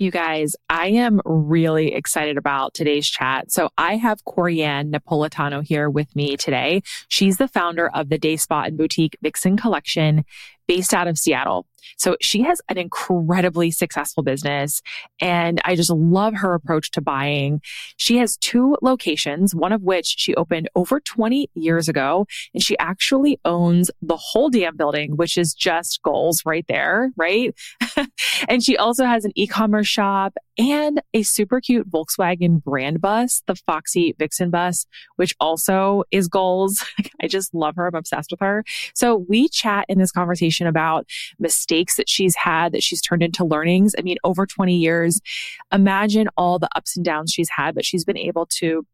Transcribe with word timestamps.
You 0.00 0.12
guys, 0.12 0.54
I 0.70 0.90
am 0.90 1.20
really 1.24 1.92
excited 1.92 2.38
about 2.38 2.72
today's 2.72 3.08
chat. 3.08 3.50
So 3.50 3.70
I 3.76 3.96
have 3.96 4.24
Courean 4.24 4.92
Napolitano 4.92 5.66
here 5.66 5.90
with 5.90 6.14
me 6.14 6.36
today. 6.36 6.82
She's 7.08 7.38
the 7.38 7.48
founder 7.48 7.88
of 7.88 8.08
the 8.08 8.16
Day 8.16 8.36
Spa 8.36 8.62
and 8.62 8.78
Boutique 8.78 9.16
Vixen 9.22 9.56
Collection 9.56 10.24
based 10.68 10.94
out 10.94 11.08
of 11.08 11.18
Seattle. 11.18 11.66
So 11.96 12.16
she 12.20 12.42
has 12.42 12.60
an 12.68 12.78
incredibly 12.78 13.70
successful 13.70 14.22
business 14.22 14.82
and 15.20 15.60
I 15.64 15.76
just 15.76 15.90
love 15.90 16.34
her 16.34 16.54
approach 16.54 16.90
to 16.92 17.00
buying. 17.00 17.60
She 17.96 18.16
has 18.18 18.36
two 18.36 18.76
locations, 18.82 19.54
one 19.54 19.72
of 19.72 19.82
which 19.82 20.16
she 20.18 20.34
opened 20.34 20.68
over 20.74 21.00
20 21.00 21.50
years 21.54 21.88
ago 21.88 22.26
and 22.52 22.62
she 22.62 22.78
actually 22.78 23.38
owns 23.44 23.90
the 24.02 24.16
whole 24.16 24.50
damn 24.50 24.76
building, 24.76 25.16
which 25.16 25.36
is 25.38 25.54
just 25.54 26.02
goals 26.02 26.42
right 26.44 26.64
there, 26.68 27.10
right? 27.16 27.54
and 28.48 28.62
she 28.62 28.76
also 28.76 29.04
has 29.04 29.24
an 29.24 29.32
e-commerce 29.34 29.88
shop 29.88 30.34
and 30.58 31.00
a 31.14 31.22
super 31.22 31.60
cute 31.60 31.88
Volkswagen 31.88 32.62
brand 32.62 33.00
bus, 33.00 33.42
the 33.46 33.54
Foxy 33.54 34.14
Vixen 34.18 34.50
bus, 34.50 34.86
which 35.14 35.34
also 35.38 36.02
is 36.10 36.26
goals. 36.26 36.84
I 37.22 37.28
just 37.28 37.54
love 37.54 37.76
her. 37.76 37.86
I'm 37.86 37.94
obsessed 37.94 38.32
with 38.32 38.40
her. 38.40 38.64
So 38.94 39.24
we 39.28 39.48
chat 39.48 39.84
in 39.88 39.98
this 39.98 40.10
conversation 40.10 40.66
about 40.66 41.06
mistakes 41.38 41.67
that 41.68 42.08
she's 42.08 42.34
had 42.34 42.72
that 42.72 42.82
she's 42.82 43.00
turned 43.00 43.22
into 43.22 43.44
learnings. 43.44 43.94
I 43.98 44.02
mean, 44.02 44.16
over 44.24 44.46
20 44.46 44.74
years, 44.76 45.20
imagine 45.72 46.28
all 46.36 46.58
the 46.58 46.68
ups 46.74 46.96
and 46.96 47.04
downs 47.04 47.32
she's 47.32 47.50
had, 47.50 47.74
but 47.74 47.84
she's 47.84 48.04
been 48.04 48.18
able 48.18 48.46
to 48.58 48.86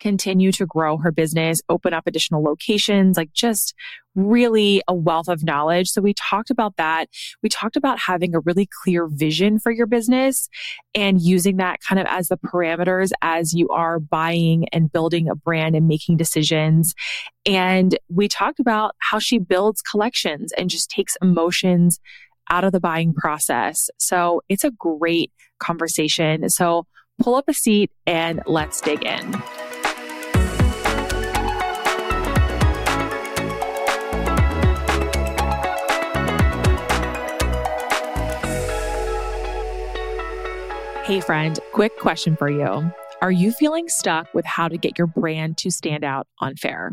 continue 0.00 0.50
to 0.52 0.66
grow 0.66 0.96
her 0.96 1.12
business, 1.12 1.62
open 1.68 1.92
up 1.92 2.06
additional 2.06 2.42
locations, 2.42 3.16
like 3.16 3.32
just 3.32 3.74
really 4.16 4.82
a 4.88 4.94
wealth 4.94 5.28
of 5.28 5.44
knowledge. 5.44 5.88
So 5.88 6.00
we 6.00 6.14
talked 6.14 6.50
about 6.50 6.76
that. 6.76 7.06
We 7.42 7.48
talked 7.48 7.76
about 7.76 7.98
having 7.98 8.34
a 8.34 8.40
really 8.40 8.68
clear 8.82 9.06
vision 9.06 9.58
for 9.58 9.70
your 9.70 9.86
business 9.86 10.48
and 10.94 11.20
using 11.20 11.58
that 11.58 11.80
kind 11.80 12.00
of 12.00 12.06
as 12.08 12.28
the 12.28 12.36
parameters 12.36 13.10
as 13.22 13.52
you 13.52 13.68
are 13.68 14.00
buying 14.00 14.66
and 14.72 14.90
building 14.90 15.28
a 15.28 15.36
brand 15.36 15.76
and 15.76 15.86
making 15.86 16.16
decisions. 16.16 16.94
And 17.46 17.96
we 18.08 18.26
talked 18.26 18.58
about 18.58 18.96
how 18.98 19.18
she 19.18 19.38
builds 19.38 19.82
collections 19.82 20.52
and 20.58 20.70
just 20.70 20.90
takes 20.90 21.16
emotions 21.22 22.00
out 22.50 22.64
of 22.64 22.72
the 22.72 22.80
buying 22.80 23.14
process. 23.14 23.90
So 23.98 24.42
it's 24.48 24.64
a 24.64 24.72
great 24.72 25.30
conversation. 25.60 26.48
So 26.50 26.86
pull 27.20 27.36
up 27.36 27.48
a 27.48 27.54
seat 27.54 27.92
and 28.06 28.42
let's 28.46 28.80
dig 28.80 29.04
in. 29.04 29.40
Hey, 41.10 41.20
friend, 41.20 41.58
quick 41.72 41.98
question 41.98 42.36
for 42.36 42.48
you. 42.48 42.88
Are 43.20 43.32
you 43.32 43.50
feeling 43.50 43.88
stuck 43.88 44.32
with 44.32 44.44
how 44.44 44.68
to 44.68 44.78
get 44.78 44.96
your 44.96 45.08
brand 45.08 45.58
to 45.58 45.68
stand 45.68 46.04
out 46.04 46.28
on 46.38 46.54
Faire? 46.54 46.92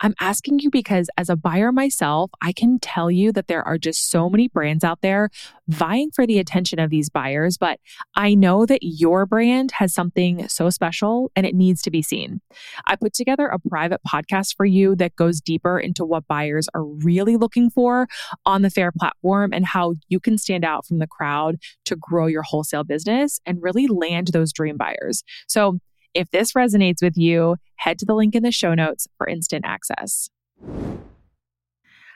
I'm 0.00 0.14
asking 0.20 0.60
you 0.60 0.70
because 0.70 1.08
as 1.16 1.28
a 1.28 1.36
buyer 1.36 1.72
myself, 1.72 2.30
I 2.42 2.52
can 2.52 2.78
tell 2.78 3.10
you 3.10 3.32
that 3.32 3.48
there 3.48 3.66
are 3.66 3.78
just 3.78 4.10
so 4.10 4.28
many 4.28 4.48
brands 4.48 4.84
out 4.84 5.00
there 5.02 5.30
vying 5.68 6.10
for 6.14 6.26
the 6.26 6.38
attention 6.38 6.78
of 6.78 6.90
these 6.90 7.10
buyers, 7.10 7.56
but 7.56 7.80
I 8.14 8.34
know 8.34 8.66
that 8.66 8.80
your 8.82 9.26
brand 9.26 9.72
has 9.72 9.92
something 9.92 10.48
so 10.48 10.70
special 10.70 11.30
and 11.34 11.46
it 11.46 11.54
needs 11.54 11.82
to 11.82 11.90
be 11.90 12.02
seen. 12.02 12.40
I 12.86 12.96
put 12.96 13.14
together 13.14 13.46
a 13.46 13.58
private 13.58 14.00
podcast 14.06 14.56
for 14.56 14.66
you 14.66 14.94
that 14.96 15.16
goes 15.16 15.40
deeper 15.40 15.78
into 15.78 16.04
what 16.04 16.26
buyers 16.26 16.68
are 16.74 16.84
really 16.84 17.36
looking 17.36 17.70
for 17.70 18.06
on 18.44 18.62
the 18.62 18.70
Faire 18.70 18.92
platform 18.92 19.52
and 19.52 19.66
how 19.66 19.94
you 20.08 20.20
can 20.20 20.38
stand 20.38 20.64
out 20.64 20.86
from 20.86 20.98
the 20.98 21.06
crowd 21.06 21.56
to 21.84 21.96
grow 21.96 22.26
your 22.26 22.42
wholesale 22.42 22.84
business 22.84 23.40
and 23.46 23.62
really 23.62 23.86
land 23.86 24.28
those 24.28 24.52
dream 24.52 24.76
buyers. 24.76 25.22
So 25.48 25.78
if 26.16 26.30
this 26.30 26.52
resonates 26.52 27.02
with 27.02 27.16
you, 27.16 27.56
head 27.76 27.98
to 27.98 28.06
the 28.06 28.14
link 28.14 28.34
in 28.34 28.42
the 28.42 28.50
show 28.50 28.74
notes 28.74 29.06
for 29.18 29.28
instant 29.28 29.64
access. 29.66 30.30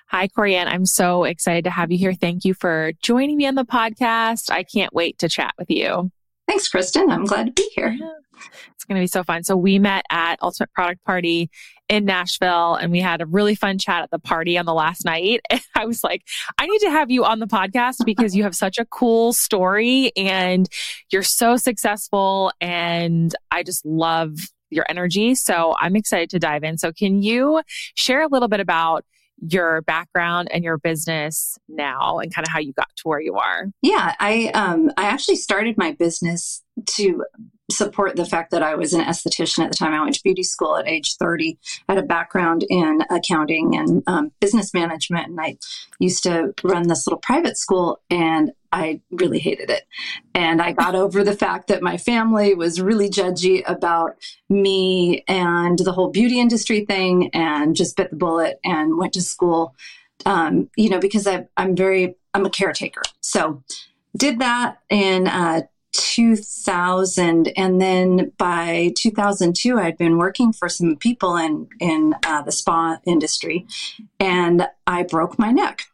Hi, 0.08 0.26
Courean. 0.26 0.66
I'm 0.66 0.86
so 0.86 1.24
excited 1.24 1.64
to 1.64 1.70
have 1.70 1.92
you 1.92 1.98
here. 1.98 2.14
Thank 2.14 2.44
you 2.44 2.54
for 2.54 2.92
joining 3.02 3.36
me 3.36 3.46
on 3.46 3.54
the 3.54 3.64
podcast. 3.64 4.50
I 4.50 4.64
can't 4.64 4.92
wait 4.92 5.18
to 5.18 5.28
chat 5.28 5.54
with 5.58 5.70
you. 5.70 6.10
Thanks, 6.48 6.68
Kristin. 6.68 7.12
I'm 7.12 7.26
glad 7.26 7.46
to 7.46 7.52
be 7.52 7.70
here. 7.74 7.96
It's 8.74 8.84
going 8.84 8.96
to 8.96 9.02
be 9.02 9.06
so 9.06 9.22
fun. 9.22 9.44
So 9.44 9.56
we 9.56 9.78
met 9.78 10.04
at 10.10 10.42
Ultimate 10.42 10.72
Product 10.72 11.04
Party 11.04 11.50
in 11.90 12.04
Nashville 12.04 12.76
and 12.76 12.92
we 12.92 13.00
had 13.00 13.20
a 13.20 13.26
really 13.26 13.56
fun 13.56 13.76
chat 13.76 14.04
at 14.04 14.10
the 14.12 14.18
party 14.20 14.56
on 14.56 14.64
the 14.64 14.72
last 14.72 15.04
night. 15.04 15.42
And 15.50 15.60
I 15.74 15.86
was 15.86 16.04
like, 16.04 16.22
I 16.58 16.66
need 16.66 16.78
to 16.80 16.90
have 16.90 17.10
you 17.10 17.24
on 17.24 17.40
the 17.40 17.46
podcast 17.46 18.04
because 18.04 18.36
you 18.36 18.44
have 18.44 18.54
such 18.54 18.78
a 18.78 18.84
cool 18.84 19.32
story 19.32 20.12
and 20.16 20.68
you're 21.10 21.22
so 21.22 21.56
successful 21.56 22.52
and 22.60 23.34
I 23.50 23.62
just 23.62 23.84
love 23.84 24.36
your 24.70 24.84
energy. 24.88 25.34
So 25.34 25.74
I'm 25.80 25.96
excited 25.96 26.30
to 26.30 26.38
dive 26.38 26.62
in. 26.62 26.78
So 26.78 26.92
can 26.92 27.22
you 27.22 27.62
share 27.96 28.22
a 28.22 28.28
little 28.28 28.48
bit 28.48 28.60
about 28.60 29.04
your 29.40 29.80
background 29.82 30.48
and 30.52 30.62
your 30.62 30.78
business 30.78 31.58
now 31.68 32.18
and 32.18 32.32
kind 32.32 32.46
of 32.46 32.52
how 32.52 32.60
you 32.60 32.74
got 32.74 32.90
to 32.94 33.02
where 33.04 33.20
you 33.20 33.36
are. 33.36 33.68
Yeah, 33.80 34.14
I 34.20 34.48
um 34.48 34.90
I 34.98 35.04
actually 35.04 35.36
started 35.36 35.78
my 35.78 35.92
business 35.92 36.62
to 36.96 37.24
support 37.70 38.16
the 38.16 38.24
fact 38.24 38.50
that 38.50 38.62
I 38.62 38.74
was 38.74 38.92
an 38.92 39.04
esthetician 39.04 39.64
at 39.64 39.70
the 39.70 39.76
time. 39.76 39.92
I 39.92 40.02
went 40.02 40.14
to 40.14 40.22
beauty 40.22 40.42
school 40.42 40.76
at 40.76 40.88
age 40.88 41.16
30, 41.16 41.58
I 41.88 41.94
had 41.94 42.02
a 42.02 42.06
background 42.06 42.64
in 42.68 43.00
accounting 43.10 43.76
and 43.76 44.02
um, 44.06 44.32
business 44.40 44.74
management. 44.74 45.28
And 45.28 45.40
I 45.40 45.56
used 45.98 46.22
to 46.24 46.54
run 46.62 46.88
this 46.88 47.06
little 47.06 47.20
private 47.20 47.56
school 47.56 48.00
and 48.10 48.52
I 48.72 49.00
really 49.10 49.38
hated 49.38 49.70
it. 49.70 49.84
And 50.34 50.62
I 50.62 50.72
got 50.72 50.94
over 50.96 51.24
the 51.24 51.36
fact 51.36 51.68
that 51.68 51.82
my 51.82 51.96
family 51.96 52.54
was 52.54 52.80
really 52.80 53.08
judgy 53.08 53.62
about 53.66 54.16
me 54.48 55.24
and 55.28 55.78
the 55.78 55.92
whole 55.92 56.10
beauty 56.10 56.40
industry 56.40 56.84
thing 56.84 57.30
and 57.32 57.76
just 57.76 57.96
bit 57.96 58.10
the 58.10 58.16
bullet 58.16 58.60
and 58.64 58.98
went 58.98 59.12
to 59.14 59.22
school, 59.22 59.74
um, 60.26 60.70
you 60.76 60.88
know, 60.88 61.00
because 61.00 61.26
I, 61.26 61.46
I'm 61.56 61.76
very, 61.76 62.16
I'm 62.34 62.46
a 62.46 62.50
caretaker. 62.50 63.02
So 63.20 63.62
did 64.16 64.40
that 64.40 64.78
in 64.88 65.26
uh, 65.26 65.62
2000 66.00 67.52
and 67.56 67.80
then 67.80 68.32
by 68.38 68.92
2002 68.96 69.78
i'd 69.78 69.98
been 69.98 70.16
working 70.16 70.52
for 70.52 70.68
some 70.68 70.96
people 70.96 71.36
in 71.36 71.68
in 71.78 72.14
uh, 72.26 72.40
the 72.42 72.52
spa 72.52 72.98
industry 73.04 73.66
and 74.18 74.66
i 74.86 75.02
broke 75.02 75.38
my 75.38 75.50
neck. 75.52 75.84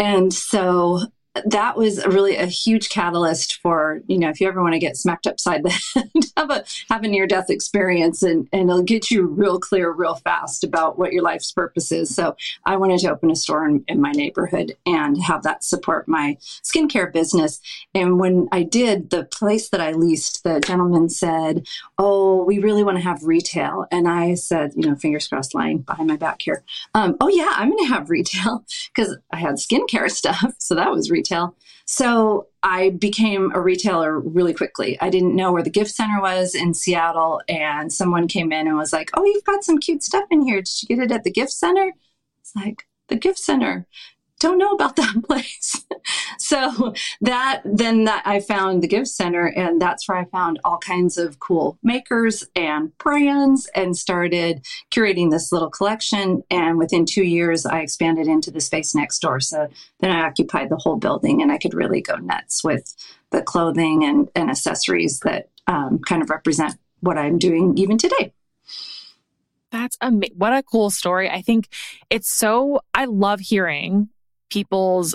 And 0.00 0.32
so 0.32 1.00
that 1.46 1.76
was 1.76 2.04
really 2.06 2.36
a 2.36 2.46
huge 2.46 2.88
catalyst 2.88 3.60
for 3.60 4.00
you 4.06 4.18
know 4.18 4.28
if 4.28 4.40
you 4.40 4.48
ever 4.48 4.62
want 4.62 4.72
to 4.72 4.78
get 4.78 4.96
smacked 4.96 5.26
upside 5.26 5.62
the 5.62 5.70
head 5.94 6.10
have 6.36 6.50
a 6.50 6.64
have 6.90 7.02
a 7.04 7.08
near 7.08 7.26
death 7.26 7.50
experience 7.50 8.22
and 8.22 8.48
and 8.52 8.70
it'll 8.70 8.82
get 8.82 9.10
you 9.10 9.26
real 9.26 9.58
clear 9.58 9.90
real 9.90 10.16
fast 10.16 10.64
about 10.64 10.98
what 10.98 11.12
your 11.12 11.22
life's 11.22 11.52
purpose 11.52 11.92
is. 11.92 12.14
So 12.14 12.36
i 12.64 12.76
wanted 12.76 13.00
to 13.00 13.10
open 13.10 13.30
a 13.30 13.36
store 13.36 13.66
in, 13.66 13.84
in 13.88 14.00
my 14.00 14.12
neighborhood 14.12 14.76
and 14.86 15.20
have 15.22 15.42
that 15.42 15.64
support 15.64 16.08
my 16.08 16.36
skincare 16.62 17.12
business. 17.12 17.60
And 17.94 18.18
when 18.18 18.48
i 18.52 18.62
did 18.62 19.10
the 19.10 19.24
place 19.24 19.68
that 19.70 19.80
i 19.80 19.92
leased 19.92 20.44
the 20.44 20.60
gentleman 20.60 21.08
said 21.08 21.66
oh 21.98 22.44
we 22.44 22.58
really 22.58 22.84
want 22.84 22.96
to 22.96 23.04
have 23.04 23.22
retail. 23.22 23.86
And 23.90 24.08
i 24.08 24.34
said 24.34 24.72
you 24.76 24.88
know 24.88 24.96
fingers 24.96 25.28
crossed 25.28 25.54
lying 25.54 25.78
behind 25.78 26.08
my 26.08 26.16
back 26.16 26.42
here 26.42 26.64
um, 26.94 27.16
oh 27.20 27.28
yeah 27.28 27.52
i'm 27.56 27.70
going 27.70 27.86
to 27.86 27.92
have 27.92 28.10
retail 28.10 28.64
because 28.94 29.16
i 29.32 29.36
had 29.36 29.56
skincare 29.56 30.10
stuff. 30.18 30.54
So 30.58 30.74
that 30.74 30.90
was 30.90 31.10
retail 31.10 31.27
retail. 31.28 31.56
So 31.84 32.48
I 32.62 32.90
became 32.90 33.52
a 33.54 33.60
retailer 33.60 34.18
really 34.18 34.52
quickly. 34.52 34.98
I 35.00 35.10
didn't 35.10 35.36
know 35.36 35.52
where 35.52 35.62
the 35.62 35.70
gift 35.70 35.90
center 35.90 36.20
was 36.20 36.54
in 36.54 36.74
Seattle, 36.74 37.40
and 37.48 37.92
someone 37.92 38.28
came 38.28 38.52
in 38.52 38.66
and 38.66 38.76
was 38.76 38.92
like, 38.92 39.10
"Oh, 39.14 39.24
you've 39.24 39.44
got 39.44 39.64
some 39.64 39.78
cute 39.78 40.02
stuff 40.02 40.26
in 40.30 40.42
here. 40.42 40.60
Did 40.60 40.82
you 40.82 40.96
get 40.96 41.04
it 41.04 41.12
at 41.12 41.24
the 41.24 41.30
gift 41.30 41.52
center?" 41.52 41.92
It's 42.40 42.54
like 42.54 42.86
the 43.08 43.16
gift 43.16 43.38
center 43.38 43.86
don't 44.38 44.58
know 44.58 44.72
about 44.72 44.96
that 44.96 45.14
place. 45.26 45.84
so 46.38 46.94
that 47.20 47.62
then 47.64 48.04
that 48.04 48.22
I 48.26 48.40
found 48.40 48.82
the 48.82 48.88
gift 48.88 49.08
center 49.08 49.46
and 49.46 49.80
that's 49.80 50.08
where 50.08 50.18
I 50.18 50.24
found 50.26 50.60
all 50.64 50.78
kinds 50.78 51.18
of 51.18 51.38
cool 51.38 51.78
makers 51.82 52.44
and 52.54 52.96
brands 52.98 53.68
and 53.74 53.96
started 53.96 54.64
curating 54.90 55.30
this 55.30 55.52
little 55.52 55.70
collection. 55.70 56.42
And 56.50 56.78
within 56.78 57.04
two 57.06 57.24
years, 57.24 57.66
I 57.66 57.80
expanded 57.80 58.26
into 58.26 58.50
the 58.50 58.60
space 58.60 58.94
next 58.94 59.20
door. 59.20 59.40
So 59.40 59.68
then 60.00 60.10
I 60.10 60.26
occupied 60.26 60.68
the 60.68 60.76
whole 60.76 60.96
building 60.96 61.42
and 61.42 61.52
I 61.52 61.58
could 61.58 61.74
really 61.74 62.00
go 62.00 62.16
nuts 62.16 62.62
with 62.62 62.94
the 63.30 63.42
clothing 63.42 64.04
and, 64.04 64.28
and 64.34 64.50
accessories 64.50 65.20
that 65.20 65.50
um, 65.66 65.98
kind 66.06 66.22
of 66.22 66.30
represent 66.30 66.76
what 67.00 67.18
I'm 67.18 67.38
doing 67.38 67.76
even 67.76 67.98
today. 67.98 68.32
That's 69.70 69.98
amazing. 70.00 70.36
What 70.38 70.54
a 70.54 70.62
cool 70.62 70.90
story. 70.90 71.28
I 71.28 71.42
think 71.42 71.68
it's 72.08 72.34
so, 72.34 72.80
I 72.94 73.04
love 73.04 73.40
hearing 73.40 74.08
people's 74.50 75.14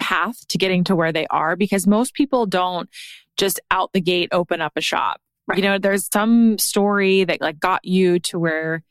path 0.00 0.46
to 0.48 0.58
getting 0.58 0.84
to 0.84 0.96
where 0.96 1.12
they 1.12 1.26
are 1.28 1.56
because 1.56 1.86
most 1.86 2.14
people 2.14 2.46
don't 2.46 2.88
just 3.36 3.60
out 3.70 3.92
the 3.92 4.00
gate 4.00 4.28
open 4.32 4.60
up 4.60 4.72
a 4.76 4.80
shop. 4.80 5.20
Right. 5.46 5.58
You 5.58 5.64
know, 5.64 5.78
there's 5.78 6.08
some 6.12 6.58
story 6.58 7.24
that 7.24 7.40
like 7.40 7.58
got 7.58 7.84
you 7.84 8.18
to 8.20 8.38
where 8.38 8.82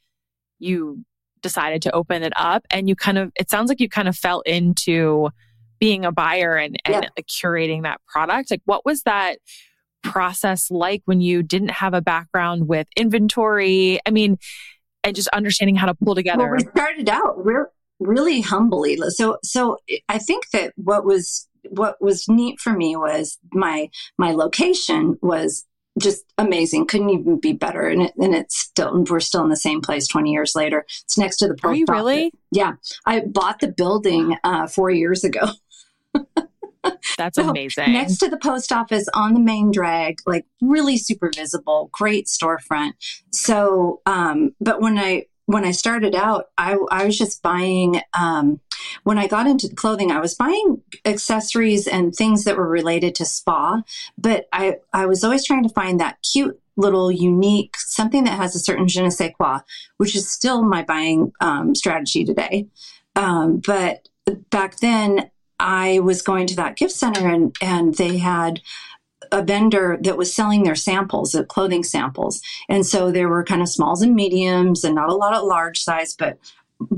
you 0.60 1.04
decided 1.42 1.82
to 1.84 1.92
open 1.92 2.24
it 2.24 2.34
up 2.36 2.64
and 2.70 2.88
you 2.88 2.96
kind 2.96 3.18
of 3.18 3.32
it 3.36 3.50
sounds 3.50 3.70
like 3.70 3.80
you 3.80 3.90
kind 3.90 4.08
of 4.08 4.16
fell 4.16 4.42
into 4.42 5.30
being 5.82 6.06
a 6.06 6.12
buyer 6.12 6.56
and, 6.56 6.78
and 6.86 7.04
yeah. 7.04 7.24
curating 7.24 7.84
that 7.84 8.00
product. 8.08 8.52
Like, 8.52 8.62
what 8.66 8.86
was 8.86 9.02
that 9.04 9.40
process 10.04 10.70
like 10.72 11.02
when 11.06 11.20
you 11.20 11.44
didn't 11.44 11.72
have 11.72 11.94
a 11.94 12.02
background 12.02 12.68
with 12.68 12.88
inventory? 12.96 14.00
I 14.06 14.12
mean, 14.12 14.38
and 15.04 15.16
just 15.16 15.28
understanding 15.30 15.76
how 15.76 15.88
to 15.88 15.96
pull 15.96 16.16
together. 16.16 16.46
Well, 16.46 16.58
we 16.58 16.80
started 16.80 17.10
out 17.10 17.44
re- 17.44 17.66
really 18.02 18.42
humbly. 18.42 18.98
So, 19.10 19.38
so 19.44 19.78
I 20.10 20.18
think 20.18 20.50
that 20.52 20.74
what 20.76 21.06
was 21.06 21.48
what 21.70 22.02
was 22.02 22.28
neat 22.28 22.60
for 22.60 22.74
me 22.74 22.96
was 22.96 23.38
my 23.54 23.90
my 24.18 24.32
location 24.32 25.18
was 25.22 25.66
just 26.00 26.24
amazing. 26.38 26.88
Couldn't 26.88 27.10
even 27.10 27.40
be 27.40 27.54
better. 27.54 27.88
And 27.88 28.04
it, 28.04 28.14
and 28.18 28.34
it's 28.34 28.58
still, 28.58 29.04
we're 29.10 29.20
still 29.20 29.44
in 29.44 29.50
the 29.50 29.58
same 29.58 29.82
place 29.82 30.08
20 30.08 30.32
years 30.32 30.56
later. 30.56 30.86
It's 31.04 31.18
next 31.18 31.38
to 31.38 31.48
the 31.48 31.54
post 31.54 31.66
Are 31.66 31.76
you 31.76 31.86
really? 31.88 32.32
Yeah. 32.52 32.74
I 33.06 33.22
bought 33.22 33.60
the 33.60 33.68
building 33.68 34.38
uh, 34.44 34.68
four 34.68 34.90
years 34.90 35.24
ago. 35.24 35.50
That's 37.18 37.36
so 37.36 37.50
amazing. 37.50 37.92
Next 37.92 38.18
to 38.18 38.30
the 38.30 38.38
post 38.38 38.72
office 38.72 39.08
on 39.14 39.34
the 39.34 39.40
main 39.40 39.72
drag, 39.72 40.20
like 40.26 40.46
really 40.62 40.98
super 40.98 41.30
visible, 41.36 41.90
great 41.92 42.26
storefront. 42.26 42.94
So, 43.32 44.02
um, 44.06 44.56
but 44.60 44.82
when 44.82 44.98
I, 44.98 45.26
when 45.52 45.66
I 45.66 45.72
started 45.72 46.16
out, 46.16 46.50
I, 46.58 46.78
I 46.90 47.06
was 47.06 47.18
just 47.18 47.42
buying, 47.42 48.02
um, 48.18 48.60
when 49.04 49.18
I 49.18 49.28
got 49.28 49.48
into 49.48 49.70
clothing, 49.70 50.12
I 50.12 50.20
was 50.20 50.36
buying 50.36 50.82
accessories 51.06 51.88
and 51.88 52.14
things 52.14 52.44
that 52.44 52.58
were 52.58 52.68
related 52.68 53.16
to 53.16 53.26
spa, 53.26 53.82
but 54.18 54.48
I, 54.52 54.78
I 54.94 55.06
was 55.06 55.24
always 55.24 55.46
trying 55.46 55.64
to 55.64 55.74
find 55.74 56.00
that 56.00 56.18
cute 56.22 56.60
little 56.78 57.12
unique 57.12 57.76
something 57.78 58.24
that 58.24 58.38
has 58.38 58.56
a 58.56 58.60
certain 58.60 58.88
je 58.88 59.02
ne 59.02 59.10
sais 59.10 59.34
quoi, 59.38 59.60
which 59.98 60.16
is 60.16 60.30
still 60.30 60.64
my 60.64 60.84
buying 60.84 61.32
um, 61.42 61.76
strategy 61.76 62.24
today. 62.24 62.68
Um, 63.16 63.62
but 63.66 64.08
back 64.50 64.78
then, 64.78 65.30
I 65.60 66.00
was 66.00 66.24
going 66.24 66.48
to 66.48 66.56
that 66.56 66.76
gift 66.76 66.94
center 66.94 67.28
and, 67.28 67.56
and 67.62 67.94
they 67.94 68.18
had 68.18 68.62
a 69.32 69.42
vendor 69.42 69.98
that 70.02 70.18
was 70.18 70.34
selling 70.34 70.64
their 70.64 70.76
samples, 70.76 71.34
of 71.36 71.48
clothing 71.48 71.84
samples. 71.84 72.42
And 72.68 72.86
so 72.86 73.12
there 73.12 73.30
were 73.30 73.44
kind 73.44 73.62
of 73.62 73.70
smalls 73.70 74.02
and 74.02 74.14
mediums 74.14 74.84
and 74.84 74.96
not 74.96 75.10
a 75.10 75.16
lot 75.16 75.34
of 75.34 75.44
large 75.44 75.80
size, 75.82 76.14
but 76.14 76.38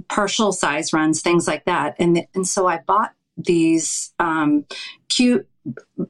partial 0.08 0.52
size 0.52 0.94
runs, 0.94 1.22
things 1.22 1.48
like 1.48 1.66
that. 1.66 1.96
And, 2.00 2.26
and 2.34 2.48
so 2.48 2.68
I 2.68 2.80
bought 2.80 3.14
these 3.38 4.14
um, 4.20 4.66
cute 5.10 5.48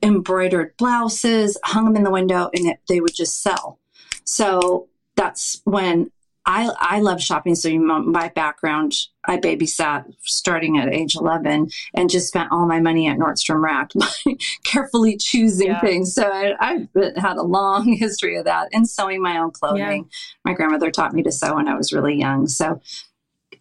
embroidered 0.01 0.75
blouses, 0.77 1.57
hung 1.63 1.85
them 1.85 1.95
in 1.95 2.03
the 2.03 2.11
window, 2.11 2.49
and 2.53 2.67
it, 2.67 2.79
they 2.87 2.99
would 2.99 3.13
just 3.13 3.41
sell. 3.41 3.79
So 4.23 4.87
that's 5.15 5.61
when 5.65 6.11
I, 6.45 6.69
I 6.77 6.99
love 6.99 7.21
shopping. 7.21 7.55
So 7.55 7.69
my 7.77 8.29
background, 8.29 8.93
I 9.25 9.37
babysat 9.37 10.13
starting 10.23 10.77
at 10.77 10.93
age 10.93 11.15
11 11.15 11.69
and 11.93 12.09
just 12.09 12.27
spent 12.27 12.51
all 12.51 12.65
my 12.65 12.81
money 12.81 13.07
at 13.07 13.17
Nordstrom 13.17 13.61
Rack, 13.61 13.91
carefully 14.63 15.15
choosing 15.17 15.67
yeah. 15.67 15.79
things. 15.79 16.13
So 16.13 16.29
I, 16.29 16.87
have 16.95 17.15
had 17.15 17.37
a 17.37 17.43
long 17.43 17.93
history 17.97 18.35
of 18.37 18.45
that 18.45 18.69
and 18.73 18.89
sewing 18.89 19.21
my 19.21 19.37
own 19.37 19.51
clothing. 19.51 19.79
Yeah. 20.03 20.17
My 20.43 20.53
grandmother 20.53 20.91
taught 20.91 21.13
me 21.13 21.23
to 21.23 21.31
sew 21.31 21.55
when 21.55 21.69
I 21.69 21.75
was 21.75 21.93
really 21.93 22.15
young. 22.15 22.47
So 22.47 22.81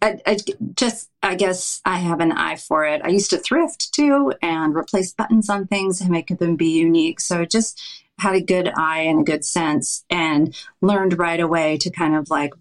I, 0.01 0.19
I, 0.25 0.37
just, 0.75 1.09
I 1.21 1.35
guess 1.35 1.79
I 1.85 1.99
have 1.99 2.19
an 2.19 2.33
eye 2.33 2.57
for 2.57 2.83
it. 2.85 3.01
I 3.05 3.09
used 3.09 3.29
to 3.29 3.37
thrift 3.37 3.93
too 3.93 4.33
and 4.41 4.75
replace 4.75 5.13
buttons 5.13 5.49
on 5.49 5.67
things 5.67 6.01
and 6.01 6.09
make 6.09 6.27
them 6.27 6.57
be 6.57 6.77
unique. 6.77 7.21
So 7.21 7.41
I 7.41 7.45
just 7.45 7.81
had 8.19 8.35
a 8.35 8.41
good 8.41 8.71
eye 8.75 9.01
and 9.01 9.21
a 9.21 9.23
good 9.23 9.45
sense 9.45 10.03
and 10.09 10.55
learned 10.81 11.17
right 11.17 11.39
away 11.39 11.77
to 11.77 11.89
kind 11.89 12.15
of 12.15 12.29
like 12.29 12.53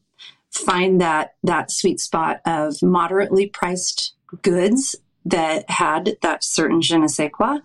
find 0.52 1.00
that, 1.00 1.34
that 1.43 1.70
sweet 1.70 2.00
spot 2.00 2.40
of 2.44 2.82
moderately 2.82 3.46
priced 3.46 4.14
goods 4.43 4.94
that 5.25 5.69
had 5.70 6.16
that 6.22 6.44
certain 6.44 6.81
je 6.81 6.96
ne 6.99 7.08
sais 7.08 7.31
quoi. 7.32 7.58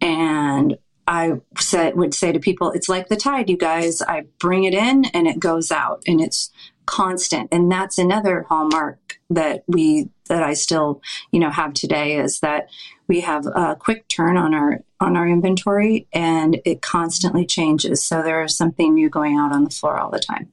And 0.00 0.76
I 1.06 1.40
said, 1.58 1.96
would 1.96 2.14
say 2.14 2.32
to 2.32 2.40
people, 2.40 2.70
it's 2.70 2.88
like 2.88 3.08
the 3.08 3.16
tide, 3.16 3.50
you 3.50 3.56
guys. 3.56 4.00
I 4.02 4.24
bring 4.38 4.64
it 4.64 4.74
in 4.74 5.06
and 5.06 5.26
it 5.26 5.38
goes 5.38 5.70
out 5.70 6.02
and 6.06 6.20
it's 6.20 6.50
constant. 6.86 7.48
And 7.52 7.70
that's 7.70 7.98
another 7.98 8.46
hallmark 8.48 9.18
that 9.30 9.64
we, 9.66 10.08
that 10.28 10.42
I 10.42 10.54
still, 10.54 11.02
you 11.30 11.40
know, 11.40 11.50
have 11.50 11.74
today 11.74 12.16
is 12.16 12.40
that 12.40 12.68
we 13.06 13.20
have 13.20 13.46
a 13.46 13.76
quick 13.78 14.08
turn 14.08 14.36
on 14.36 14.54
our, 14.54 14.80
on 15.00 15.16
our 15.16 15.28
inventory 15.28 16.06
and 16.12 16.60
it 16.64 16.80
constantly 16.80 17.44
changes. 17.44 18.04
So 18.04 18.22
there 18.22 18.42
is 18.42 18.56
something 18.56 18.94
new 18.94 19.10
going 19.10 19.36
out 19.36 19.52
on 19.52 19.64
the 19.64 19.70
floor 19.70 19.98
all 19.98 20.10
the 20.10 20.18
time. 20.18 20.50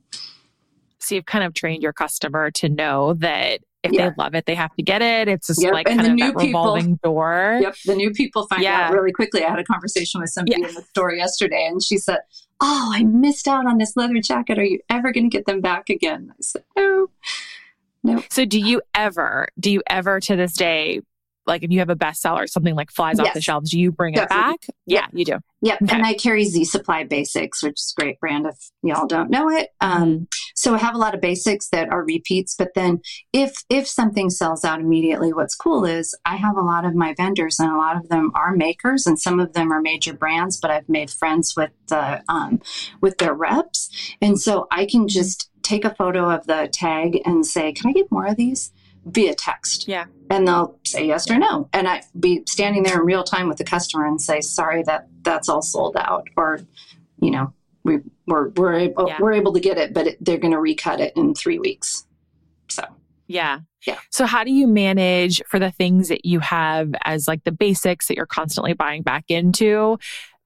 So 1.01 1.15
you've 1.15 1.25
kind 1.25 1.43
of 1.43 1.53
trained 1.53 1.83
your 1.83 1.93
customer 1.93 2.51
to 2.51 2.69
know 2.69 3.13
that 3.15 3.61
if 3.83 3.91
yeah. 3.91 4.09
they 4.09 4.15
love 4.17 4.35
it, 4.35 4.45
they 4.45 4.55
have 4.55 4.73
to 4.75 4.83
get 4.83 5.01
it. 5.01 5.27
It's 5.27 5.47
just 5.47 5.61
yep. 5.61 5.73
like 5.73 5.89
and 5.89 5.99
kind 5.99 6.11
of 6.11 6.19
that 6.19 6.35
revolving 6.35 6.97
people, 6.97 7.13
door. 7.13 7.59
Yep. 7.61 7.75
The 7.85 7.95
new 7.95 8.11
people 8.11 8.45
find 8.47 8.61
yeah. 8.61 8.87
out 8.87 8.93
really 8.93 9.11
quickly. 9.11 9.43
I 9.43 9.49
had 9.49 9.59
a 9.59 9.63
conversation 9.63 10.21
with 10.21 10.29
somebody 10.29 10.61
yeah. 10.61 10.67
in 10.67 10.75
the 10.75 10.81
store 10.83 11.13
yesterday 11.13 11.65
and 11.65 11.81
she 11.81 11.97
said, 11.97 12.19
Oh, 12.59 12.91
I 12.93 13.03
missed 13.03 13.47
out 13.47 13.65
on 13.65 13.79
this 13.79 13.97
leather 13.97 14.21
jacket. 14.21 14.59
Are 14.59 14.63
you 14.63 14.79
ever 14.89 15.11
going 15.11 15.29
to 15.29 15.35
get 15.35 15.47
them 15.47 15.61
back 15.61 15.89
again? 15.89 16.31
I 16.31 16.35
said, 16.41 16.63
No. 16.77 17.09
No. 18.03 18.23
So 18.29 18.45
do 18.45 18.59
you 18.59 18.81
ever, 18.95 19.47
do 19.59 19.71
you 19.71 19.81
ever 19.87 20.19
to 20.19 20.35
this 20.35 20.53
day 20.53 21.01
like 21.47 21.63
if 21.63 21.71
you 21.71 21.79
have 21.79 21.89
a 21.89 21.95
bestseller, 21.95 22.47
something 22.47 22.75
like 22.75 22.91
flies 22.91 23.15
yes. 23.17 23.27
off 23.27 23.33
the 23.33 23.41
shelves, 23.41 23.73
you 23.73 23.91
bring 23.91 24.13
Definitely. 24.13 24.37
it 24.37 24.39
back? 24.39 24.59
Yeah, 24.85 25.07
you 25.11 25.25
do. 25.25 25.39
Yep. 25.61 25.81
Okay. 25.83 25.95
And 25.95 26.05
I 26.05 26.13
carry 26.13 26.45
Z 26.45 26.65
Supply 26.65 27.03
Basics, 27.03 27.63
which 27.63 27.79
is 27.79 27.93
a 27.97 28.01
great 28.01 28.19
brand 28.19 28.45
if 28.45 28.55
y'all 28.83 29.07
don't 29.07 29.29
know 29.29 29.49
it. 29.49 29.69
Um, 29.79 30.03
mm-hmm. 30.03 30.23
So 30.55 30.75
I 30.75 30.77
have 30.77 30.95
a 30.95 30.99
lot 30.99 31.15
of 31.15 31.21
basics 31.21 31.69
that 31.69 31.89
are 31.89 32.03
repeats, 32.03 32.55
but 32.55 32.73
then 32.75 33.01
if 33.33 33.53
if 33.69 33.87
something 33.87 34.29
sells 34.29 34.63
out 34.63 34.79
immediately, 34.79 35.33
what's 35.33 35.55
cool 35.55 35.85
is 35.85 36.17
I 36.25 36.35
have 36.35 36.57
a 36.57 36.61
lot 36.61 36.85
of 36.85 36.95
my 36.95 37.13
vendors, 37.15 37.59
and 37.59 37.71
a 37.71 37.77
lot 37.77 37.95
of 37.95 38.09
them 38.09 38.31
are 38.35 38.55
makers, 38.55 39.07
and 39.07 39.19
some 39.19 39.39
of 39.39 39.53
them 39.53 39.71
are 39.71 39.81
major 39.81 40.13
brands. 40.13 40.59
But 40.59 40.71
I've 40.71 40.89
made 40.89 41.09
friends 41.09 41.55
with 41.55 41.71
the 41.87 42.23
um, 42.29 42.61
with 43.01 43.17
their 43.17 43.33
reps, 43.33 43.89
and 44.21 44.39
so 44.39 44.67
I 44.71 44.85
can 44.85 45.07
just 45.07 45.49
take 45.63 45.85
a 45.85 45.95
photo 45.95 46.29
of 46.29 46.45
the 46.47 46.69
tag 46.71 47.21
and 47.25 47.45
say, 47.45 47.71
"Can 47.71 47.89
I 47.89 47.93
get 47.93 48.11
more 48.11 48.27
of 48.27 48.35
these?" 48.35 48.71
Via 49.05 49.33
text. 49.33 49.87
Yeah. 49.87 50.05
And 50.29 50.47
they'll 50.47 50.77
say 50.85 51.05
yes 51.05 51.29
or 51.29 51.37
no. 51.37 51.69
And 51.73 51.87
I'd 51.87 52.03
be 52.19 52.43
standing 52.47 52.83
there 52.83 52.99
in 52.99 53.05
real 53.05 53.23
time 53.23 53.47
with 53.47 53.57
the 53.57 53.63
customer 53.63 54.05
and 54.05 54.21
say, 54.21 54.41
sorry, 54.41 54.83
that 54.83 55.07
that's 55.23 55.49
all 55.49 55.61
sold 55.61 55.97
out. 55.97 56.27
Or, 56.37 56.61
you 57.19 57.31
know, 57.31 57.53
we, 57.83 57.99
we're, 58.27 58.49
we're, 58.49 58.73
able, 58.73 59.07
yeah. 59.07 59.17
we're 59.19 59.33
able 59.33 59.53
to 59.53 59.59
get 59.59 59.77
it, 59.77 59.93
but 59.93 60.07
it, 60.07 60.17
they're 60.23 60.37
going 60.37 60.53
to 60.53 60.59
recut 60.59 60.99
it 60.99 61.13
in 61.15 61.33
three 61.33 61.59
weeks. 61.59 62.05
So, 62.69 62.83
yeah. 63.27 63.59
Yeah. 63.85 63.97
So 64.11 64.25
how 64.25 64.43
do 64.43 64.51
you 64.51 64.67
manage 64.67 65.41
for 65.47 65.57
the 65.57 65.71
things 65.71 66.09
that 66.09 66.25
you 66.25 66.39
have 66.39 66.93
as 67.03 67.27
like 67.27 67.43
the 67.43 67.51
basics 67.51 68.07
that 68.07 68.15
you're 68.15 68.27
constantly 68.27 68.73
buying 68.73 69.01
back 69.01 69.25
into? 69.29 69.97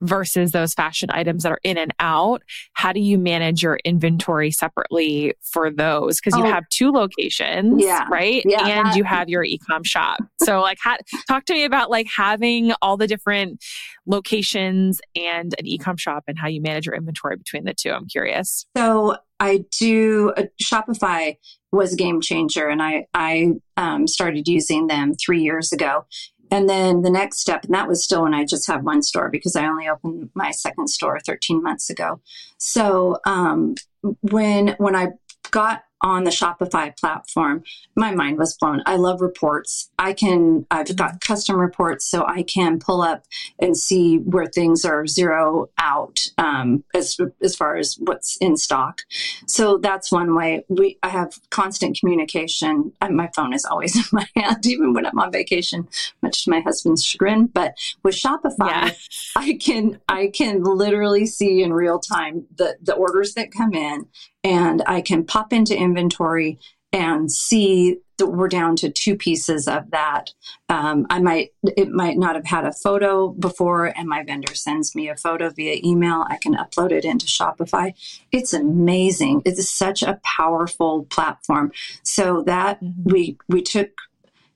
Versus 0.01 0.51
those 0.51 0.73
fashion 0.73 1.09
items 1.11 1.43
that 1.43 1.51
are 1.51 1.59
in 1.63 1.77
and 1.77 1.93
out. 1.99 2.41
How 2.73 2.91
do 2.91 2.99
you 2.99 3.17
manage 3.17 3.63
your 3.63 3.79
inventory 3.85 4.51
separately 4.51 5.33
for 5.41 5.71
those? 5.71 6.19
Because 6.19 6.37
you 6.37 6.45
oh, 6.45 6.51
have 6.51 6.63
two 6.69 6.91
locations, 6.91 7.83
yeah, 7.83 8.07
right? 8.09 8.43
Yeah, 8.45 8.67
and 8.67 8.87
that, 8.87 8.95
you 8.95 9.03
have 9.03 9.29
your 9.29 9.45
ecom 9.45 9.85
shop. 9.85 10.19
So 10.43 10.61
like, 10.61 10.77
how, 10.81 10.97
talk 11.27 11.45
to 11.45 11.53
me 11.53 11.63
about 11.63 11.89
like 11.89 12.07
having 12.15 12.73
all 12.81 12.97
the 12.97 13.07
different 13.07 13.63
locations 14.05 14.99
and 15.15 15.55
an 15.57 15.65
ecom 15.65 15.99
shop 15.99 16.23
and 16.27 16.37
how 16.37 16.47
you 16.47 16.61
manage 16.61 16.85
your 16.85 16.95
inventory 16.95 17.37
between 17.37 17.63
the 17.63 17.73
two. 17.73 17.91
I'm 17.91 18.07
curious. 18.07 18.65
So 18.75 19.17
I 19.39 19.65
do 19.79 20.33
uh, 20.37 20.43
Shopify 20.61 21.35
was 21.71 21.93
a 21.93 21.97
game 21.97 22.21
changer, 22.21 22.67
and 22.67 22.81
I 22.81 23.05
I 23.13 23.53
um, 23.75 24.07
started 24.07 24.47
using 24.47 24.87
them 24.87 25.13
three 25.13 25.41
years 25.41 25.71
ago. 25.73 26.05
And 26.51 26.69
then 26.69 27.01
the 27.01 27.09
next 27.09 27.39
step, 27.39 27.63
and 27.65 27.73
that 27.73 27.87
was 27.87 28.03
still 28.03 28.23
when 28.23 28.33
I 28.33 28.45
just 28.45 28.67
had 28.67 28.83
one 28.83 29.01
store 29.01 29.29
because 29.29 29.55
I 29.55 29.65
only 29.65 29.87
opened 29.87 30.29
my 30.35 30.51
second 30.51 30.89
store 30.89 31.19
13 31.19 31.61
months 31.61 31.89
ago. 31.89 32.21
So 32.57 33.19
um, 33.25 33.75
when 34.21 34.75
when 34.77 34.95
I 34.95 35.09
got 35.51 35.83
on 36.05 36.23
the 36.23 36.29
Shopify 36.29 36.95
platform, 36.95 37.63
my 37.95 38.13
mind 38.13 38.37
was 38.37 38.55
blown. 38.55 38.83
I 38.85 38.95
love 38.97 39.21
reports. 39.21 39.89
I 39.97 40.13
can, 40.13 40.67
I've 40.69 40.95
got 40.95 41.19
custom 41.19 41.59
reports 41.59 42.05
so 42.05 42.23
I 42.27 42.43
can 42.43 42.77
pull 42.77 43.01
up 43.01 43.25
and 43.59 43.75
see 43.75 44.17
where 44.17 44.45
things 44.45 44.85
are 44.85 45.07
zero 45.07 45.69
out 45.79 46.19
um, 46.37 46.83
as, 46.93 47.17
as 47.41 47.55
far 47.55 47.75
as 47.75 47.97
what's 47.99 48.37
in 48.37 48.55
stock. 48.55 49.01
So 49.47 49.79
that's 49.79 50.11
one 50.11 50.35
way. 50.35 50.63
We, 50.69 50.99
I 51.01 51.09
have 51.09 51.39
constant 51.49 51.99
communication. 51.99 52.93
My 53.09 53.31
phone 53.35 53.53
is 53.53 53.65
always 53.65 53.95
in 53.97 54.03
my 54.11 54.27
hand, 54.35 54.63
even 54.67 54.93
when 54.93 55.07
I'm 55.07 55.19
on 55.19 55.31
vacation, 55.31 55.87
much 56.21 56.43
to 56.43 56.51
my 56.51 56.59
husband's 56.59 57.03
chagrin. 57.03 57.47
But 57.47 57.73
with 58.03 58.13
Shopify, 58.13 58.67
yeah. 58.67 58.91
I 59.35 59.57
can, 59.59 59.99
I 60.07 60.27
can 60.27 60.63
literally 60.63 61.25
see 61.25 61.63
in 61.63 61.73
real 61.73 61.97
time 61.97 62.45
the, 62.55 62.77
the 62.79 62.93
orders 62.93 63.33
that 63.33 63.51
come 63.51 63.73
in 63.73 64.05
and 64.45 64.83
I 64.85 65.01
can 65.01 65.25
pop 65.25 65.51
into 65.51 65.75
inventory 65.75 66.59
and 66.93 67.29
see 67.31 67.97
that 68.17 68.27
we're 68.27 68.47
down 68.47 68.75
to 68.77 68.91
two 68.91 69.17
pieces 69.17 69.67
of 69.67 69.89
that. 69.89 70.33
Um, 70.69 71.07
I 71.09 71.19
might, 71.19 71.49
it 71.63 71.89
might 71.89 72.17
not 72.17 72.35
have 72.35 72.45
had 72.45 72.63
a 72.63 72.71
photo 72.71 73.29
before, 73.29 73.87
and 73.87 74.07
my 74.07 74.23
vendor 74.23 74.53
sends 74.53 74.95
me 74.95 75.09
a 75.09 75.17
photo 75.17 75.49
via 75.49 75.81
email. 75.83 76.25
I 76.29 76.37
can 76.37 76.55
upload 76.55 76.91
it 76.91 77.03
into 77.03 77.25
Shopify. 77.25 77.93
It's 78.31 78.53
amazing. 78.53 79.41
It's 79.45 79.67
such 79.67 80.03
a 80.03 80.21
powerful 80.23 81.05
platform. 81.05 81.71
So 82.03 82.43
that 82.43 82.81
mm-hmm. 82.81 83.09
we 83.11 83.37
we 83.49 83.61
took 83.63 83.89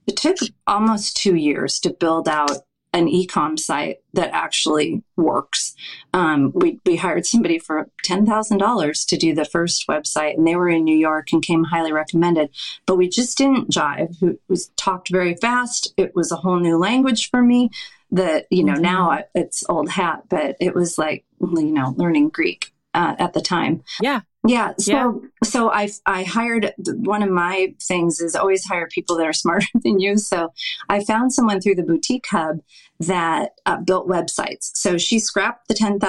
it 0.07 0.15
took 0.15 0.37
almost 0.65 1.17
two 1.17 1.35
years 1.35 1.79
to 1.81 1.89
build 1.89 2.29
out 2.29 2.59
an 2.91 3.07
ecom 3.07 3.59
site 3.59 3.97
that 4.13 4.31
actually 4.33 5.03
works. 5.15 5.75
Um, 6.13 6.51
we, 6.55 6.79
we 6.85 6.95
hired 6.95 7.25
somebody 7.25 7.59
for 7.59 7.87
$10,000 8.05 9.07
to 9.07 9.17
do 9.17 9.35
the 9.35 9.45
first 9.45 9.87
website, 9.87 10.35
and 10.35 10.47
they 10.47 10.55
were 10.55 10.69
in 10.69 10.83
New 10.83 10.97
York 10.97 11.31
and 11.31 11.43
came 11.43 11.65
highly 11.65 11.91
recommended. 11.91 12.49
But 12.85 12.97
we 12.97 13.07
just 13.07 13.37
didn't 13.37 13.69
jive. 13.69 14.21
It 14.23 14.41
was 14.47 14.69
talked 14.75 15.09
very 15.11 15.35
fast. 15.35 15.93
It 15.97 16.15
was 16.15 16.31
a 16.31 16.37
whole 16.37 16.59
new 16.59 16.77
language 16.77 17.29
for 17.29 17.43
me 17.43 17.69
that, 18.11 18.47
you 18.49 18.63
know, 18.63 18.73
mm-hmm. 18.73 18.81
now 18.81 19.23
it's 19.35 19.63
old 19.69 19.89
hat, 19.89 20.23
but 20.29 20.55
it 20.59 20.73
was 20.73 20.97
like, 20.97 21.25
you 21.39 21.71
know, 21.71 21.93
learning 21.95 22.29
Greek 22.29 22.73
uh, 22.95 23.15
at 23.19 23.33
the 23.33 23.41
time. 23.41 23.83
Yeah. 24.01 24.21
Yeah. 24.49 24.73
So, 24.79 24.91
yeah. 24.91 25.11
so 25.43 25.71
I, 25.71 25.89
I 26.07 26.23
hired 26.23 26.73
one 26.77 27.21
of 27.21 27.29
my 27.29 27.75
things 27.81 28.19
is 28.19 28.35
always 28.35 28.65
hire 28.65 28.87
people 28.87 29.15
that 29.17 29.27
are 29.27 29.33
smarter 29.43 29.67
than 29.83 29.99
you. 29.99 30.17
So 30.17 30.51
I 30.89 31.03
found 31.03 31.33
someone 31.33 31.61
through 31.61 31.75
the 31.75 31.83
boutique 31.83 32.25
hub 32.29 32.61
that 32.99 33.51
uh, 33.65 33.77
built 33.77 34.09
websites. 34.09 34.71
So 34.73 34.97
she 34.97 35.19
scrapped 35.19 35.67
the 35.67 35.73
$10,000 35.73 35.99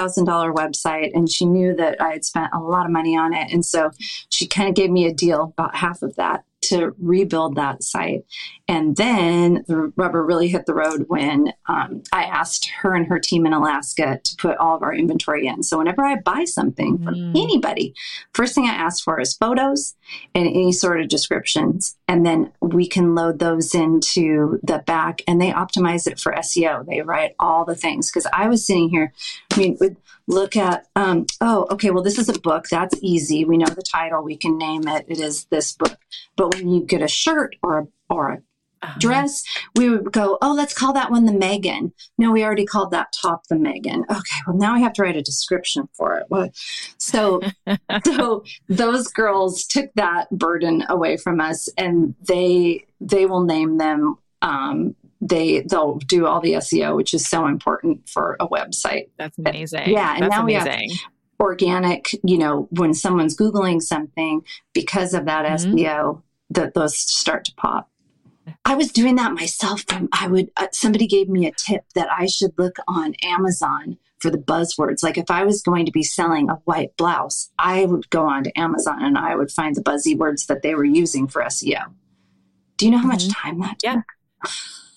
website 0.53 1.11
and 1.13 1.29
she 1.29 1.45
knew 1.45 1.75
that 1.75 2.01
I 2.01 2.13
had 2.13 2.25
spent 2.25 2.51
a 2.53 2.59
lot 2.59 2.85
of 2.85 2.91
money 2.91 3.15
on 3.15 3.33
it. 3.33 3.51
And 3.51 3.65
so 3.65 3.91
she 4.29 4.47
kind 4.47 4.67
of 4.67 4.75
gave 4.75 4.89
me 4.89 5.05
a 5.05 5.13
deal 5.13 5.53
about 5.57 5.75
half 5.75 6.01
of 6.01 6.15
that 6.15 6.43
to 6.61 6.93
rebuild 6.99 7.55
that 7.55 7.83
site. 7.83 8.23
And 8.67 8.95
then 8.95 9.65
the 9.67 9.91
rubber 9.95 10.23
really 10.23 10.47
hit 10.47 10.65
the 10.65 10.73
road 10.73 11.05
when 11.07 11.51
um, 11.67 12.03
I 12.13 12.23
asked 12.23 12.69
her 12.81 12.93
and 12.93 13.07
her 13.07 13.19
team 13.19 13.45
in 13.45 13.53
Alaska 13.53 14.19
to 14.23 14.35
put 14.37 14.57
all 14.57 14.77
of 14.77 14.83
our 14.83 14.93
inventory 14.93 15.47
in. 15.47 15.63
So 15.63 15.77
whenever 15.77 16.03
I 16.03 16.15
buy 16.15 16.45
something 16.45 16.97
from 17.03 17.15
mm. 17.15 17.29
anybody, 17.31 17.93
first 18.33 18.55
thing 18.55 18.65
I 18.65 18.73
ask 18.73 19.03
for 19.03 19.19
is 19.19 19.33
photos 19.33 19.95
and 20.33 20.47
any 20.47 20.71
sort 20.71 21.01
of 21.01 21.09
descriptions. 21.09 21.97
And 22.07 22.25
then 22.25 22.51
we 22.61 22.87
can 22.87 23.15
load 23.15 23.39
those 23.39 23.73
into 23.73 24.59
the 24.63 24.79
back 24.79 25.21
and 25.27 25.41
they 25.41 25.51
optimize 25.51 26.07
it 26.07 26.19
for 26.19 26.33
SEO. 26.33 26.85
They 26.85 27.01
write 27.01 27.35
all 27.39 27.65
the 27.65 27.75
things. 27.75 28.09
Because 28.09 28.27
I 28.31 28.47
was 28.47 28.65
sitting 28.65 28.89
here, 28.89 29.13
I 29.51 29.57
mean, 29.57 29.77
look 30.27 30.55
at 30.55 30.87
um, 30.95 31.25
oh 31.41 31.67
okay 31.71 31.91
well 31.91 32.03
this 32.03 32.17
is 32.17 32.29
a 32.29 32.39
book. 32.39 32.67
That's 32.69 32.97
easy. 33.01 33.45
We 33.45 33.57
know 33.57 33.67
the 33.67 33.81
title. 33.81 34.23
We 34.23 34.37
can 34.37 34.57
name 34.57 34.87
it. 34.87 35.05
It 35.07 35.19
is 35.19 35.45
this 35.45 35.73
book. 35.73 35.97
But 36.35 36.55
when 36.55 36.69
you 36.69 36.83
get 36.83 37.01
a 37.01 37.07
shirt 37.07 37.55
or 37.61 37.79
a, 37.79 37.87
or 38.09 38.29
a 38.29 38.41
uh-huh. 38.83 38.99
dress 38.99 39.43
we 39.75 39.89
would 39.89 40.11
go 40.11 40.39
oh 40.41 40.53
let's 40.53 40.73
call 40.73 40.93
that 40.93 41.11
one 41.11 41.25
the 41.25 41.33
megan. 41.33 41.93
No 42.17 42.31
we 42.31 42.43
already 42.43 42.65
called 42.65 42.91
that 42.91 43.13
top 43.21 43.45
the 43.47 43.55
megan. 43.55 44.05
Okay 44.09 44.39
well 44.47 44.57
now 44.57 44.73
i 44.73 44.79
have 44.79 44.93
to 44.93 45.03
write 45.03 45.17
a 45.17 45.21
description 45.21 45.87
for 45.93 46.17
it. 46.17 46.25
Well, 46.29 46.49
so 46.97 47.41
so 48.05 48.43
those 48.69 49.07
girls 49.07 49.65
took 49.65 49.91
that 49.95 50.29
burden 50.31 50.83
away 50.89 51.17
from 51.17 51.39
us 51.39 51.69
and 51.77 52.15
they 52.21 52.85
they 52.99 53.25
will 53.25 53.43
name 53.43 53.77
them 53.77 54.17
um, 54.41 54.95
they 55.21 55.61
they'll 55.61 55.97
do 55.99 56.25
all 56.25 56.41
the 56.41 56.53
SEO, 56.53 56.95
which 56.95 57.13
is 57.13 57.27
so 57.27 57.45
important 57.45 58.09
for 58.09 58.35
a 58.39 58.47
website. 58.47 59.09
That's 59.17 59.37
amazing. 59.37 59.89
Yeah, 59.89 60.15
and 60.15 60.23
That's 60.23 60.35
now 60.35 60.43
amazing. 60.43 60.79
we 60.79 60.89
have 60.89 60.99
organic. 61.39 62.15
You 62.23 62.39
know, 62.39 62.67
when 62.71 62.93
someone's 62.93 63.37
googling 63.37 63.81
something 63.81 64.43
because 64.73 65.13
of 65.13 65.25
that 65.25 65.45
mm-hmm. 65.45 65.75
SEO, 65.75 66.23
that 66.49 66.73
those 66.73 66.97
start 66.97 67.45
to 67.45 67.55
pop. 67.55 67.89
I 68.65 68.73
was 68.73 68.91
doing 68.91 69.15
that 69.17 69.33
myself. 69.33 69.83
From 69.87 70.09
I 70.11 70.27
would 70.27 70.49
uh, 70.57 70.67
somebody 70.71 71.05
gave 71.05 71.29
me 71.29 71.45
a 71.45 71.51
tip 71.51 71.85
that 71.93 72.09
I 72.11 72.25
should 72.25 72.57
look 72.57 72.77
on 72.87 73.13
Amazon 73.23 73.97
for 74.17 74.31
the 74.31 74.39
buzzwords. 74.39 75.03
Like 75.03 75.19
if 75.19 75.29
I 75.29 75.45
was 75.45 75.61
going 75.61 75.85
to 75.85 75.91
be 75.91 76.03
selling 76.03 76.49
a 76.49 76.55
white 76.65 76.97
blouse, 76.97 77.51
I 77.59 77.85
would 77.85 78.09
go 78.09 78.27
on 78.27 78.43
to 78.43 78.59
Amazon 78.59 79.03
and 79.03 79.17
I 79.17 79.35
would 79.35 79.51
find 79.51 79.75
the 79.75 79.81
buzzy 79.81 80.15
words 80.15 80.47
that 80.47 80.63
they 80.63 80.73
were 80.73 80.83
using 80.83 81.27
for 81.27 81.43
SEO. 81.43 81.91
Do 82.77 82.85
you 82.85 82.91
know 82.91 82.97
how 82.97 83.03
mm-hmm. 83.03 83.11
much 83.11 83.29
time 83.29 83.59
that 83.59 83.79
took? 83.79 84.03
Yeah 84.43 84.51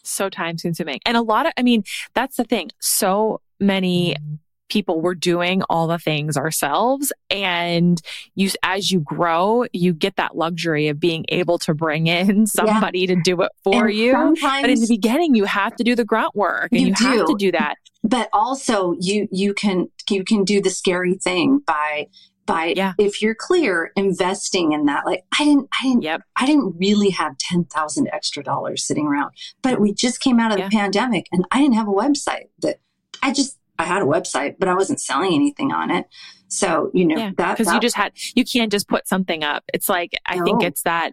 so 0.05 0.29
time 0.29 0.57
consuming. 0.57 1.01
And 1.07 1.17
a 1.17 1.23
lot 1.23 1.47
of, 1.47 1.53
I 1.57 1.63
mean, 1.63 1.85
that's 2.15 2.37
the 2.37 2.45
thing. 2.45 2.71
So 2.81 3.41
many 3.61 4.15
mm-hmm. 4.15 4.35
people 4.69 5.01
were 5.01 5.15
doing 5.15 5.63
all 5.71 5.87
the 5.87 5.99
things 5.99 6.37
ourselves 6.37 7.13
and 7.31 8.01
you 8.35 8.51
as 8.63 8.91
you 8.91 9.01
grow 9.01 9.65
you 9.73 9.93
get 9.93 10.17
that 10.17 10.37
luxury 10.37 10.89
of 10.89 10.99
being 10.99 11.25
able 11.29 11.59
to 11.59 11.73
bring 11.73 12.07
in 12.07 12.47
somebody 12.49 13.01
yeah. 13.01 13.07
to 13.15 13.17
do 13.23 13.41
it 13.43 13.53
for 13.63 13.87
and 13.87 13.95
you 13.95 14.37
but 14.41 14.69
in 14.69 14.81
the 14.81 14.89
beginning 14.89 15.35
you 15.35 15.45
have 15.45 15.75
to 15.77 15.85
do 15.85 15.95
the 15.95 16.05
grunt 16.05 16.35
work 16.35 16.69
and 16.73 16.81
you, 16.81 16.87
you 16.89 17.19
have 17.19 17.27
to 17.27 17.37
do 17.37 17.53
that 17.53 17.77
but 18.03 18.29
also 18.33 18.97
you 19.01 19.29
you 19.31 19.55
can 19.55 19.89
you 20.11 20.25
can 20.25 20.45
do 20.45 20.61
the 20.61 20.71
scary 20.71 21.15
thing 21.15 21.61
by 21.65 22.07
by 22.47 22.75
yeah. 22.77 22.95
if 22.99 23.23
you're 23.23 23.35
clear 23.35 23.93
investing 23.97 24.73
in 24.73 24.85
that 24.87 25.05
like 25.07 25.25
i 25.39 25.45
didn't 25.45 25.69
i 25.81 25.83
didn't 25.85 26.03
yep. 26.03 26.23
i 26.37 26.47
didn't 26.47 26.75
really 26.79 27.11
have 27.11 27.37
10,000 27.39 28.09
extra 28.13 28.43
dollars 28.43 28.85
sitting 28.85 29.07
around 29.07 29.33
but 29.63 29.81
we 29.81 29.93
just 29.93 30.21
came 30.21 30.41
out 30.41 30.53
of 30.53 30.59
yeah. 30.59 30.69
the 30.69 30.77
pandemic 30.77 31.27
and 31.33 31.45
i 31.51 31.61
didn't 31.61 31.75
have 31.75 31.89
a 31.89 31.93
website 31.93 32.49
that 32.61 32.81
i 33.23 33.33
just 33.33 33.59
i 33.79 33.85
had 33.85 34.03
a 34.03 34.07
website 34.07 34.57
but 34.59 34.69
i 34.69 34.75
wasn't 34.75 35.01
selling 35.01 35.35
anything 35.35 35.73
on 35.73 35.91
it 35.91 36.07
so 36.49 36.91
you 36.95 37.05
know 37.05 37.17
yeah, 37.17 37.31
that 37.37 37.57
because 37.57 37.73
you 37.73 37.81
just 37.81 37.97
had 37.97 38.13
you 38.35 38.45
can't 38.45 38.71
just 38.71 38.89
put 38.89 39.09
something 39.09 39.43
up 39.43 39.65
it's 39.73 39.89
like 39.89 40.13
i 40.27 40.37
no. 40.37 40.45
think 40.45 40.63
it's 40.63 40.83
that 40.83 41.13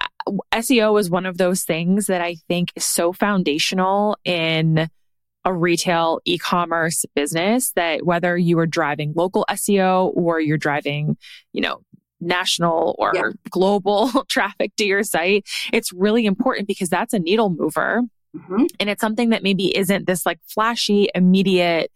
uh, 0.00 0.32
SEO 0.52 0.98
is 0.98 1.10
one 1.10 1.26
of 1.26 1.36
those 1.36 1.64
things 1.64 2.06
that 2.06 2.22
I 2.22 2.36
think 2.48 2.72
is 2.76 2.84
so 2.84 3.12
foundational 3.12 4.16
in 4.24 4.88
a 5.44 5.52
retail 5.52 6.20
e-commerce 6.24 7.04
business 7.14 7.72
that 7.72 8.04
whether 8.04 8.36
you 8.36 8.58
are 8.58 8.66
driving 8.66 9.12
local 9.14 9.44
SEO 9.50 10.12
or 10.16 10.40
you're 10.40 10.58
driving, 10.58 11.16
you 11.52 11.60
know, 11.60 11.80
national 12.20 12.96
or 12.98 13.12
yeah. 13.14 13.30
global 13.50 14.10
traffic 14.28 14.74
to 14.76 14.84
your 14.84 15.02
site, 15.02 15.46
it's 15.72 15.92
really 15.92 16.26
important 16.26 16.66
because 16.66 16.88
that's 16.88 17.12
a 17.12 17.18
needle 17.18 17.50
mover. 17.50 18.02
Mm-hmm. 18.34 18.64
And 18.80 18.90
it's 18.90 19.00
something 19.00 19.30
that 19.30 19.42
maybe 19.42 19.76
isn't 19.76 20.06
this 20.06 20.26
like 20.26 20.40
flashy, 20.48 21.08
immediate 21.14 21.92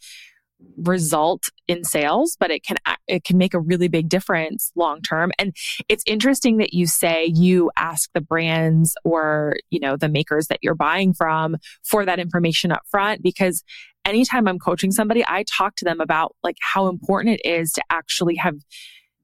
result 0.76 1.50
in 1.66 1.84
sales, 1.84 2.36
but 2.38 2.50
it 2.50 2.64
can 2.64 2.76
it 3.06 3.24
can 3.24 3.38
make 3.38 3.54
a 3.54 3.60
really 3.60 3.88
big 3.88 4.08
difference 4.08 4.72
long 4.74 5.00
term. 5.02 5.32
And 5.38 5.54
it's 5.88 6.02
interesting 6.06 6.58
that 6.58 6.72
you 6.74 6.86
say 6.86 7.26
you 7.26 7.70
ask 7.76 8.10
the 8.14 8.20
brands 8.20 8.94
or, 9.04 9.56
you 9.70 9.80
know, 9.80 9.96
the 9.96 10.08
makers 10.08 10.48
that 10.48 10.58
you're 10.62 10.74
buying 10.74 11.14
from 11.14 11.56
for 11.84 12.04
that 12.04 12.18
information 12.18 12.72
up 12.72 12.82
front 12.90 13.22
because 13.22 13.62
anytime 14.04 14.48
I'm 14.48 14.58
coaching 14.58 14.90
somebody, 14.90 15.24
I 15.26 15.44
talk 15.44 15.76
to 15.76 15.84
them 15.84 16.00
about 16.00 16.34
like 16.42 16.56
how 16.60 16.88
important 16.88 17.40
it 17.40 17.48
is 17.48 17.72
to 17.72 17.82
actually 17.90 18.36
have 18.36 18.56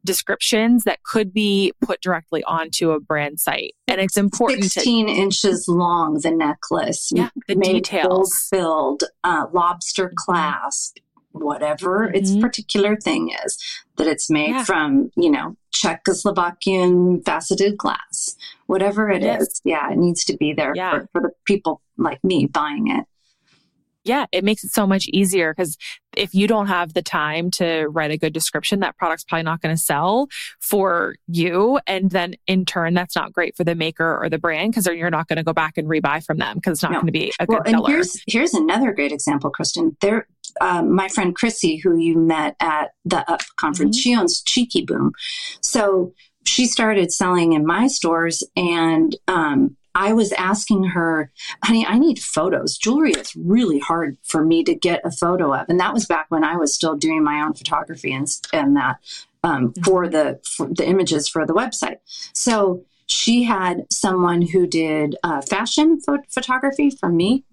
descriptions 0.05 0.85
that 0.85 1.03
could 1.03 1.33
be 1.33 1.73
put 1.81 2.01
directly 2.03 2.45
onto 2.45 2.91
a 2.91 3.01
brand 3.01 3.41
site. 3.41 3.75
And 3.89 4.01
it's 4.01 4.17
important 4.17 4.65
16 4.65 5.07
to, 5.07 5.13
inches 5.13 5.67
long, 5.67 6.21
the 6.23 6.31
necklace. 6.31 7.11
Yeah, 7.13 7.31
the 7.49 7.55
details. 7.55 8.47
Filled, 8.51 9.05
uh, 9.25 9.47
lobster 9.53 10.13
clasp, 10.15 10.99
whatever 11.35 12.07
mm-hmm. 12.07 12.15
its 12.15 12.37
particular 12.37 12.97
thing 12.97 13.31
is, 13.45 13.59
that 13.97 14.07
it's 14.07 14.31
made 14.31 14.51
yeah. 14.51 14.65
from, 14.65 15.11
you 15.17 15.31
know, 15.31 15.57
Czechoslovakian 15.75 17.25
faceted 17.25 17.77
glass, 17.77 18.37
whatever 18.67 19.11
it 19.11 19.23
yes. 19.23 19.43
is. 19.43 19.61
Yeah, 19.65 19.91
it 19.91 19.99
needs 19.99 20.25
to 20.27 20.37
be 20.37 20.53
there 20.53 20.73
yeah. 20.75 20.91
for, 20.91 21.09
for 21.13 21.21
the 21.23 21.31
people 21.45 21.83
like 21.99 22.23
me 22.23 22.47
buying 22.47 22.89
it. 22.89 23.05
Yeah, 24.05 24.27
it 24.33 24.45
makes 24.45 24.65
it 24.65 24.71
so 24.71 24.87
much 24.87 25.07
easier 25.09 25.55
because 25.55 25.79
if 26.17 26.35
you 26.35 26.47
don't 26.47 26.67
have 26.67 26.93
the 26.93 27.03
time 27.03 27.51
to 27.53 27.87
write 27.87 28.11
a 28.11 28.19
good 28.19 28.33
description, 28.33 28.81
that 28.81 28.97
product's 28.99 29.25
probably 29.25 29.45
not 29.45 29.63
going 29.63 29.75
to 29.75 29.81
sell 29.81 30.29
for 30.61 31.17
you. 31.27 31.81
And 31.87 32.11
then 32.11 32.35
in 32.47 32.67
turn, 32.67 32.95
that's 32.95 33.17
not 33.17 33.33
great 33.33 33.57
for 33.57 33.65
the 33.65 33.75
maker 33.75 34.23
or 34.23 34.29
the 34.29 34.39
brand 34.39 34.73
because 34.73 34.87
you're 34.87 35.11
not 35.11 35.27
going 35.27 35.39
to 35.39 35.43
go 35.43 35.55
back 35.55 35.79
and 35.79 35.89
rebuy 35.89 36.25
from 36.25 36.39
them 36.39 36.57
because 36.57 36.73
it's 36.73 36.83
not 36.83 36.93
no. 36.93 36.99
going 36.99 37.07
to 37.07 37.13
be 37.13 37.33
a 37.41 37.47
well, 37.49 37.61
good 37.61 37.71
seller. 37.71 37.87
And 37.87 37.95
here's, 37.95 38.23
here's 38.27 38.55
another 38.55 38.93
great 38.93 39.13
example, 39.13 39.51
Kristin. 39.51 39.97
There, 40.01 40.27
um, 40.61 40.95
my 40.95 41.09
friend 41.09 41.35
Chrissy, 41.35 41.77
who 41.77 41.97
you 41.97 42.17
met 42.19 42.57
at 42.61 42.91
the 43.05 43.29
UP 43.31 43.41
conference, 43.57 43.97
mm-hmm. 43.97 44.03
she 44.03 44.17
owns 44.17 44.43
Cheeky 44.43 44.85
Boom. 44.85 45.13
So 45.63 46.13
she 46.45 46.67
started 46.67 47.13
selling 47.13 47.55
in 47.55 47.65
my 47.65 47.87
stores 47.87 48.43
and 48.55 49.17
um, 49.29 49.77
I 49.95 50.13
was 50.13 50.33
asking 50.33 50.85
her, 50.85 51.31
honey, 51.63 51.87
I 51.87 51.99
need 51.99 52.19
photos. 52.19 52.77
Jewelry 52.77 53.13
is 53.13 53.35
really 53.37 53.79
hard 53.79 54.19
for 54.25 54.45
me 54.45 54.65
to 54.65 54.75
get 54.75 55.01
a 55.05 55.11
photo 55.11 55.55
of. 55.55 55.67
And 55.69 55.79
that 55.81 55.95
was 55.95 56.07
back 56.07 56.27
when 56.31 56.45
I 56.45 56.57
was 56.57 56.75
still 56.75 56.97
doing 56.97 57.23
my 57.23 57.41
own 57.43 57.55
photography 57.55 58.13
and, 58.13 58.29
and 58.53 58.77
that 58.77 58.97
um, 59.43 59.69
mm-hmm. 59.69 59.83
for, 59.83 60.09
the, 60.09 60.41
for 60.45 60.69
the 60.69 60.87
images 60.87 61.29
for 61.29 61.47
the 61.47 61.55
website. 61.55 61.99
So 62.33 62.85
she 63.07 63.45
had 63.45 63.87
someone 63.91 64.43
who 64.43 64.67
did 64.67 65.17
uh, 65.23 65.43
fashion 65.43 66.01
photography 66.31 66.91
for 66.91 67.09
me 67.09 67.45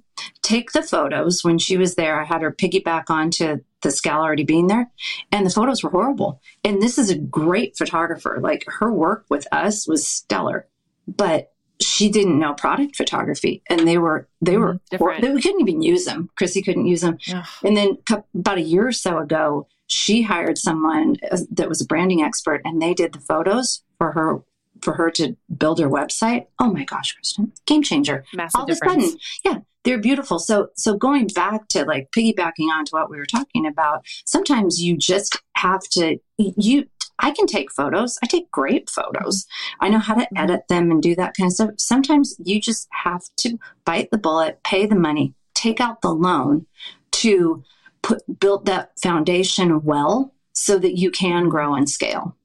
take 0.42 0.72
the 0.72 0.84
photos 0.84 1.44
when 1.44 1.58
she 1.58 1.78
was 1.78 1.96
there. 1.96 2.22
I 2.22 2.26
had 2.26 2.42
her 2.42 2.52
piggyback 2.52 3.10
onto 3.10 3.60
the 3.82 4.00
gal 4.04 4.22
already 4.22 4.44
being 4.44 4.68
there, 4.68 4.92
and 5.32 5.46
the 5.46 5.50
photos 5.50 5.84
were 5.84 5.90
horrible. 5.90 6.40
And 6.64 6.82
this 6.82 6.98
is 6.98 7.10
a 7.10 7.18
great 7.18 7.78
photographer. 7.78 8.40
Like 8.42 8.64
her 8.68 8.92
work 8.92 9.26
with 9.30 9.48
us 9.52 9.88
was 9.88 10.08
stellar, 10.08 10.68
but 11.08 11.52
she 11.84 12.10
didn't 12.10 12.40
know 12.40 12.54
product 12.54 12.96
photography, 12.96 13.62
and 13.70 13.88
they 13.88 13.98
were 13.98 14.28
they 14.42 14.58
were 14.58 14.80
mm, 14.92 15.22
they, 15.22 15.32
we 15.32 15.42
couldn't 15.42 15.62
even 15.62 15.82
use 15.82 16.06
them. 16.06 16.30
Chrissy 16.36 16.62
couldn't 16.62 16.86
use 16.86 17.02
them. 17.02 17.18
Ugh. 17.34 17.46
And 17.64 17.78
then 17.78 17.98
about 18.34 18.58
a 18.58 18.62
year 18.62 18.88
or 18.88 18.92
so 18.92 19.18
ago, 19.18 19.68
she 19.88 20.22
hired 20.22 20.58
someone 20.58 21.18
uh, 21.32 21.40
that 21.52 21.70
was 21.70 21.82
a 21.82 21.86
branding 21.86 22.22
expert, 22.22 22.62
and 22.66 22.82
they 22.82 22.94
did 22.94 23.14
the 23.14 23.20
photos 23.20 23.84
for 23.98 24.12
her 24.12 24.42
for 24.82 24.94
her 24.94 25.12
to 25.12 25.36
build 25.56 25.80
her 25.80 25.90
website. 25.90 26.48
Oh 26.60 26.72
my 26.72 26.84
gosh, 26.84 27.16
Kristin, 27.16 27.52
game 27.66 27.84
changer. 27.84 28.24
Massive 28.34 28.60
All 28.60 28.66
difference. 28.66 28.94
of 28.94 29.00
a 29.00 29.04
sudden, 29.04 29.20
yeah, 29.44 29.60
they're 29.84 30.00
beautiful. 30.00 30.40
So, 30.40 30.70
so 30.76 30.96
going 30.96 31.28
back 31.28 31.68
to 31.70 31.86
like 31.86 32.12
piggybacking 32.12 32.70
onto 32.72 32.96
what 32.96 33.10
we 33.10 33.18
were 33.18 33.26
talking 33.26 33.66
about, 33.66 34.06
sometimes 34.26 34.82
you 34.82 34.98
just 34.98 35.40
have 35.56 35.82
to, 35.92 36.20
you, 36.38 36.88
I 37.22 37.32
can 37.32 37.46
take 37.46 37.72
photos. 37.72 38.18
I 38.24 38.28
take 38.28 38.52
great 38.52 38.90
photos. 38.90 39.46
I 39.80 39.90
know 39.90 40.00
how 40.00 40.16
to 40.16 40.22
mm-hmm. 40.22 40.38
edit 40.38 40.68
them 40.68 40.92
and 40.92 41.02
do 41.02 41.16
that 41.16 41.36
kind 41.38 41.48
of 41.48 41.54
stuff. 41.54 41.70
Sometimes 41.78 42.36
you 42.44 42.60
just 42.60 42.88
have 43.04 43.24
to 43.38 43.58
bite 43.86 44.12
the 44.12 44.18
bullet, 44.18 44.62
pay 44.64 44.86
the 44.86 44.96
money, 44.96 45.34
take 45.54 45.80
out 45.80 46.02
the 46.02 46.14
loan 46.14 46.66
to 47.12 47.64
put 48.02 48.40
build 48.40 48.66
that 48.66 48.92
foundation 49.00 49.84
well 49.84 50.34
so 50.54 50.78
that 50.80 50.98
you 50.98 51.12
can 51.12 51.48
grow 51.48 51.76
and 51.76 51.90
scale. 51.90 52.36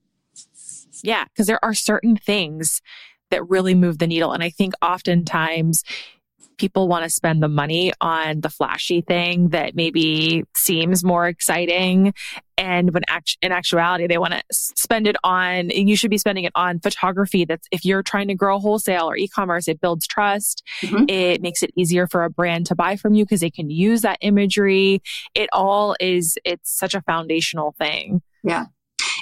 Yeah, 1.03 1.25
because 1.25 1.47
there 1.47 1.65
are 1.65 1.75
certain 1.75 2.17
things 2.17 2.83
that 3.31 3.49
really 3.49 3.75
move 3.75 3.99
the 3.99 4.07
needle. 4.07 4.33
And 4.33 4.43
I 4.43 4.51
think 4.51 4.75
oftentimes 4.83 5.83
people 6.59 6.89
want 6.89 7.05
to 7.05 7.11
spend 7.11 7.43
the 7.43 7.49
money 7.49 7.93
on 8.01 8.41
the 8.41 8.51
flashy 8.51 9.01
thing 9.01 9.51
that 9.51 9.75
maybe 9.75 10.45
seems 10.57 11.05
more 11.05 11.27
exciting. 11.29 12.15
And 12.59 12.95
when 12.95 13.03
act- 13.09 13.37
in 13.43 13.53
actuality, 13.53 14.07
they 14.07 14.19
want 14.19 14.33
to 14.33 14.43
spend 14.51 15.07
it 15.07 15.17
on, 15.23 15.71
you 15.71 15.97
should 15.97 16.11
be 16.11 16.19
spending 16.19 16.45
it 16.45 16.53
on 16.55 16.81
photography. 16.81 17.45
That's 17.45 17.69
if 17.71 17.85
you're 17.85 18.03
trying 18.03 18.29
to 18.29 18.35
grow 18.35 18.59
wholesale 18.59 19.11
or 19.11 19.17
e-commerce, 19.17 19.69
it 19.69 19.81
builds 19.81 20.07
trust. 20.07 20.63
Mm-hmm. 20.81 21.05
It 21.09 21.43
makes 21.43 21.63
it 21.63 21.71
easier 21.77 22.07
for 22.07 22.25
a 22.25 22.31
brand 22.31 22.67
to 22.67 22.75
buy 22.75 22.97
from 22.97 23.15
you 23.15 23.25
because 23.25 23.41
they 23.41 23.51
can 23.51 23.69
use 23.69 24.03
that 24.03 24.19
imagery. 24.23 25.03
It 25.35 25.51
all 25.53 25.97
is, 26.01 26.39
it's 26.45 26.77
such 26.77 26.95
a 26.95 27.03
foundational 27.03 27.75
thing. 27.79 28.23
Yeah. 28.43 28.67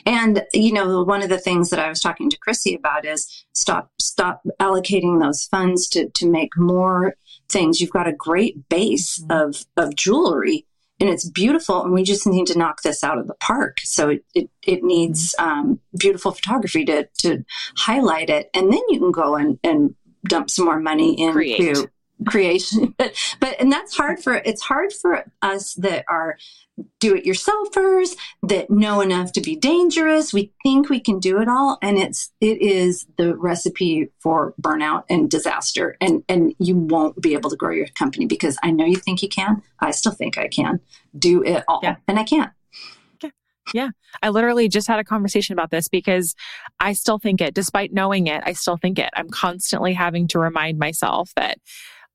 And 0.07 0.45
you 0.53 0.73
know, 0.73 1.03
one 1.03 1.23
of 1.23 1.29
the 1.29 1.39
things 1.39 1.71
that 1.71 1.79
I 1.79 1.89
was 1.89 2.01
talking 2.01 2.29
to 2.31 2.39
Chrissy 2.39 2.75
about 2.75 3.07
is 3.07 3.47
stop 3.53 3.91
stop 3.99 4.43
allocating 4.61 5.21
those 5.21 5.45
funds 5.45 5.89
to 5.91 6.11
to 6.11 6.31
make 6.31 6.51
more 6.57 7.15
things. 7.49 7.81
You've 7.81 7.91
got 7.91 8.09
a 8.09 8.13
great 8.13 8.69
base 8.69 9.21
mm-hmm. 9.21 9.33
of 9.33 9.65
of 9.77 9.95
jewelry 9.97 10.67
and 11.01 11.09
it's 11.09 11.29
beautiful 11.29 11.83
and 11.83 11.93
we 11.93 12.03
just 12.03 12.27
need 12.27 12.47
to 12.47 12.59
knock 12.59 12.83
this 12.83 13.03
out 13.03 13.19
of 13.19 13.27
the 13.27 13.35
park 13.35 13.79
so 13.83 14.09
it, 14.11 14.25
it, 14.35 14.51
it 14.63 14.83
needs 14.83 15.35
mm-hmm. 15.39 15.51
um, 15.51 15.81
beautiful 15.99 16.33
photography 16.33 16.85
to, 16.85 17.09
to 17.19 17.45
highlight 17.77 18.31
it 18.31 18.51
and 18.55 18.73
then 18.73 18.81
you 18.89 18.99
can 18.99 19.13
go 19.13 19.37
and, 19.37 19.59
and 19.65 19.95
dump 20.25 20.51
some 20.51 20.65
more 20.65 20.81
money 20.81 21.21
into 21.21 21.33
Create. 21.33 21.89
creation 22.27 22.95
but, 22.97 23.15
but 23.41 23.61
and 23.61 23.71
that's 23.71 23.97
hard 23.97 24.23
for 24.23 24.35
it's 24.35 24.63
hard 24.63 24.93
for 24.93 25.25
us 25.43 25.75
that 25.75 26.05
are 26.09 26.37
do 26.99 27.15
it 27.15 27.25
yourselfers 27.25 28.17
that 28.43 28.71
know 28.71 29.01
enough 29.01 29.33
to 29.33 29.41
be 29.41 29.55
dangerous. 29.55 30.33
We 30.33 30.53
think 30.63 30.89
we 30.89 31.01
can 31.01 31.21
do 31.21 31.41
it 31.41 31.49
all. 31.49 31.79
And 31.83 31.99
it's, 31.99 32.33
it 32.41 32.61
is 32.61 33.07
the 33.17 33.37
recipe 33.37 34.11
for 34.19 34.55
burnout 34.61 35.05
and 35.09 35.31
disaster. 35.31 35.97
And, 36.01 36.25
and 36.29 36.55
you 36.59 36.77
won't 36.77 37.21
be 37.21 37.35
able 37.35 37.51
to 37.51 37.57
grow 37.57 37.71
your 37.71 37.87
company 37.95 38.27
because 38.27 38.59
I 38.63 38.71
know 38.71 38.85
you 38.85 38.97
think 38.97 39.23
you 39.23 39.29
can. 39.29 39.63
I 39.81 39.93
still 39.93 40.13
think 40.13 40.37
I 40.37 40.49
can 40.49 40.81
do 41.17 41.43
it 41.45 41.65
all 41.69 41.81
yeah. 41.83 41.97
and 42.09 42.19
I 42.19 42.25
can't. 42.25 42.51
Yeah. 43.73 43.91
I 44.23 44.29
literally 44.29 44.69
just 44.69 44.87
had 44.87 44.99
a 44.99 45.05
conversation 45.05 45.55
about 45.55 45.71
this 45.71 45.89
because 45.89 46.35
I 46.81 46.93
still 46.93 47.19
think 47.19 47.41
it, 47.41 47.55
despite 47.55 47.93
knowing 47.93 48.27
it, 48.27 48.43
I 48.45 48.53
still 48.53 48.77
think 48.77 48.99
it. 48.99 49.09
I'm 49.15 49.31
constantly 49.31 49.95
having 49.95 50.29
to 50.29 50.39
remind 50.39 50.79
myself 50.79 51.33
that 51.37 51.59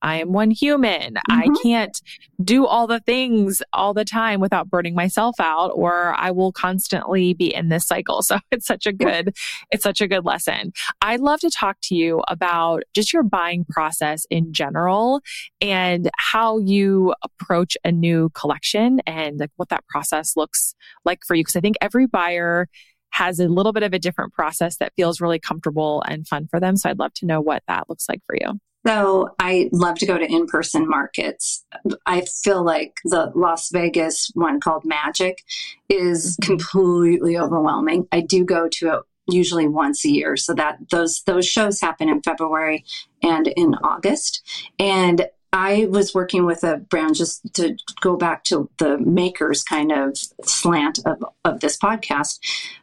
I 0.01 0.21
am 0.21 0.31
one 0.31 0.51
human. 0.51 1.15
Mm-hmm. 1.15 1.31
I 1.31 1.47
can't 1.61 2.01
do 2.43 2.65
all 2.65 2.87
the 2.87 2.99
things 2.99 3.61
all 3.73 3.93
the 3.93 4.05
time 4.05 4.39
without 4.39 4.69
burning 4.69 4.95
myself 4.95 5.35
out 5.39 5.69
or 5.69 6.13
I 6.17 6.31
will 6.31 6.51
constantly 6.51 7.33
be 7.33 7.53
in 7.53 7.69
this 7.69 7.85
cycle. 7.85 8.21
So 8.29 8.37
it's 8.51 8.67
such 8.67 8.85
a 8.85 8.93
good, 8.93 9.35
it's 9.71 9.81
such 9.81 10.01
a 10.01 10.07
good 10.07 10.23
lesson. 10.23 10.71
I'd 11.01 11.19
love 11.19 11.39
to 11.39 11.49
talk 11.49 11.77
to 11.83 11.95
you 11.95 12.21
about 12.27 12.83
just 12.93 13.11
your 13.11 13.23
buying 13.23 13.65
process 13.67 14.25
in 14.29 14.53
general 14.53 15.21
and 15.59 16.11
how 16.17 16.59
you 16.59 17.15
approach 17.23 17.75
a 17.83 17.91
new 17.91 18.29
collection 18.35 18.99
and 19.07 19.39
like 19.39 19.49
what 19.55 19.69
that 19.69 19.83
process 19.87 20.37
looks 20.37 20.75
like 21.05 21.21
for 21.25 21.35
you. 21.35 21.43
Cause 21.43 21.55
I 21.55 21.59
think 21.59 21.75
every 21.81 22.05
buyer 22.05 22.67
has 23.11 23.39
a 23.39 23.47
little 23.47 23.73
bit 23.73 23.83
of 23.83 23.93
a 23.93 23.99
different 23.99 24.33
process 24.33 24.77
that 24.77 24.93
feels 24.95 25.19
really 25.19 25.39
comfortable 25.39 26.03
and 26.07 26.27
fun 26.27 26.47
for 26.51 26.59
them. 26.59 26.77
So 26.77 26.89
I'd 26.89 26.99
love 26.99 27.13
to 27.15 27.25
know 27.25 27.41
what 27.41 27.63
that 27.67 27.89
looks 27.89 28.07
like 28.07 28.21
for 28.27 28.35
you. 28.39 28.59
So 28.85 29.35
I 29.39 29.69
love 29.73 29.97
to 29.99 30.05
go 30.05 30.17
to 30.17 30.25
in-person 30.25 30.87
markets. 30.87 31.65
I 32.05 32.21
feel 32.21 32.63
like 32.63 32.95
the 33.03 33.31
Las 33.35 33.69
Vegas 33.71 34.31
one 34.35 34.59
called 34.59 34.83
Magic 34.85 35.43
is 35.89 36.37
mm-hmm. 36.37 36.51
completely 36.51 37.37
overwhelming. 37.37 38.07
I 38.11 38.21
do 38.21 38.45
go 38.45 38.69
to 38.69 38.93
it 38.93 39.01
usually 39.27 39.67
once 39.67 40.05
a 40.05 40.09
year. 40.09 40.37
So 40.37 40.53
that 40.55 40.77
those 40.91 41.21
those 41.23 41.47
shows 41.47 41.81
happen 41.81 42.09
in 42.09 42.21
February 42.21 42.85
and 43.21 43.47
in 43.47 43.75
August. 43.75 44.41
And 44.79 45.27
I 45.51 45.87
was 45.89 46.13
working 46.13 46.45
with 46.45 46.63
a 46.63 46.77
brand 46.77 47.15
just 47.15 47.41
to 47.55 47.75
go 48.01 48.15
back 48.15 48.43
to 48.45 48.69
the 48.77 48.99
makers 48.99 49.63
kind 49.63 49.91
of 49.91 50.15
slant 50.43 50.99
of, 51.05 51.23
of 51.43 51.59
this 51.59 51.77
podcast. 51.77 52.39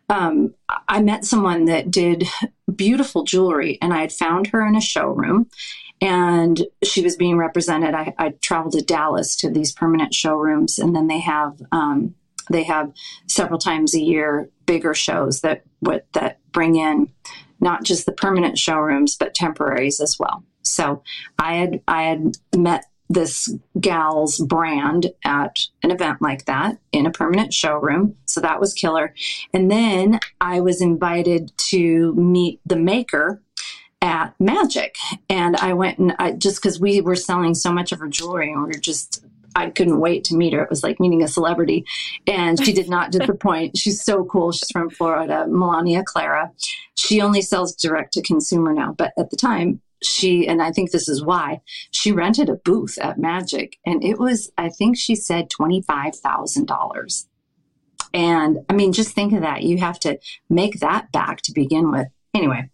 Um, 0.08 0.54
I 0.88 1.00
met 1.00 1.24
someone 1.24 1.66
that 1.66 1.90
did 1.92 2.24
beautiful 2.74 3.22
jewelry 3.22 3.78
and 3.80 3.94
I 3.94 4.00
had 4.00 4.12
found 4.12 4.48
her 4.48 4.66
in 4.66 4.74
a 4.74 4.80
showroom 4.80 5.48
and 6.00 6.66
she 6.84 7.02
was 7.02 7.16
being 7.16 7.38
represented. 7.38 7.94
I, 7.94 8.14
I 8.18 8.30
traveled 8.42 8.74
to 8.74 8.82
Dallas 8.82 9.36
to 9.36 9.50
these 9.50 9.72
permanent 9.72 10.14
showrooms, 10.14 10.78
and 10.78 10.94
then 10.94 11.06
they 11.06 11.20
have 11.20 11.60
um, 11.72 12.14
they 12.50 12.64
have 12.64 12.92
several 13.26 13.58
times 13.58 13.94
a 13.94 14.00
year 14.00 14.50
bigger 14.66 14.94
shows 14.94 15.40
that 15.40 15.62
what 15.80 16.06
that 16.12 16.38
bring 16.52 16.76
in 16.76 17.10
not 17.60 17.84
just 17.84 18.06
the 18.06 18.12
permanent 18.12 18.58
showrooms 18.58 19.16
but 19.16 19.34
temporaries 19.34 20.00
as 20.00 20.18
well. 20.18 20.44
So 20.62 21.02
I 21.38 21.54
had 21.54 21.80
I 21.88 22.02
had 22.02 22.36
met 22.54 22.84
this 23.08 23.54
gal's 23.80 24.40
brand 24.40 25.12
at 25.24 25.60
an 25.84 25.92
event 25.92 26.20
like 26.20 26.44
that 26.46 26.78
in 26.90 27.06
a 27.06 27.10
permanent 27.10 27.54
showroom. 27.54 28.16
So 28.26 28.40
that 28.40 28.58
was 28.58 28.74
killer. 28.74 29.14
And 29.52 29.70
then 29.70 30.18
I 30.40 30.60
was 30.60 30.80
invited 30.80 31.56
to 31.68 32.12
meet 32.14 32.60
the 32.66 32.76
maker 32.76 33.40
at 34.06 34.34
Magic. 34.38 34.96
And 35.28 35.56
I 35.56 35.74
went 35.74 35.98
and 35.98 36.14
I 36.18 36.32
just 36.32 36.62
because 36.62 36.78
we 36.80 37.00
were 37.00 37.16
selling 37.16 37.54
so 37.54 37.72
much 37.72 37.90
of 37.90 37.98
her 37.98 38.08
jewelry 38.08 38.52
and 38.52 38.62
we 38.62 38.68
were 38.68 38.80
just 38.80 39.24
I 39.56 39.70
couldn't 39.70 40.00
wait 40.00 40.24
to 40.24 40.36
meet 40.36 40.52
her. 40.52 40.62
It 40.62 40.70
was 40.70 40.82
like 40.82 41.00
meeting 41.00 41.22
a 41.22 41.28
celebrity. 41.28 41.86
And 42.26 42.62
she 42.62 42.72
did 42.72 42.90
not 42.90 43.10
disappoint. 43.10 43.76
She's 43.78 44.02
so 44.02 44.24
cool. 44.24 44.52
She's 44.52 44.70
from 44.70 44.90
Florida, 44.90 45.46
Melania 45.48 46.04
Clara. 46.04 46.52
She 46.96 47.22
only 47.22 47.40
sells 47.40 47.74
direct 47.74 48.12
to 48.12 48.22
consumer 48.22 48.74
now, 48.74 48.92
but 48.92 49.12
at 49.18 49.30
the 49.30 49.36
time, 49.36 49.80
she, 50.02 50.46
and 50.46 50.60
I 50.60 50.72
think 50.72 50.90
this 50.90 51.08
is 51.08 51.24
why, 51.24 51.62
she 51.90 52.12
rented 52.12 52.50
a 52.50 52.56
booth 52.56 52.98
at 53.00 53.18
Magic 53.18 53.78
and 53.86 54.04
it 54.04 54.18
was, 54.18 54.52
I 54.58 54.68
think 54.68 54.98
she 54.98 55.14
said 55.14 55.48
$25,000. 55.48 57.26
And 58.12 58.58
I 58.68 58.74
mean, 58.74 58.92
just 58.92 59.14
think 59.14 59.32
of 59.32 59.40
that. 59.40 59.62
You 59.62 59.78
have 59.78 59.98
to 60.00 60.18
make 60.50 60.80
that 60.80 61.10
back 61.12 61.40
to 61.42 61.52
begin 61.52 61.90
with. 61.90 62.08
Anyway, 62.34 62.68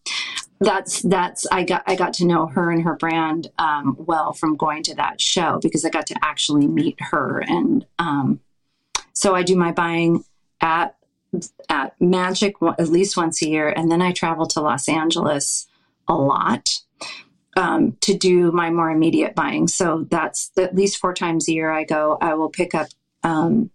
that's 0.62 1.02
that's 1.02 1.46
I 1.50 1.64
got 1.64 1.82
I 1.86 1.96
got 1.96 2.14
to 2.14 2.26
know 2.26 2.46
her 2.46 2.70
and 2.70 2.82
her 2.82 2.96
brand 2.96 3.50
um, 3.58 3.96
well 3.98 4.32
from 4.32 4.56
going 4.56 4.82
to 4.84 4.94
that 4.96 5.20
show 5.20 5.58
because 5.62 5.84
I 5.84 5.90
got 5.90 6.06
to 6.06 6.16
actually 6.22 6.66
meet 6.66 6.98
her 7.00 7.42
and 7.46 7.84
um, 7.98 8.40
so 9.12 9.34
I 9.34 9.42
do 9.42 9.56
my 9.56 9.72
buying 9.72 10.24
at 10.60 10.96
at 11.68 12.00
Magic 12.00 12.56
at 12.78 12.88
least 12.88 13.16
once 13.16 13.42
a 13.42 13.48
year 13.48 13.68
and 13.68 13.90
then 13.90 14.02
I 14.02 14.12
travel 14.12 14.46
to 14.48 14.60
Los 14.60 14.88
Angeles 14.88 15.66
a 16.08 16.14
lot 16.14 16.80
um, 17.56 17.96
to 18.00 18.16
do 18.16 18.50
my 18.52 18.70
more 18.70 18.90
immediate 18.90 19.34
buying. 19.34 19.68
So 19.68 20.06
that's 20.10 20.50
at 20.58 20.74
least 20.74 20.98
four 20.98 21.14
times 21.14 21.48
a 21.48 21.52
year 21.52 21.70
I 21.70 21.84
go. 21.84 22.18
I 22.20 22.34
will 22.34 22.48
pick 22.48 22.74
up 22.74 22.88
um, 23.22 23.70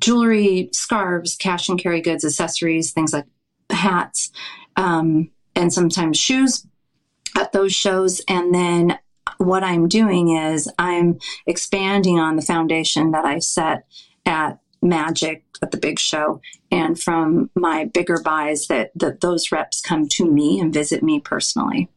jewelry, 0.00 0.70
scarves, 0.72 1.36
cash 1.36 1.68
and 1.68 1.80
carry 1.80 2.00
goods, 2.00 2.24
accessories, 2.24 2.92
things 2.92 3.12
like 3.12 3.26
hats. 3.70 4.30
Um, 4.76 5.30
and 5.54 5.72
sometimes 5.72 6.18
shoes 6.18 6.66
at 7.36 7.52
those 7.52 7.74
shows. 7.74 8.20
And 8.28 8.54
then 8.54 8.98
what 9.38 9.64
I'm 9.64 9.88
doing 9.88 10.36
is 10.36 10.70
I'm 10.78 11.18
expanding 11.46 12.18
on 12.18 12.36
the 12.36 12.42
foundation 12.42 13.10
that 13.12 13.24
I 13.24 13.38
set 13.38 13.86
at 14.26 14.58
Magic 14.80 15.44
at 15.62 15.70
the 15.70 15.76
big 15.76 15.98
show 15.98 16.40
and 16.72 17.00
from 17.00 17.50
my 17.54 17.84
bigger 17.84 18.20
buys 18.20 18.66
that, 18.66 18.90
that 18.96 19.20
those 19.20 19.52
reps 19.52 19.80
come 19.80 20.08
to 20.08 20.28
me 20.28 20.58
and 20.58 20.74
visit 20.74 21.02
me 21.04 21.20
personally. 21.20 21.88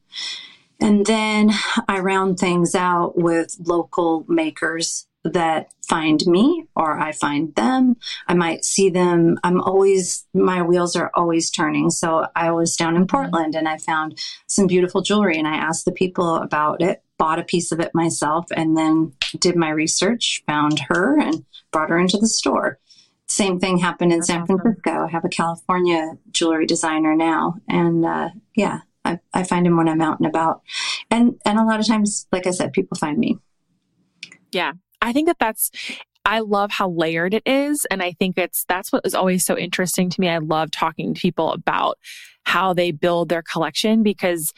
And 0.79 1.05
then 1.05 1.51
I 1.87 1.99
round 1.99 2.37
things 2.37 2.75
out 2.75 3.17
with 3.17 3.55
local 3.59 4.23
makers 4.27 5.07
that 5.33 5.71
find 5.87 6.25
me 6.25 6.67
or 6.75 6.99
I 6.99 7.11
find 7.11 7.53
them. 7.55 7.97
I 8.27 8.33
might 8.33 8.65
see 8.65 8.89
them. 8.89 9.37
I'm 9.43 9.61
always, 9.61 10.25
my 10.33 10.61
wheels 10.61 10.95
are 10.95 11.11
always 11.13 11.49
turning. 11.49 11.89
So 11.89 12.27
I 12.35 12.51
was 12.51 12.75
down 12.75 12.95
in 12.95 13.05
mm-hmm. 13.05 13.15
Portland 13.15 13.55
and 13.55 13.67
I 13.67 13.77
found 13.77 14.19
some 14.47 14.67
beautiful 14.67 15.01
jewelry 15.01 15.37
and 15.37 15.47
I 15.47 15.55
asked 15.55 15.85
the 15.85 15.91
people 15.91 16.35
about 16.35 16.81
it, 16.81 17.03
bought 17.17 17.39
a 17.39 17.43
piece 17.43 17.71
of 17.71 17.79
it 17.79 17.91
myself, 17.93 18.45
and 18.55 18.77
then 18.77 19.13
did 19.39 19.55
my 19.55 19.69
research, 19.69 20.43
found 20.47 20.79
her 20.87 21.19
and 21.19 21.45
brought 21.71 21.89
her 21.89 21.97
into 21.97 22.17
the 22.17 22.27
store. 22.27 22.79
Same 23.27 23.59
thing 23.59 23.79
happened 23.79 24.13
in 24.13 24.21
San 24.21 24.45
Francisco. 24.45 25.05
I 25.05 25.09
have 25.09 25.25
a 25.25 25.29
California 25.29 26.17
jewelry 26.31 26.67
designer 26.67 27.15
now. 27.15 27.55
And 27.67 28.05
uh, 28.05 28.29
yeah, 28.55 28.81
I, 29.03 29.19
I 29.33 29.43
find 29.43 29.65
them 29.65 29.77
when 29.77 29.89
I'm 29.89 30.01
out 30.01 30.19
and 30.19 30.27
about. 30.27 30.61
And, 31.09 31.39
and 31.43 31.57
a 31.57 31.63
lot 31.63 31.79
of 31.79 31.87
times, 31.87 32.27
like 32.31 32.45
I 32.45 32.51
said, 32.51 32.71
people 32.73 32.97
find 32.97 33.17
me. 33.17 33.39
Yeah. 34.51 34.73
I 35.05 35.13
think 35.13 35.27
that 35.27 35.37
that's, 35.39 35.69
I 36.25 36.39
love 36.39 36.71
how 36.71 36.89
layered 36.89 37.35
it 37.35 37.43
is. 37.45 37.85
And 37.91 38.01
I 38.01 38.13
think 38.13 38.37
it's, 38.37 38.65
that's 38.67 38.91
what 38.91 39.05
is 39.05 39.13
always 39.13 39.45
so 39.45 39.55
interesting 39.55 40.09
to 40.09 40.19
me. 40.19 40.27
I 40.27 40.39
love 40.39 40.71
talking 40.71 41.13
to 41.13 41.21
people 41.21 41.51
about 41.51 41.99
how 42.43 42.73
they 42.73 42.91
build 42.91 43.29
their 43.29 43.43
collection 43.43 44.01
because 44.01 44.51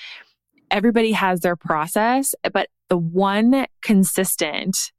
everybody 0.72 1.12
has 1.12 1.42
their 1.42 1.58
process, 1.58 2.34
but 2.54 2.70
the 2.90 2.98
one 2.98 3.66
consistent 3.82 4.94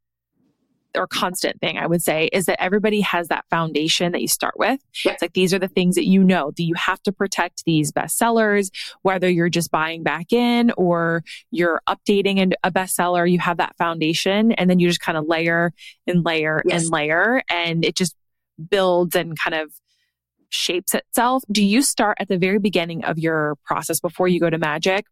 or 0.99 1.07
constant 1.07 1.61
thing 1.61 1.79
I 1.79 1.87
would 1.87 2.03
say 2.03 2.29
is 2.33 2.47
that 2.47 2.63
everybody 2.63 3.01
has 3.01 3.29
that 3.29 3.45
foundation 3.51 4.13
that 4.13 4.21
you 4.21 4.29
start 4.29 4.59
with. 4.59 4.81
Yeah. 5.05 5.13
It's 5.13 5.23
like 5.23 5.33
these 5.33 5.55
are 5.55 5.59
the 5.59 5.69
things 5.69 5.95
that 5.95 6.07
you 6.07 6.23
know 6.23 6.53
that 6.57 6.63
you 6.63 6.75
have 6.75 7.03
to 7.05 7.13
protect 7.13 7.65
these 7.65 7.93
bestsellers, 7.93 8.71
whether 9.03 9.29
you're 9.29 9.49
just 9.49 9.71
buying 9.71 10.03
back 10.03 10.33
in 10.33 10.73
or 10.77 11.25
you're 11.51 11.81
updating 11.89 12.53
a 12.63 12.71
bestseller, 12.71 13.31
you 13.31 13.39
have 13.39 13.59
that 13.59 13.77
foundation 13.79 14.53
and 14.53 14.69
then 14.69 14.79
you 14.79 14.89
just 14.89 15.01
kind 15.01 15.17
of 15.17 15.27
layer 15.27 15.73
and 16.07 16.25
layer 16.25 16.63
yes. 16.67 16.83
and 16.83 16.93
layer 16.93 17.43
and 17.51 17.85
it 17.85 17.97
just 17.97 18.15
builds 18.71 19.15
and 19.15 19.39
kind 19.39 19.55
of 19.55 19.73
shapes 20.51 20.95
itself. 20.95 21.43
Do 21.51 21.63
you 21.63 21.83
start 21.83 22.19
at 22.21 22.29
the 22.29 22.39
very 22.39 22.59
beginning 22.59 23.05
of 23.05 23.19
your 23.19 23.57
process 23.65 24.01
before 24.01 24.29
you 24.29 24.41
go 24.41 24.51
to 24.51 24.59
magic? 24.59 25.05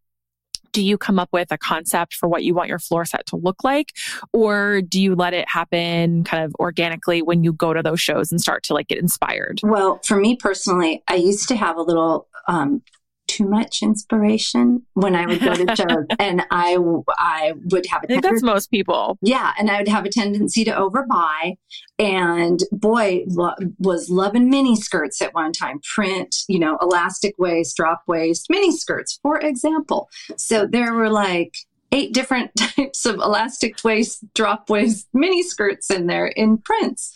Do 0.77 0.83
you 0.83 0.99
come 0.99 1.19
up 1.19 1.31
with 1.33 1.51
a 1.51 1.57
concept 1.57 2.15
for 2.15 2.29
what 2.29 2.45
you 2.45 2.53
want 2.53 2.69
your 2.69 2.79
floor 2.79 3.07
set 3.07 3.25
to 3.25 3.37
look 3.37 3.65
like? 3.65 3.95
Or 4.35 4.83
do 4.83 5.01
you 5.01 5.15
let 5.15 5.33
it 5.33 5.49
happen 5.49 6.23
kind 6.23 6.45
of 6.45 6.55
organically 6.61 7.23
when 7.23 7.43
you 7.43 7.55
go 7.55 7.73
to 7.73 7.83
those 7.83 7.99
shows 7.99 8.31
and 8.31 8.43
start 8.43 8.63
to 8.65 8.75
like 8.75 8.89
get 8.89 8.99
inspired? 8.99 9.61
Well, 9.63 10.01
for 10.05 10.19
me 10.19 10.37
personally, 10.37 11.03
I 11.09 11.15
used 11.15 11.49
to 11.49 11.57
have 11.57 11.79
a 11.79 11.81
little 11.81 12.29
um, 12.47 12.83
too 13.27 13.49
much 13.49 13.83
inspiration 13.83 14.83
when 14.95 15.15
I 15.15 15.27
would 15.27 15.41
go 15.41 15.55
to 15.55 15.77
shows, 15.77 16.07
and 16.19 16.43
I 16.51 16.77
I 17.19 17.55
would 17.71 17.87
have. 17.87 18.03
A 18.03 18.05
I 18.05 18.07
think 18.07 18.23
that's 18.23 18.43
most 18.43 18.71
people. 18.71 19.19
Yeah, 19.23 19.53
and 19.59 19.71
I 19.71 19.79
would 19.79 19.89
have 19.89 20.05
a 20.05 20.11
tendency 20.11 20.65
to 20.65 20.71
overbuy, 20.73 21.57
and 21.99 22.61
boy, 22.73 23.25
lo- 23.29 23.55
was 23.79 24.11
loving 24.11 24.51
mini 24.51 24.77
skirts 24.77 25.21
at 25.23 25.35
one 25.35 25.53
time. 25.53 25.81
Print, 25.95 26.35
you 26.49 26.59
know, 26.59 26.79
elastic 26.81 27.35
waist, 27.39 27.77
drop 27.77 28.03
waist, 28.07 28.47
mini 28.49 28.77
skirts, 28.77 29.19
for 29.23 29.39
example. 29.39 30.09
So 30.37 30.67
there 30.67 30.95
were 30.95 31.11
like 31.11 31.55
eight 31.93 32.13
different 32.13 32.51
types 32.59 33.07
of 33.07 33.17
elastic 33.17 33.83
waist, 33.85 34.25
drop 34.35 34.71
waist, 34.71 35.09
mini 35.13 35.43
skirts 35.43 35.91
in 35.91 36.07
there 36.07 36.27
in 36.27 36.59
prints 36.59 37.15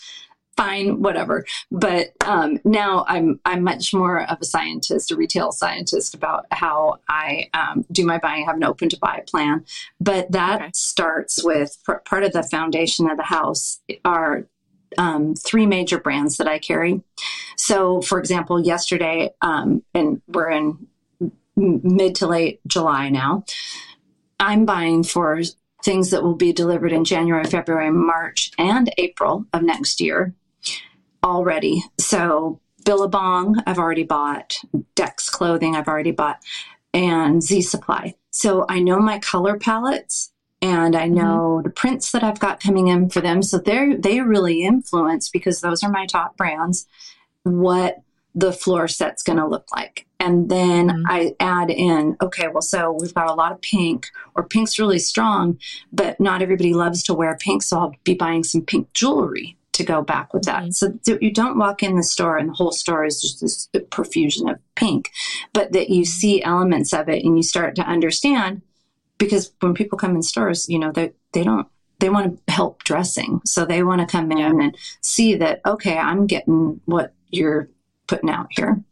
fine, 0.57 1.01
whatever. 1.01 1.45
But 1.71 2.13
um, 2.25 2.59
now 2.65 3.05
I'm 3.09 3.41
I'm 3.45 3.63
much 3.63 3.95
more 3.95 4.23
of 4.23 4.39
a 4.41 4.45
scientist, 4.45 5.11
a 5.11 5.17
retail 5.17 5.53
scientist 5.53 6.15
about 6.15 6.47
how 6.51 6.99
I 7.09 7.49
um, 7.55 7.85
do 7.91 8.05
my 8.05 8.19
buying. 8.19 8.43
I 8.43 8.47
have 8.47 8.57
an 8.57 8.65
open 8.65 8.89
to 8.91 8.99
buy 8.99 9.23
plan, 9.27 9.65
but 10.01 10.31
that 10.33 10.61
okay. 10.61 10.71
starts 10.75 11.43
with 11.43 11.79
part 12.05 12.25
of 12.25 12.33
the 12.33 12.43
foundation 12.43 13.09
of 13.09 13.17
the 13.17 13.25
house 13.25 13.81
are 14.05 14.47
um, 14.99 15.35
three 15.35 15.67
major 15.67 15.99
brands 15.99 16.37
that 16.37 16.49
I 16.49 16.59
carry. 16.59 17.03
So, 17.57 18.01
for 18.03 18.19
example, 18.19 18.61
yesterday, 18.61 19.31
um, 19.41 19.83
and 19.95 20.21
we're 20.29 20.51
in 20.51 20.87
mid 21.57 22.17
to 22.17 22.27
late 22.27 22.61
July 22.67 23.09
now. 23.09 23.45
I'm 24.39 24.65
buying 24.65 25.05
for 25.05 25.43
things 25.85 26.11
that 26.11 26.23
will 26.23 26.35
be 26.35 26.53
delivered 26.53 26.93
in 26.93 27.05
January, 27.05 27.45
February, 27.45 27.91
March, 27.91 28.53
and 28.59 28.93
April 28.99 29.47
of 29.53 29.63
next 29.63 30.01
year 30.01 30.35
already. 31.25 31.83
So 31.99 32.61
Billabong, 32.85 33.63
I've 33.67 33.79
already 33.79 34.05
bought. 34.05 34.57
Dex 34.95 35.29
clothing, 35.29 35.77
I've 35.77 35.89
already 35.89 36.13
bought, 36.13 36.43
and 36.93 37.43
Z 37.43 37.63
Supply. 37.63 38.15
So 38.31 38.65
I 38.69 38.81
know 38.81 38.99
my 39.01 39.19
color 39.19 39.59
palettes 39.59 40.33
and 40.63 40.95
I 40.95 41.07
know 41.07 41.57
mm-hmm. 41.57 41.65
the 41.65 41.71
prints 41.71 42.13
that 42.13 42.23
I've 42.23 42.39
got 42.39 42.61
coming 42.61 42.89
in 42.89 43.11
for 43.11 43.21
them. 43.21 43.43
So 43.43 43.59
they're 43.59 43.97
they 43.97 44.21
really 44.21 44.63
influence 44.63 45.29
because 45.29 45.61
those 45.61 45.83
are 45.83 45.91
my 45.91 46.07
top 46.07 46.37
brands. 46.37 46.87
What 47.43 48.03
the 48.35 48.53
floor 48.53 48.87
set's 48.87 49.23
going 49.23 49.39
to 49.39 49.47
look 49.47 49.67
like. 49.73 50.07
And 50.21 50.49
then 50.49 50.89
mm-hmm. 50.89 51.03
I 51.09 51.35
add 51.41 51.71
in, 51.71 52.17
okay, 52.23 52.47
well, 52.49 52.63
so 52.63 52.97
we've 53.01 53.15
got 53.15 53.29
a 53.29 53.35
lot 53.35 53.51
of 53.51 53.61
pink, 53.61 54.07
or 54.37 54.47
pink's 54.47 54.79
really 54.79 55.01
strong, 55.01 55.59
but 55.93 56.21
not 56.21 56.43
everybody 56.43 56.73
loves 56.73 57.03
to 57.05 57.15
wear 57.15 57.37
pink. 57.41 57.63
So 57.63 57.79
I'll 57.79 57.95
be 58.05 58.15
buying 58.15 58.45
some 58.45 58.63
pink 58.63 58.93
jewelry 58.93 59.57
to 59.73 59.85
go 59.85 60.03
back 60.03 60.35
with 60.35 60.45
that. 60.45 60.65
Mm-hmm. 60.65 60.97
So 61.03 61.19
you 61.21 61.33
don't 61.33 61.59
walk 61.59 61.83
in 61.83 61.97
the 61.97 62.03
store 62.03 62.37
and 62.37 62.51
the 62.51 62.55
whole 62.55 62.73
store 62.73 63.05
is 63.05 63.21
just 63.21 63.41
this 63.41 63.69
profusion 63.91 64.49
of 64.49 64.59
pink, 64.75 65.11
but 65.53 65.73
that 65.73 65.91
you 65.91 66.05
see 66.05 66.43
elements 66.43 66.93
of 66.93 67.09
it 67.09 67.25
and 67.25 67.37
you 67.37 67.43
start 67.43 67.77
to 67.77 67.83
understand 67.83 68.63
because 69.19 69.53
when 69.61 69.75
people 69.75 69.99
come 69.99 70.17
in 70.17 70.23
stores, 70.23 70.69
you 70.69 70.79
know, 70.79 70.93
they, 70.93 71.13
they 71.33 71.45
don't, 71.45 71.69
they 71.99 72.09
want 72.09 72.47
to 72.47 72.53
help 72.53 72.83
dressing. 72.85 73.41
So 73.45 73.65
they 73.65 73.83
want 73.83 74.01
to 74.01 74.07
come 74.07 74.33
in 74.33 74.39
yeah. 74.39 74.65
and 74.65 74.77
see 75.03 75.35
that, 75.37 75.61
okay, 75.67 75.99
I'm 75.99 76.27
getting 76.27 76.81
what 76.87 77.13
you're 77.31 77.69
putting 78.07 78.31
out 78.31 78.49
here 78.51 78.83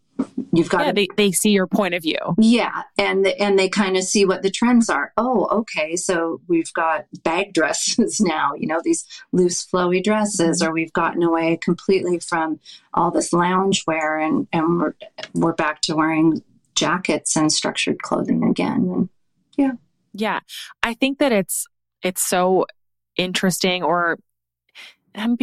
you've 0.52 0.68
got 0.68 0.80
yeah, 0.80 0.86
to, 0.86 0.92
they, 0.92 1.08
they 1.16 1.32
see 1.32 1.50
your 1.50 1.66
point 1.66 1.94
of 1.94 2.02
view. 2.02 2.18
Yeah 2.38 2.82
and 2.96 3.24
the, 3.24 3.40
and 3.40 3.58
they 3.58 3.68
kind 3.68 3.96
of 3.96 4.04
see 4.04 4.24
what 4.24 4.42
the 4.42 4.50
trends 4.50 4.88
are. 4.88 5.12
Oh 5.16 5.46
okay 5.50 5.96
so 5.96 6.40
we've 6.48 6.72
got 6.72 7.06
bag 7.22 7.52
dresses 7.52 8.20
now 8.20 8.52
you 8.56 8.66
know 8.66 8.80
these 8.82 9.04
loose 9.32 9.64
flowy 9.64 10.02
dresses 10.02 10.60
mm-hmm. 10.60 10.70
or 10.70 10.72
we've 10.72 10.92
gotten 10.92 11.22
away 11.22 11.58
completely 11.62 12.18
from 12.18 12.60
all 12.94 13.10
this 13.10 13.32
lounge 13.32 13.84
wear 13.86 14.18
and 14.18 14.48
and 14.52 14.80
we're 14.80 14.94
we're 15.34 15.52
back 15.52 15.80
to 15.82 15.94
wearing 15.94 16.42
jackets 16.74 17.36
and 17.36 17.52
structured 17.52 18.02
clothing 18.02 18.44
again 18.44 18.88
and 18.94 19.08
yeah. 19.56 19.72
Yeah 20.12 20.40
i 20.82 20.94
think 20.94 21.18
that 21.18 21.32
it's 21.32 21.66
it's 22.02 22.22
so 22.22 22.66
interesting 23.16 23.82
or 23.82 24.18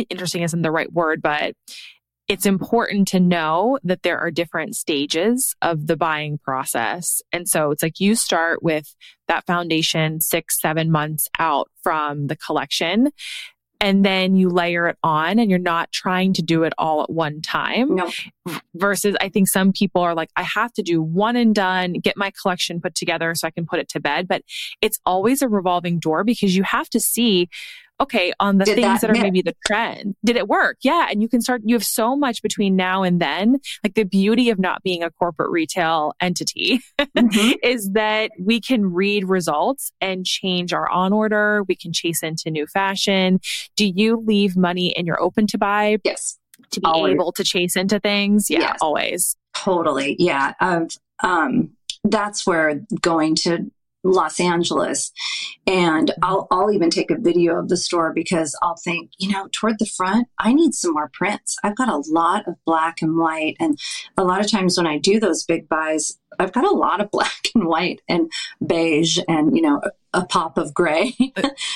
interesting 0.09 0.41
isn't 0.41 0.61
the 0.61 0.71
right 0.71 0.91
word 0.93 1.21
but 1.21 1.53
it's 2.27 2.45
important 2.45 3.07
to 3.09 3.19
know 3.19 3.77
that 3.83 4.01
there 4.01 4.19
are 4.19 4.31
different 4.31 4.75
stages 4.75 5.55
of 5.61 5.87
the 5.87 5.95
buying 5.95 6.39
process. 6.39 7.21
And 7.31 7.47
so 7.47 7.71
it's 7.71 7.83
like 7.83 7.99
you 7.99 8.15
start 8.15 8.63
with 8.63 8.95
that 9.27 9.45
foundation 9.45 10.21
six, 10.21 10.59
seven 10.59 10.91
months 10.91 11.27
out 11.37 11.69
from 11.83 12.27
the 12.27 12.35
collection. 12.35 13.11
And 13.81 14.03
then 14.03 14.35
you 14.35 14.49
layer 14.49 14.87
it 14.87 14.97
on 15.03 15.37
and 15.37 15.49
you're 15.49 15.59
not 15.59 15.91
trying 15.91 16.33
to 16.33 16.41
do 16.41 16.63
it 16.63 16.73
all 16.77 17.03
at 17.03 17.09
one 17.09 17.41
time. 17.41 17.93
No. 17.93 18.09
Versus 18.73 19.15
I 19.19 19.29
think 19.29 19.47
some 19.47 19.73
people 19.73 20.01
are 20.01 20.15
like, 20.15 20.29
I 20.35 20.43
have 20.43 20.73
to 20.73 20.81
do 20.81 21.03
one 21.03 21.35
and 21.35 21.53
done, 21.53 21.93
get 21.93 22.17
my 22.17 22.31
collection 22.41 22.81
put 22.81 22.95
together 22.95 23.35
so 23.35 23.47
I 23.47 23.51
can 23.51 23.65
put 23.65 23.79
it 23.79 23.89
to 23.89 23.99
bed. 23.99 24.27
But 24.27 24.43
it's 24.81 24.99
always 25.05 25.41
a 25.41 25.49
revolving 25.49 25.99
door 25.99 26.23
because 26.23 26.55
you 26.55 26.63
have 26.63 26.89
to 26.91 26.99
see 26.99 27.49
okay, 27.99 28.33
on 28.39 28.57
the 28.57 28.65
did 28.65 28.75
things 28.75 29.01
that, 29.01 29.07
that 29.07 29.17
are 29.17 29.21
maybe 29.21 29.41
the 29.41 29.55
trend, 29.65 30.15
did 30.23 30.35
it 30.35 30.47
work? 30.47 30.77
Yeah. 30.83 31.07
And 31.09 31.21
you 31.21 31.29
can 31.29 31.41
start, 31.41 31.61
you 31.65 31.75
have 31.75 31.85
so 31.85 32.15
much 32.15 32.41
between 32.41 32.75
now 32.75 33.03
and 33.03 33.21
then. 33.21 33.59
Like 33.83 33.93
the 33.93 34.03
beauty 34.03 34.49
of 34.49 34.59
not 34.59 34.83
being 34.83 35.03
a 35.03 35.11
corporate 35.11 35.49
retail 35.49 36.13
entity 36.19 36.81
mm-hmm. 36.99 37.51
is 37.63 37.91
that 37.91 38.31
we 38.39 38.59
can 38.59 38.93
read 38.93 39.27
results 39.27 39.91
and 40.01 40.25
change 40.25 40.73
our 40.73 40.89
on 40.89 41.13
order. 41.13 41.63
We 41.67 41.75
can 41.75 41.93
chase 41.93 42.21
into 42.21 42.51
new 42.51 42.67
fashion. 42.67 43.39
Do 43.75 43.85
you 43.85 44.23
leave 44.25 44.57
money 44.57 44.89
in 44.89 45.05
your 45.05 45.21
open 45.21 45.47
to 45.47 45.57
buy? 45.57 45.97
Yes. 46.03 46.37
To 46.71 46.79
be 46.79 46.85
always. 46.85 47.13
able 47.13 47.31
to 47.33 47.43
chase 47.43 47.75
into 47.75 47.99
things? 47.99 48.49
Yeah, 48.49 48.59
yes. 48.59 48.77
always. 48.81 49.35
Totally. 49.55 50.15
Yeah. 50.19 50.53
Um, 50.59 50.87
um, 51.23 51.69
that's 52.03 52.45
where 52.45 52.81
going 53.01 53.35
to 53.35 53.71
Los 54.05 54.39
Angeles. 54.39 55.11
And 55.67 56.13
I'll, 56.21 56.47
I'll 56.51 56.71
even 56.71 56.89
take 56.89 57.11
a 57.11 57.17
video 57.17 57.57
of 57.57 57.69
the 57.69 57.77
store 57.77 58.13
because 58.13 58.57
I'll 58.61 58.77
think, 58.77 59.11
you 59.17 59.31
know, 59.31 59.47
toward 59.51 59.79
the 59.79 59.85
front, 59.85 60.27
I 60.37 60.53
need 60.53 60.73
some 60.73 60.93
more 60.93 61.09
prints. 61.11 61.57
I've 61.63 61.75
got 61.75 61.89
a 61.89 62.03
lot 62.07 62.47
of 62.47 62.55
black 62.65 63.01
and 63.01 63.17
white. 63.17 63.57
And 63.59 63.79
a 64.15 64.23
lot 64.23 64.41
of 64.41 64.49
times 64.49 64.77
when 64.77 64.87
I 64.87 64.99
do 64.99 65.19
those 65.19 65.43
big 65.43 65.67
buys, 65.67 66.19
I've 66.37 66.51
got 66.51 66.65
a 66.65 66.71
lot 66.71 67.01
of 67.01 67.09
black 67.11 67.49
and 67.55 67.65
white 67.65 68.01
and 68.07 68.31
beige 68.65 69.19
and, 69.27 69.55
you 69.55 69.61
know, 69.61 69.81
a, 69.83 70.19
a 70.19 70.25
pop 70.25 70.57
of 70.57 70.73
gray. 70.73 71.15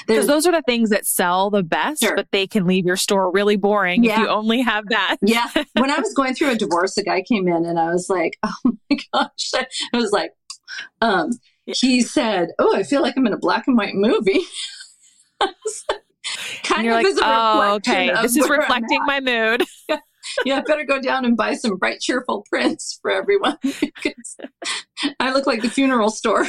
Because 0.07 0.25
those 0.25 0.47
are 0.47 0.51
the 0.51 0.63
things 0.63 0.89
that 0.89 1.05
sell 1.05 1.51
the 1.51 1.61
best, 1.61 2.01
sure. 2.01 2.15
but 2.15 2.27
they 2.31 2.47
can 2.47 2.65
leave 2.65 2.83
your 2.83 2.95
store 2.95 3.31
really 3.31 3.57
boring 3.57 4.03
yeah. 4.03 4.13
if 4.13 4.19
you 4.19 4.27
only 4.27 4.61
have 4.61 4.87
that. 4.89 5.17
yeah. 5.21 5.47
When 5.77 5.91
I 5.91 5.99
was 5.99 6.13
going 6.15 6.33
through 6.33 6.49
a 6.49 6.55
divorce, 6.55 6.97
a 6.97 7.03
guy 7.03 7.21
came 7.21 7.47
in 7.47 7.65
and 7.65 7.77
I 7.77 7.91
was 7.91 8.09
like, 8.09 8.37
oh 8.43 8.53
my 8.89 8.97
gosh. 9.13 9.51
I 9.53 9.97
was 9.97 10.11
like, 10.11 10.33
um, 11.01 11.31
he 11.75 12.01
said, 12.01 12.49
"Oh, 12.59 12.75
I 12.75 12.83
feel 12.83 13.01
like 13.01 13.17
I'm 13.17 13.27
in 13.27 13.33
a 13.33 13.37
black 13.37 13.67
and 13.67 13.77
white 13.77 13.95
movie." 13.95 14.41
kind 16.63 16.87
of 16.87 16.93
like, 16.93 17.05
as 17.05 17.17
a 17.17 17.21
oh, 17.23 17.73
okay, 17.75 18.11
this 18.21 18.35
is 18.35 18.49
reflecting 18.49 19.03
my 19.05 19.19
mood. 19.19 19.63
yeah. 19.89 19.97
yeah, 20.45 20.57
I 20.57 20.61
better 20.61 20.83
go 20.83 21.01
down 21.01 21.25
and 21.25 21.35
buy 21.37 21.55
some 21.55 21.77
bright, 21.77 21.99
cheerful 21.99 22.45
prints 22.49 22.99
for 23.01 23.11
everyone 23.11 23.57
because 23.63 24.37
I 25.19 25.33
look 25.33 25.47
like 25.47 25.61
the 25.61 25.69
funeral 25.69 26.11
store. 26.11 26.47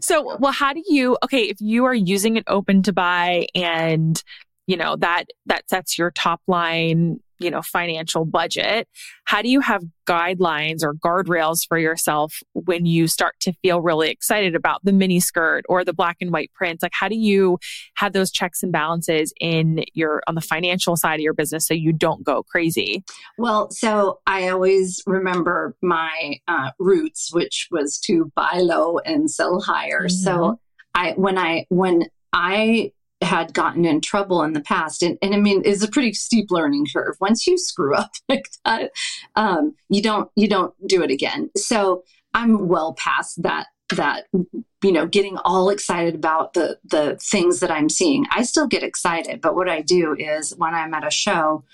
so, 0.00 0.36
well, 0.38 0.52
how 0.52 0.72
do 0.72 0.82
you? 0.86 1.18
Okay, 1.24 1.42
if 1.42 1.60
you 1.60 1.84
are 1.84 1.94
using 1.94 2.36
it 2.36 2.44
open 2.46 2.82
to 2.84 2.92
buy, 2.92 3.46
and 3.54 4.22
you 4.66 4.76
know 4.76 4.96
that 4.96 5.24
that 5.46 5.68
sets 5.68 5.98
your 5.98 6.10
top 6.10 6.40
line 6.46 7.20
you 7.38 7.50
know, 7.50 7.62
financial 7.62 8.24
budget. 8.24 8.88
How 9.24 9.42
do 9.42 9.48
you 9.48 9.60
have 9.60 9.82
guidelines 10.06 10.82
or 10.82 10.94
guardrails 10.94 11.60
for 11.68 11.78
yourself 11.78 12.42
when 12.52 12.86
you 12.86 13.06
start 13.06 13.34
to 13.40 13.52
feel 13.62 13.80
really 13.80 14.10
excited 14.10 14.54
about 14.54 14.84
the 14.84 14.92
mini 14.92 15.20
skirt 15.20 15.64
or 15.68 15.84
the 15.84 15.92
black 15.92 16.16
and 16.20 16.32
white 16.32 16.50
prints? 16.54 16.82
Like, 16.82 16.92
how 16.94 17.08
do 17.08 17.16
you 17.16 17.58
have 17.96 18.12
those 18.12 18.30
checks 18.30 18.62
and 18.62 18.72
balances 18.72 19.32
in 19.40 19.84
your, 19.94 20.22
on 20.26 20.34
the 20.34 20.40
financial 20.40 20.96
side 20.96 21.16
of 21.16 21.20
your 21.20 21.34
business 21.34 21.66
so 21.66 21.74
you 21.74 21.92
don't 21.92 22.24
go 22.24 22.42
crazy? 22.42 23.04
Well, 23.36 23.70
so 23.70 24.20
I 24.26 24.48
always 24.48 25.02
remember 25.06 25.76
my 25.82 26.36
uh, 26.48 26.70
roots, 26.78 27.30
which 27.32 27.68
was 27.70 27.98
to 28.06 28.32
buy 28.34 28.58
low 28.60 28.98
and 28.98 29.30
sell 29.30 29.60
higher. 29.60 30.02
Mm-hmm. 30.02 30.24
So 30.24 30.60
I, 30.94 31.12
when 31.12 31.38
I, 31.38 31.66
when 31.68 32.04
I 32.32 32.92
had 33.20 33.52
gotten 33.52 33.84
in 33.84 34.00
trouble 34.00 34.42
in 34.42 34.52
the 34.52 34.60
past. 34.60 35.02
And, 35.02 35.18
and 35.22 35.34
I 35.34 35.38
mean, 35.38 35.62
it's 35.64 35.82
a 35.82 35.88
pretty 35.88 36.12
steep 36.12 36.50
learning 36.50 36.86
curve. 36.92 37.16
Once 37.20 37.46
you 37.46 37.58
screw 37.58 37.94
up 37.94 38.12
like 38.28 38.48
that, 38.64 38.92
um, 39.36 39.74
you 39.88 40.02
don't, 40.02 40.30
you 40.36 40.48
don't 40.48 40.74
do 40.86 41.02
it 41.02 41.10
again. 41.10 41.50
So 41.56 42.04
I'm 42.34 42.68
well 42.68 42.94
past 42.94 43.42
that, 43.42 43.66
that, 43.90 44.26
you 44.32 44.92
know, 44.92 45.06
getting 45.06 45.36
all 45.38 45.70
excited 45.70 46.14
about 46.14 46.54
the, 46.54 46.78
the 46.84 47.18
things 47.20 47.60
that 47.60 47.70
I'm 47.70 47.88
seeing. 47.88 48.26
I 48.30 48.42
still 48.42 48.66
get 48.66 48.82
excited, 48.82 49.40
but 49.40 49.56
what 49.56 49.68
I 49.68 49.82
do 49.82 50.14
is 50.16 50.54
when 50.56 50.74
I'm 50.74 50.94
at 50.94 51.06
a 51.06 51.10
show, 51.10 51.64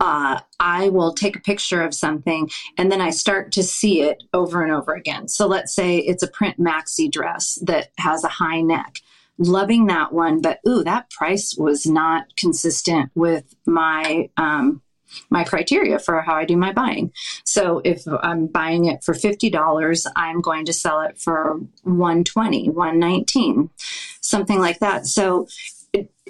uh, 0.00 0.40
I 0.58 0.88
will 0.88 1.12
take 1.12 1.36
a 1.36 1.40
picture 1.40 1.82
of 1.82 1.94
something 1.94 2.50
and 2.78 2.90
then 2.90 3.02
I 3.02 3.10
start 3.10 3.52
to 3.52 3.62
see 3.62 4.00
it 4.00 4.22
over 4.32 4.62
and 4.62 4.72
over 4.72 4.94
again. 4.94 5.28
So 5.28 5.46
let's 5.46 5.74
say 5.74 5.98
it's 5.98 6.22
a 6.22 6.28
print 6.28 6.58
maxi 6.58 7.12
dress 7.12 7.58
that 7.66 7.88
has 7.98 8.24
a 8.24 8.28
high 8.28 8.62
neck 8.62 9.00
loving 9.40 9.86
that 9.86 10.12
one, 10.12 10.40
but 10.40 10.60
ooh, 10.68 10.84
that 10.84 11.10
price 11.10 11.56
was 11.56 11.86
not 11.86 12.36
consistent 12.36 13.10
with 13.14 13.54
my 13.66 14.28
um, 14.36 14.82
my 15.28 15.42
criteria 15.42 15.98
for 15.98 16.20
how 16.20 16.34
I 16.34 16.44
do 16.44 16.56
my 16.56 16.72
buying. 16.72 17.12
So 17.44 17.80
if 17.84 18.04
I'm 18.22 18.46
buying 18.46 18.84
it 18.84 19.02
for 19.02 19.12
$50, 19.12 20.06
I'm 20.14 20.40
going 20.40 20.66
to 20.66 20.72
sell 20.72 21.00
it 21.00 21.18
for 21.18 21.58
120, 21.82 22.70
119, 22.70 23.70
something 24.20 24.60
like 24.60 24.78
that. 24.78 25.06
So 25.06 25.48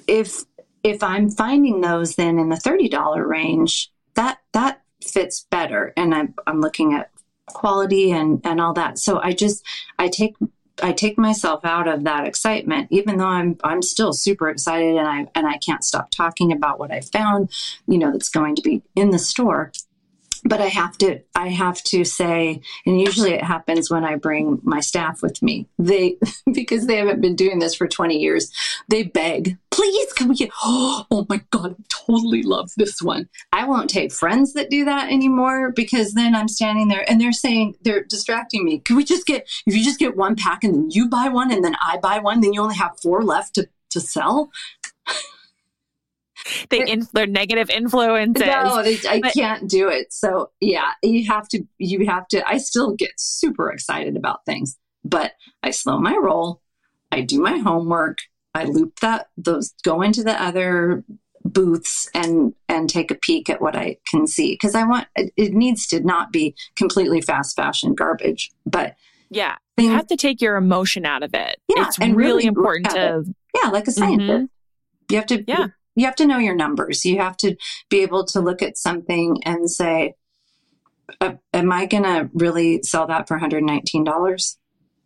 if 0.06 0.44
if 0.82 1.02
I'm 1.02 1.28
finding 1.28 1.82
those 1.82 2.14
then 2.14 2.38
in 2.38 2.48
the 2.48 2.56
$30 2.56 3.28
range, 3.28 3.92
that 4.14 4.38
that 4.52 4.82
fits 5.04 5.46
better 5.50 5.92
and 5.96 6.14
I'm, 6.14 6.34
I'm 6.46 6.60
looking 6.62 6.94
at 6.94 7.10
quality 7.46 8.12
and 8.12 8.40
and 8.44 8.60
all 8.60 8.72
that. 8.74 8.98
So 8.98 9.20
I 9.20 9.32
just 9.32 9.62
I 9.98 10.08
take 10.08 10.36
I 10.82 10.92
take 10.92 11.18
myself 11.18 11.64
out 11.64 11.88
of 11.88 12.04
that 12.04 12.26
excitement, 12.26 12.88
even 12.90 13.18
though 13.18 13.26
I'm 13.26 13.58
I'm 13.64 13.82
still 13.82 14.12
super 14.12 14.48
excited 14.48 14.96
and 14.96 15.06
I 15.06 15.26
and 15.34 15.46
I 15.46 15.58
can't 15.58 15.84
stop 15.84 16.10
talking 16.10 16.52
about 16.52 16.78
what 16.78 16.90
I 16.90 17.00
found, 17.00 17.50
you 17.86 17.98
know, 17.98 18.12
that's 18.12 18.28
going 18.28 18.56
to 18.56 18.62
be 18.62 18.82
in 18.94 19.10
the 19.10 19.18
store 19.18 19.72
but 20.44 20.60
I 20.60 20.66
have 20.66 20.96
to 20.98 21.20
I 21.34 21.48
have 21.48 21.82
to 21.84 22.04
say, 22.04 22.60
and 22.86 23.00
usually 23.00 23.32
it 23.32 23.42
happens 23.42 23.90
when 23.90 24.04
I 24.04 24.16
bring 24.16 24.60
my 24.62 24.80
staff 24.80 25.22
with 25.22 25.42
me. 25.42 25.68
They 25.78 26.16
because 26.52 26.86
they 26.86 26.96
haven't 26.96 27.20
been 27.20 27.36
doing 27.36 27.58
this 27.58 27.74
for 27.74 27.86
20 27.86 28.18
years, 28.18 28.50
they 28.88 29.02
beg, 29.02 29.58
please 29.70 30.12
can 30.12 30.28
we 30.28 30.34
get 30.34 30.50
oh 30.62 31.26
my 31.28 31.42
god, 31.50 31.76
I 31.78 31.82
totally 31.88 32.42
love 32.42 32.70
this 32.76 33.02
one. 33.02 33.28
I 33.52 33.64
won't 33.64 33.90
take 33.90 34.12
friends 34.12 34.52
that 34.54 34.70
do 34.70 34.84
that 34.84 35.10
anymore 35.10 35.72
because 35.72 36.14
then 36.14 36.34
I'm 36.34 36.48
standing 36.48 36.88
there 36.88 37.08
and 37.08 37.20
they're 37.20 37.32
saying 37.32 37.76
they're 37.82 38.04
distracting 38.04 38.64
me. 38.64 38.80
Can 38.80 38.96
we 38.96 39.04
just 39.04 39.26
get 39.26 39.48
if 39.66 39.74
you 39.74 39.84
just 39.84 39.98
get 39.98 40.16
one 40.16 40.36
pack 40.36 40.64
and 40.64 40.74
then 40.74 40.90
you 40.90 41.08
buy 41.08 41.28
one 41.28 41.52
and 41.52 41.64
then 41.64 41.76
I 41.82 41.98
buy 41.98 42.18
one, 42.18 42.40
then 42.40 42.52
you 42.52 42.62
only 42.62 42.76
have 42.76 42.98
four 43.02 43.22
left 43.22 43.54
to 43.56 43.68
to 43.90 44.00
sell? 44.00 44.50
They 46.70 46.86
in, 46.86 47.06
they're 47.12 47.26
negative 47.26 47.68
influences. 47.70 48.46
No, 48.46 48.82
they, 48.82 48.98
I 49.08 49.20
but, 49.20 49.32
can't 49.32 49.68
do 49.68 49.88
it. 49.88 50.12
So 50.12 50.50
yeah, 50.60 50.92
you 51.02 51.26
have 51.26 51.48
to. 51.48 51.62
You 51.78 52.06
have 52.06 52.26
to. 52.28 52.48
I 52.48 52.58
still 52.58 52.94
get 52.94 53.12
super 53.18 53.70
excited 53.70 54.16
about 54.16 54.44
things, 54.46 54.78
but 55.04 55.32
I 55.62 55.70
slow 55.70 55.98
my 55.98 56.16
roll. 56.16 56.62
I 57.12 57.20
do 57.22 57.40
my 57.40 57.58
homework. 57.58 58.18
I 58.54 58.64
loop 58.64 59.00
that 59.00 59.28
those 59.36 59.74
go 59.84 60.02
into 60.02 60.22
the 60.22 60.40
other 60.40 61.04
booths 61.44 62.08
and 62.14 62.54
and 62.68 62.88
take 62.88 63.10
a 63.10 63.14
peek 63.14 63.48
at 63.48 63.60
what 63.60 63.76
I 63.76 63.96
can 64.10 64.26
see 64.26 64.54
because 64.54 64.74
I 64.74 64.84
want 64.84 65.06
it, 65.16 65.32
it 65.36 65.52
needs 65.52 65.86
to 65.88 66.00
not 66.00 66.32
be 66.32 66.54
completely 66.76 67.20
fast 67.20 67.56
fashion 67.56 67.94
garbage, 67.94 68.50
but 68.66 68.94
yeah, 69.30 69.56
you 69.76 69.90
have 69.90 70.08
to 70.08 70.16
take 70.16 70.40
your 70.40 70.56
emotion 70.56 71.06
out 71.06 71.22
of 71.22 71.32
it. 71.34 71.60
Yeah, 71.68 71.86
it's 71.86 71.98
really, 71.98 72.14
really 72.14 72.46
important 72.46 72.90
to 72.90 73.18
it. 73.18 73.26
yeah, 73.54 73.70
like 73.70 73.86
a 73.86 73.92
scientist. 73.92 74.30
Mm-hmm. 74.30 74.44
You 75.10 75.16
have 75.16 75.26
to 75.26 75.44
yeah 75.46 75.68
you 75.96 76.04
have 76.06 76.16
to 76.16 76.26
know 76.26 76.38
your 76.38 76.54
numbers. 76.54 77.04
You 77.04 77.18
have 77.18 77.36
to 77.38 77.56
be 77.88 78.00
able 78.00 78.24
to 78.26 78.40
look 78.40 78.62
at 78.62 78.78
something 78.78 79.38
and 79.44 79.70
say, 79.70 80.14
uh, 81.20 81.34
am 81.52 81.72
I 81.72 81.86
going 81.86 82.04
to 82.04 82.30
really 82.32 82.82
sell 82.82 83.06
that 83.08 83.26
for 83.26 83.38
$119? 83.38 84.56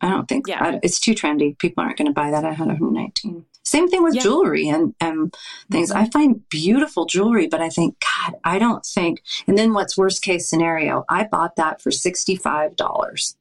I 0.01 0.11
don't 0.11 0.29
think 0.29 0.47
yeah. 0.47 0.63
I, 0.63 0.81
it's 0.83 1.01
too 1.01 1.15
trendy. 1.15 1.59
People 1.59 1.83
aren't 1.83 1.97
going 1.97 2.07
to 2.07 2.13
buy 2.13 2.31
that 2.31 2.45
at 2.45 2.59
119. 2.59 3.47
Same 3.63 3.89
thing 3.89 4.03
with 4.03 4.15
yeah. 4.15 4.23
jewelry 4.23 4.69
and, 4.69 4.95
and 5.01 5.35
things. 5.71 5.91
Mm-hmm. 5.91 5.99
I 5.99 6.11
find 6.11 6.49
beautiful 6.51 7.07
jewelry, 7.07 7.47
but 7.47 7.63
I 7.63 7.71
think, 7.71 7.97
God, 8.01 8.35
I 8.45 8.59
don't 8.59 8.85
think. 8.85 9.23
And 9.47 9.57
then 9.57 9.73
what's 9.73 9.97
worst 9.97 10.21
case 10.23 10.49
scenario? 10.49 11.07
I 11.09 11.25
bought 11.25 11.57
that 11.57 11.81
for 11.81 11.89
$65. 11.89 13.35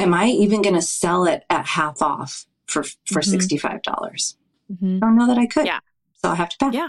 Am 0.00 0.12
I 0.12 0.26
even 0.26 0.60
going 0.62 0.74
to 0.74 0.82
sell 0.82 1.24
it 1.26 1.44
at 1.48 1.66
half 1.66 2.02
off 2.02 2.46
for, 2.66 2.82
for 2.82 3.20
mm-hmm. 3.20 3.36
$65? 3.36 4.34
Mm-hmm. 4.72 4.96
I 5.02 5.06
don't 5.06 5.16
know 5.16 5.26
that 5.28 5.38
I 5.38 5.46
could. 5.46 5.66
Yeah. 5.66 5.80
So 6.14 6.30
I 6.30 6.34
have 6.34 6.48
to 6.50 6.56
pay. 6.58 6.70
Yeah. 6.76 6.88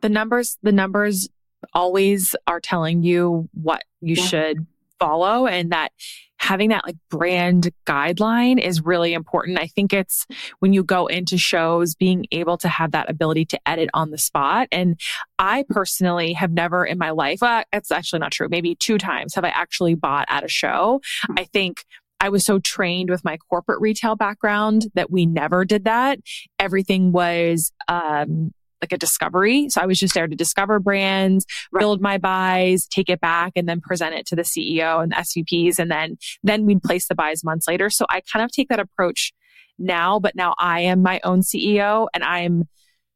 The 0.00 0.08
numbers, 0.08 0.58
the 0.62 0.72
numbers 0.72 1.28
always 1.72 2.36
are 2.46 2.60
telling 2.60 3.02
you 3.02 3.48
what 3.52 3.82
you 4.00 4.14
yeah. 4.14 4.24
should 4.24 4.66
follow 4.98 5.46
and 5.46 5.72
that 5.72 5.92
having 6.38 6.68
that 6.70 6.84
like 6.84 6.96
brand 7.10 7.70
guideline 7.86 8.60
is 8.60 8.84
really 8.84 9.14
important. 9.14 9.58
I 9.58 9.66
think 9.66 9.92
it's 9.92 10.26
when 10.60 10.72
you 10.72 10.84
go 10.84 11.06
into 11.06 11.38
shows, 11.38 11.94
being 11.94 12.26
able 12.30 12.58
to 12.58 12.68
have 12.68 12.92
that 12.92 13.10
ability 13.10 13.46
to 13.46 13.60
edit 13.66 13.88
on 13.94 14.10
the 14.10 14.18
spot. 14.18 14.68
And 14.70 14.98
I 15.38 15.64
personally 15.68 16.34
have 16.34 16.52
never 16.52 16.84
in 16.84 16.98
my 16.98 17.10
life, 17.10 17.38
well, 17.40 17.64
it's 17.72 17.90
actually 17.90 18.20
not 18.20 18.32
true. 18.32 18.48
Maybe 18.50 18.74
two 18.74 18.98
times 18.98 19.34
have 19.34 19.44
I 19.44 19.48
actually 19.48 19.94
bought 19.94 20.26
at 20.28 20.44
a 20.44 20.48
show. 20.48 21.00
Hmm. 21.26 21.34
I 21.38 21.44
think 21.44 21.84
I 22.20 22.28
was 22.28 22.44
so 22.44 22.58
trained 22.58 23.10
with 23.10 23.24
my 23.24 23.36
corporate 23.50 23.80
retail 23.80 24.16
background 24.16 24.86
that 24.94 25.10
we 25.10 25.26
never 25.26 25.64
did 25.64 25.84
that. 25.84 26.18
Everything 26.58 27.12
was, 27.12 27.72
um, 27.88 28.52
like 28.80 28.92
a 28.92 28.98
discovery. 28.98 29.68
So 29.70 29.80
I 29.80 29.86
was 29.86 29.98
just 29.98 30.14
there 30.14 30.26
to 30.26 30.36
discover 30.36 30.78
brands, 30.78 31.46
build 31.78 32.00
my 32.00 32.18
buys, 32.18 32.86
take 32.86 33.08
it 33.08 33.20
back 33.20 33.52
and 33.56 33.68
then 33.68 33.80
present 33.80 34.14
it 34.14 34.26
to 34.26 34.36
the 34.36 34.42
CEO 34.42 35.02
and 35.02 35.12
the 35.12 35.16
SVPs. 35.16 35.78
And 35.78 35.90
then, 35.90 36.18
then 36.42 36.66
we'd 36.66 36.82
place 36.82 37.08
the 37.08 37.14
buys 37.14 37.42
months 37.42 37.66
later. 37.66 37.90
So 37.90 38.06
I 38.10 38.20
kind 38.32 38.44
of 38.44 38.52
take 38.52 38.68
that 38.68 38.80
approach 38.80 39.32
now, 39.78 40.18
but 40.18 40.34
now 40.34 40.54
I 40.58 40.80
am 40.80 41.02
my 41.02 41.20
own 41.24 41.40
CEO 41.40 42.08
and 42.14 42.22
I'm 42.22 42.64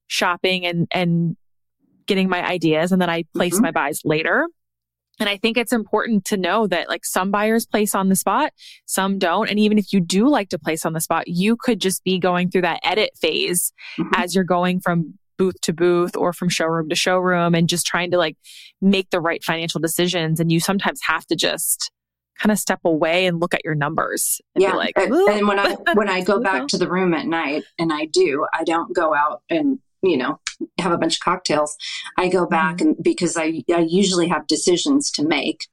shopping 0.09 0.67
and, 0.67 0.89
and 0.91 1.37
getting 2.07 2.29
my 2.29 2.45
ideas 2.45 2.93
and 2.93 3.01
then 3.01 3.11
I 3.11 3.25
place 3.35 3.55
mm-hmm. 3.55 3.65
my 3.65 3.71
buys 3.71 4.01
later. 4.05 4.47
And 5.21 5.29
I 5.29 5.37
think 5.37 5.57
it's 5.57 5.73
important 5.73 6.25
to 6.27 6.37
know 6.37 6.67
that 6.67 6.89
like 6.89 7.05
some 7.05 7.31
buyers 7.31 7.67
place 7.67 7.95
on 7.95 8.09
the 8.09 8.17
spot, 8.17 8.53
some 8.87 9.19
don't. 9.19 9.49
And 9.49 9.59
even 9.59 9.79
if 9.79 9.93
you 9.93 10.01
do 10.01 10.27
like 10.29 10.49
to 10.49 10.59
place 10.59 10.87
on 10.87 10.95
the 10.95 11.01
spot, 11.01 11.29
you 11.29 11.57
could 11.57 11.81
just 11.81 12.03
be 12.05 12.19
going 12.19 12.51
through 12.51 12.63
that 12.63 12.81
edit 12.83 13.11
phase 13.21 13.73
mm-hmm. 13.99 14.11
as 14.15 14.35
you're 14.35 14.45
going 14.45 14.81
from 14.81 15.19
booth 15.37 15.61
to 15.63 15.73
booth 15.73 16.17
or 16.17 16.33
from 16.33 16.49
showroom 16.49 16.89
to 16.89 16.95
showroom 16.95 17.55
and 17.55 17.69
just 17.69 17.87
trying 17.87 18.11
to 18.11 18.19
like 18.19 18.37
make 18.81 19.11
the 19.11 19.21
right 19.21 19.45
financial 19.45 19.81
decisions. 19.81 20.41
And 20.41 20.51
you 20.51 20.59
sometimes 20.59 21.01
have 21.07 21.27
to 21.27 21.37
just 21.37 21.91
kind 22.39 22.51
of 22.51 22.59
step 22.59 22.81
away 22.85 23.27
and 23.27 23.41
look 23.41 23.53
at 23.53 23.65
your 23.65 23.75
numbers 23.75 24.41
and 24.55 24.63
yeah. 24.63 24.73
like, 24.73 24.95
and, 24.97 25.13
and 25.13 25.47
when 25.47 25.59
I 25.59 25.77
when 25.93 26.09
I 26.09 26.23
go 26.23 26.41
back 26.43 26.67
to 26.69 26.79
the 26.79 26.89
room 26.89 27.13
at 27.13 27.27
night 27.27 27.65
and 27.79 27.93
I 27.93 28.07
do, 28.07 28.47
I 28.55 28.65
don't 28.65 28.95
go 28.95 29.15
out 29.15 29.43
and 29.51 29.79
you 30.03 30.17
know, 30.17 30.41
have 30.79 30.93
a 30.93 30.99
bunch 30.99 31.17
of 31.17 31.21
cocktails. 31.21 31.77
I 32.17 32.29
go 32.29 32.47
back 32.47 32.77
mm-hmm. 32.77 32.89
and 32.89 32.97
because 33.03 33.37
I, 33.37 33.63
I 33.73 33.87
usually 33.89 34.29
have 34.29 34.47
decisions 34.47 35.11
to 35.13 35.27
make. 35.27 35.67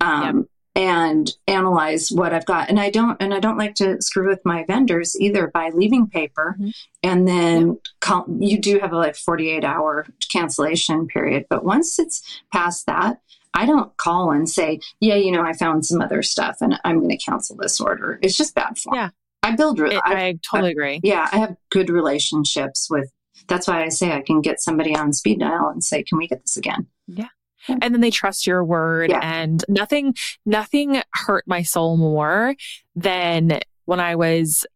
Um, 0.00 0.48
and 0.76 1.32
analyze 1.46 2.10
what 2.10 2.32
I've 2.32 2.46
got. 2.46 2.68
And 2.68 2.78
I 2.78 2.90
don't, 2.90 3.16
and 3.20 3.34
I 3.34 3.40
don't 3.40 3.58
like 3.58 3.74
to 3.76 4.00
screw 4.00 4.28
with 4.28 4.40
my 4.44 4.64
vendors 4.64 5.16
either 5.20 5.48
by 5.48 5.70
leaving 5.74 6.06
paper. 6.06 6.56
Mm-hmm. 6.58 6.70
And 7.02 7.28
then 7.28 7.66
yeah. 7.66 7.74
call, 8.00 8.24
you 8.38 8.58
do 8.58 8.78
have 8.78 8.92
a 8.92 8.96
like 8.96 9.16
48 9.16 9.64
hour 9.64 10.06
cancellation 10.30 11.06
period. 11.06 11.46
But 11.50 11.64
once 11.64 11.98
it's 11.98 12.22
past 12.52 12.86
that, 12.86 13.20
I 13.52 13.66
don't 13.66 13.96
call 13.96 14.30
and 14.30 14.48
say, 14.48 14.80
yeah, 15.00 15.16
you 15.16 15.32
know, 15.32 15.42
I 15.42 15.54
found 15.54 15.84
some 15.84 16.00
other 16.00 16.22
stuff 16.22 16.58
and 16.60 16.78
I'm 16.84 16.98
going 16.98 17.10
to 17.10 17.16
cancel 17.16 17.56
this 17.56 17.80
order. 17.80 18.18
It's 18.22 18.36
just 18.36 18.54
bad 18.54 18.78
form. 18.78 18.94
Yeah. 18.94 19.10
I 19.42 19.56
build, 19.56 19.80
re- 19.80 20.00
I, 20.04 20.14
I, 20.14 20.38
totally 20.48 20.68
I, 20.68 20.72
agree. 20.72 21.00
Yeah. 21.02 21.28
I 21.32 21.38
have 21.38 21.56
good 21.70 21.90
relationships 21.90 22.88
with 22.88 23.10
that's 23.48 23.66
why 23.68 23.82
I 23.82 23.88
say 23.88 24.12
I 24.12 24.22
can 24.22 24.40
get 24.40 24.60
somebody 24.60 24.94
on 24.94 25.12
speed 25.12 25.40
dial 25.40 25.68
and 25.68 25.82
say, 25.82 26.02
can 26.02 26.18
we 26.18 26.26
get 26.26 26.42
this 26.42 26.56
again? 26.56 26.86
Yeah. 27.06 27.28
And 27.68 27.94
then 27.94 28.00
they 28.00 28.10
trust 28.10 28.46
your 28.46 28.64
word 28.64 29.10
yeah. 29.10 29.20
and 29.22 29.62
nothing, 29.68 30.14
nothing 30.46 31.02
hurt 31.12 31.44
my 31.46 31.62
soul 31.62 31.96
more 31.96 32.54
than 32.96 33.60
when 33.84 34.00
I 34.00 34.16
was 34.16 34.66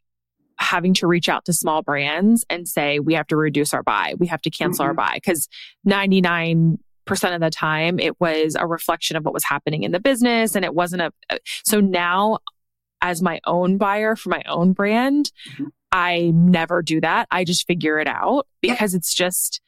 having 0.58 0.94
to 0.94 1.06
reach 1.06 1.28
out 1.28 1.44
to 1.46 1.52
small 1.52 1.82
brands 1.82 2.44
and 2.50 2.68
say, 2.68 2.98
we 2.98 3.14
have 3.14 3.26
to 3.28 3.36
reduce 3.36 3.72
our 3.74 3.82
buy. 3.82 4.14
We 4.18 4.26
have 4.28 4.42
to 4.42 4.50
cancel 4.50 4.84
mm-hmm. 4.84 4.90
our 4.90 4.94
buy 4.94 5.14
because 5.14 5.48
99 5.84 6.78
percent 7.06 7.34
of 7.34 7.40
the 7.40 7.50
time 7.50 7.98
it 7.98 8.18
was 8.18 8.56
a 8.58 8.66
reflection 8.66 9.16
of 9.16 9.24
what 9.24 9.34
was 9.34 9.44
happening 9.44 9.82
in 9.82 9.92
the 9.92 10.00
business 10.00 10.54
and 10.54 10.64
it 10.64 10.74
wasn't 10.74 11.02
a 11.02 11.12
so 11.62 11.78
now 11.78 12.38
as 13.02 13.20
my 13.20 13.40
own 13.44 13.76
buyer 13.76 14.16
for 14.16 14.30
my 14.30 14.42
own 14.48 14.72
brand 14.72 15.30
mm-hmm. 15.52 15.66
I 15.94 16.30
never 16.34 16.82
do 16.82 17.00
that. 17.00 17.26
I 17.30 17.44
just 17.44 17.66
figure 17.66 17.98
it 17.98 18.08
out 18.08 18.46
because 18.60 18.94
it's 18.94 19.14
just 19.14 19.60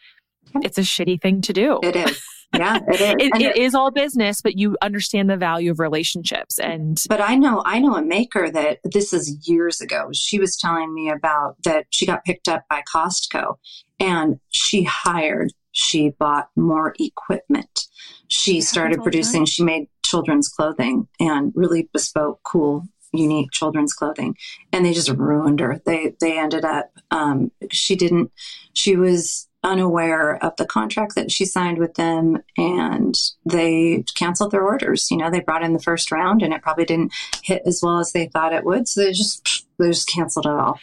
it's 0.57 0.79
a 0.79 0.83
shitty 0.83 1.21
thing 1.21 1.41
to 1.43 1.53
do. 1.53 1.81
It 1.83 1.97
is. 1.97 2.23
Yeah 2.55 2.79
it 2.87 3.01
is. 3.01 3.15
It, 3.19 3.43
it 3.43 3.57
is 3.57 3.75
all 3.75 3.91
business 3.91 4.41
but 4.41 4.57
you 4.57 4.77
understand 4.81 5.29
the 5.29 5.37
value 5.37 5.71
of 5.73 5.81
relationships 5.81 6.59
and 6.59 7.03
but 7.09 7.21
i 7.21 7.35
know 7.35 7.63
i 7.67 7.81
know 7.81 7.97
a 7.97 8.03
maker 8.03 8.49
that 8.51 8.79
this 8.85 9.13
is 9.13 9.49
years 9.49 9.81
ago 9.81 10.11
she 10.15 10.39
was 10.39 10.57
telling 10.57 10.95
me 10.95 11.11
about 11.11 11.57
that 11.65 11.87
she 11.91 12.07
got 12.07 12.25
picked 12.25 12.49
up 12.49 12.63
by 12.71 12.83
costco 12.95 13.57
and 13.99 14.39
she 14.51 14.85
hired 14.85 15.53
she 15.77 16.09
bought 16.09 16.49
more 16.57 16.95
equipment. 16.99 17.83
She 18.29 18.63
started 18.63 19.03
producing 19.03 19.45
she 19.45 19.63
made 19.63 19.89
children's 20.03 20.49
clothing 20.49 21.07
and 21.21 21.53
really 21.55 21.91
bespoke 21.93 22.41
cool 22.45 22.85
unique 23.13 23.51
children's 23.51 23.93
clothing 23.93 24.37
and 24.73 24.85
they 24.85 24.93
just 24.93 25.09
ruined 25.11 25.61
her 25.61 25.81
they 25.87 26.15
they 26.21 26.39
ended 26.39 26.65
up 26.65 26.91
um, 27.11 27.51
she 27.71 27.97
didn't 27.97 28.31
she 28.73 28.97
was 28.97 29.49
unaware 29.67 30.43
of 30.45 30.55
the 30.57 30.65
contract 30.65 31.17
that 31.17 31.31
she 31.31 31.45
signed 31.45 31.79
with 31.79 31.95
them 31.95 32.41
and 32.57 33.17
they 33.45 34.05
canceled 34.15 34.53
their 34.53 34.63
orders. 34.63 35.11
You 35.11 35.17
know, 35.17 35.31
they 35.31 35.41
brought 35.41 35.65
in 35.65 35.73
the 35.73 35.81
first 35.81 36.13
round 36.13 36.43
and 36.43 36.55
it 36.55 36.63
probably 36.63 36.85
didn't 36.85 37.13
hit 37.43 37.63
as 37.67 37.81
well 37.83 37.99
as 37.99 38.13
they 38.13 38.27
thought 38.27 38.53
it 38.53 38.65
would. 38.65 38.87
So 38.87 39.03
they 39.03 39.13
just, 39.13 39.67
they 39.79 39.89
just 39.89 40.09
canceled 40.09 40.47
it 40.47 40.53
all. 40.53 40.79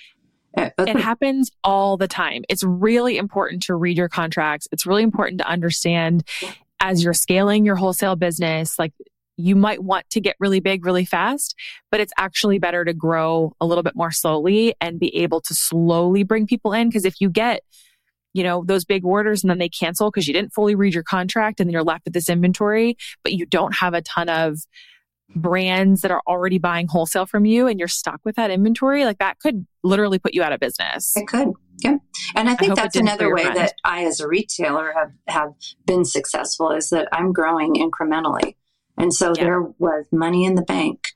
Uh, 0.55 0.69
it 0.79 0.99
happens 0.99 1.49
all 1.63 1.97
the 1.97 2.07
time. 2.07 2.43
It's 2.47 2.63
really 2.63 3.17
important 3.17 3.63
to 3.63 3.75
read 3.75 3.97
your 3.97 4.09
contracts. 4.09 4.67
It's 4.71 4.85
really 4.85 5.01
important 5.01 5.39
to 5.39 5.47
understand 5.47 6.27
as 6.79 7.03
you're 7.03 7.13
scaling 7.13 7.65
your 7.65 7.75
wholesale 7.75 8.15
business, 8.15 8.77
like 8.77 8.93
you 9.37 9.55
might 9.55 9.83
want 9.83 10.09
to 10.11 10.21
get 10.21 10.35
really 10.39 10.59
big 10.59 10.85
really 10.85 11.05
fast, 11.05 11.55
but 11.91 11.99
it's 11.99 12.13
actually 12.17 12.59
better 12.59 12.85
to 12.85 12.93
grow 12.93 13.53
a 13.59 13.65
little 13.65 13.83
bit 13.83 13.95
more 13.95 14.11
slowly 14.11 14.75
and 14.79 14.99
be 14.99 15.15
able 15.15 15.41
to 15.41 15.53
slowly 15.53 16.23
bring 16.23 16.45
people 16.45 16.73
in. 16.73 16.91
Cause 16.91 17.05
if 17.05 17.19
you 17.19 17.29
get 17.29 17.61
you 18.33 18.43
know, 18.43 18.63
those 18.65 18.83
big 18.83 19.05
orders 19.05 19.43
and 19.43 19.49
then 19.49 19.59
they 19.59 19.69
cancel 19.69 20.09
because 20.09 20.27
you 20.27 20.33
didn't 20.33 20.53
fully 20.53 20.75
read 20.75 20.93
your 20.93 21.03
contract 21.03 21.59
and 21.59 21.67
then 21.67 21.71
you're 21.71 21.83
left 21.83 22.05
with 22.05 22.13
this 22.13 22.29
inventory, 22.29 22.97
but 23.23 23.33
you 23.33 23.45
don't 23.45 23.75
have 23.75 23.93
a 23.93 24.01
ton 24.01 24.27
of 24.27 24.57
brands 25.35 26.01
that 26.01 26.11
are 26.11 26.21
already 26.27 26.57
buying 26.57 26.87
wholesale 26.87 27.25
from 27.25 27.45
you 27.45 27.67
and 27.67 27.79
you're 27.79 27.87
stuck 27.87 28.19
with 28.25 28.35
that 28.35 28.51
inventory, 28.51 29.05
like 29.05 29.19
that 29.19 29.39
could 29.39 29.65
literally 29.83 30.19
put 30.19 30.33
you 30.33 30.43
out 30.43 30.51
of 30.51 30.59
business. 30.59 31.15
It 31.15 31.27
could. 31.27 31.53
Yeah. 31.79 31.97
And 32.35 32.49
I 32.49 32.55
think 32.55 32.73
I 32.73 32.75
that's 32.75 32.95
another 32.95 33.33
way 33.33 33.43
friend. 33.43 33.57
that 33.57 33.73
I 33.83 34.05
as 34.05 34.19
a 34.19 34.27
retailer 34.27 34.93
have 34.95 35.11
have 35.27 35.53
been 35.85 36.05
successful 36.05 36.71
is 36.71 36.89
that 36.89 37.07
I'm 37.11 37.33
growing 37.33 37.75
incrementally. 37.75 38.55
And 38.97 39.13
so 39.13 39.33
yeah. 39.35 39.43
there 39.43 39.61
was 39.61 40.05
money 40.11 40.45
in 40.45 40.55
the 40.55 40.61
bank 40.61 41.09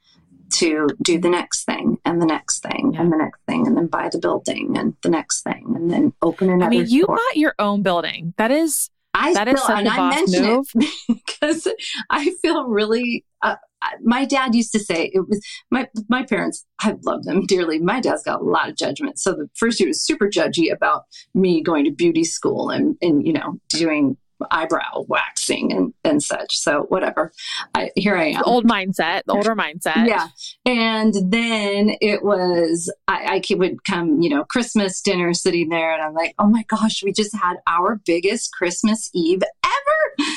to 0.49 0.87
do 1.01 1.19
the 1.19 1.29
next 1.29 1.65
thing 1.65 1.97
and 2.05 2.21
the 2.21 2.25
next 2.25 2.61
thing 2.63 2.91
yeah. 2.93 3.01
and 3.01 3.11
the 3.11 3.17
next 3.17 3.41
thing 3.47 3.67
and 3.67 3.75
then 3.75 3.87
buy 3.87 4.09
the 4.09 4.17
building 4.17 4.77
and 4.77 4.95
the 5.03 5.09
next 5.09 5.41
thing 5.41 5.73
and 5.75 5.91
then 5.91 6.13
open 6.21 6.49
another. 6.49 6.65
I 6.65 6.69
mean, 6.69 6.85
you 6.87 7.03
store. 7.03 7.17
bought 7.17 7.35
your 7.35 7.53
own 7.59 7.83
building. 7.83 8.33
That 8.37 8.51
is 8.51 8.89
I 9.13 9.33
that 9.33 9.47
feel, 9.47 9.75
and 9.75 9.87
I 9.87 10.09
mention 10.09 10.43
move. 10.43 10.67
it 10.75 10.91
because 11.07 11.67
I 12.09 12.31
feel 12.41 12.65
really. 12.65 13.25
Uh, 13.41 13.55
my 14.01 14.25
dad 14.25 14.55
used 14.55 14.71
to 14.71 14.79
say 14.79 15.11
it 15.13 15.27
was 15.27 15.43
my 15.71 15.87
my 16.09 16.23
parents. 16.23 16.65
I 16.79 16.95
love 17.03 17.23
them 17.23 17.45
dearly. 17.45 17.79
My 17.79 17.99
dad's 17.99 18.23
got 18.23 18.41
a 18.41 18.43
lot 18.43 18.69
of 18.69 18.75
judgment. 18.75 19.19
So 19.19 19.33
the 19.33 19.49
first 19.55 19.79
he 19.79 19.85
was 19.85 20.03
super 20.03 20.27
judgy 20.27 20.71
about 20.71 21.03
me 21.33 21.61
going 21.61 21.85
to 21.85 21.91
beauty 21.91 22.23
school 22.23 22.69
and 22.69 22.95
and 23.01 23.25
you 23.25 23.33
know 23.33 23.59
doing 23.69 24.17
eyebrow 24.51 25.05
waxing 25.07 25.71
and, 25.73 25.93
and 26.03 26.21
such. 26.21 26.57
So 26.57 26.83
whatever. 26.89 27.31
I, 27.73 27.91
here 27.95 28.15
I 28.15 28.31
am. 28.31 28.43
Old 28.45 28.65
mindset, 28.65 29.23
older 29.27 29.55
mindset. 29.55 30.07
yeah. 30.07 30.27
And 30.65 31.13
then 31.31 31.95
it 32.01 32.23
was, 32.23 32.93
I, 33.07 33.41
I 33.49 33.55
would 33.55 33.83
come, 33.83 34.21
you 34.21 34.29
know, 34.29 34.43
Christmas 34.45 35.01
dinner 35.01 35.33
sitting 35.33 35.69
there 35.69 35.93
and 35.93 36.01
I'm 36.01 36.13
like, 36.13 36.35
oh 36.39 36.47
my 36.47 36.63
gosh, 36.67 37.03
we 37.03 37.11
just 37.11 37.35
had 37.35 37.57
our 37.67 37.99
biggest 38.05 38.53
Christmas 38.53 39.09
Eve 39.13 39.41
ever. 39.65 40.27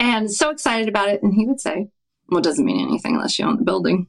And 0.00 0.30
so 0.30 0.50
excited 0.50 0.88
about 0.88 1.08
it. 1.08 1.22
And 1.22 1.34
he 1.34 1.46
would 1.46 1.60
say, 1.60 1.88
well, 2.28 2.38
it 2.38 2.44
doesn't 2.44 2.64
mean 2.64 2.86
anything 2.86 3.14
unless 3.14 3.38
you 3.38 3.46
own 3.46 3.56
the 3.56 3.64
building. 3.64 4.08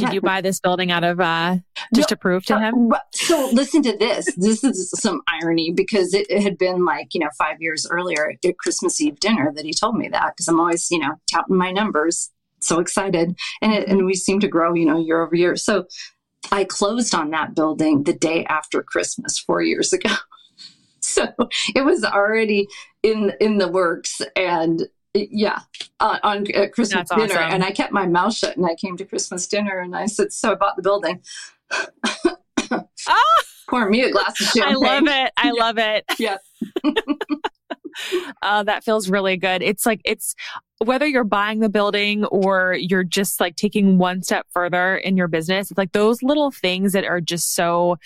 Did 0.00 0.12
you 0.12 0.20
buy 0.20 0.40
this 0.40 0.60
building 0.60 0.90
out 0.90 1.04
of 1.04 1.20
uh, 1.20 1.56
just 1.94 2.10
no, 2.10 2.14
to 2.14 2.16
prove 2.16 2.44
to 2.46 2.58
him? 2.58 2.92
So 3.12 3.50
listen 3.52 3.82
to 3.82 3.96
this. 3.96 4.28
This 4.36 4.64
is 4.64 4.90
some 4.90 5.22
irony 5.40 5.72
because 5.72 6.14
it, 6.14 6.26
it, 6.30 6.42
had 6.42 6.58
been 6.58 6.84
like 6.84 7.14
you 7.14 7.20
know 7.20 7.30
five 7.38 7.60
years 7.60 7.86
earlier 7.90 8.32
at 8.44 8.58
Christmas 8.58 9.00
Eve 9.00 9.18
dinner 9.20 9.52
that 9.54 9.64
he 9.64 9.72
told 9.72 9.96
me 9.96 10.08
that 10.08 10.32
because 10.34 10.48
I'm 10.48 10.60
always 10.60 10.90
you 10.90 10.98
know 10.98 11.14
touting 11.30 11.56
my 11.56 11.70
numbers, 11.70 12.30
so 12.60 12.80
excited, 12.80 13.36
and 13.62 13.72
it, 13.72 13.88
and 13.88 14.04
we 14.04 14.14
seem 14.14 14.40
to 14.40 14.48
grow 14.48 14.74
you 14.74 14.84
know 14.84 15.00
year 15.00 15.22
over 15.22 15.36
year. 15.36 15.56
So 15.56 15.86
I 16.52 16.64
closed 16.64 17.14
on 17.14 17.30
that 17.30 17.54
building 17.54 18.04
the 18.04 18.12
day 18.12 18.44
after 18.46 18.82
Christmas 18.82 19.38
four 19.38 19.62
years 19.62 19.92
ago. 19.92 20.10
so 21.00 21.28
it 21.74 21.84
was 21.84 22.04
already 22.04 22.66
in 23.02 23.32
in 23.40 23.58
the 23.58 23.68
works 23.68 24.20
and 24.36 24.88
yeah, 25.14 25.60
uh, 26.00 26.18
on 26.22 26.50
at 26.52 26.72
Christmas 26.72 27.08
That's 27.08 27.20
dinner, 27.20 27.40
awesome. 27.40 27.54
and 27.54 27.64
I 27.64 27.70
kept 27.70 27.92
my 27.92 28.06
mouth 28.06 28.34
shut. 28.34 28.56
And 28.56 28.66
I 28.66 28.74
came 28.74 28.96
to 28.96 29.04
Christmas 29.04 29.46
dinner, 29.46 29.78
and 29.78 29.94
I 29.94 30.06
said, 30.06 30.32
"So 30.32 30.52
I 30.52 30.54
bought 30.56 30.76
the 30.76 30.82
building." 30.82 31.22
ah! 31.70 33.22
Pour 33.68 33.88
me 33.88 34.02
a 34.02 34.10
glass 34.10 34.40
of 34.40 34.46
champagne. 34.48 34.74
I 34.74 34.76
love 34.76 35.04
it. 35.06 35.32
I 35.36 35.50
love 35.50 35.78
it. 35.78 36.04
yeah. 36.18 36.36
uh, 38.42 38.62
that 38.64 38.84
feels 38.84 39.08
really 39.08 39.36
good. 39.36 39.62
It's 39.62 39.86
like 39.86 40.00
it's 40.04 40.34
whether 40.84 41.06
you're 41.06 41.24
buying 41.24 41.60
the 41.60 41.68
building 41.68 42.24
or 42.26 42.76
you're 42.78 43.04
just 43.04 43.40
like 43.40 43.56
taking 43.56 43.96
one 43.98 44.22
step 44.22 44.46
further 44.52 44.96
in 44.96 45.16
your 45.16 45.28
business. 45.28 45.70
It's 45.70 45.78
like 45.78 45.92
those 45.92 46.22
little 46.22 46.50
things 46.50 46.92
that 46.92 47.04
are 47.04 47.20
just 47.20 47.54
so 47.54 47.96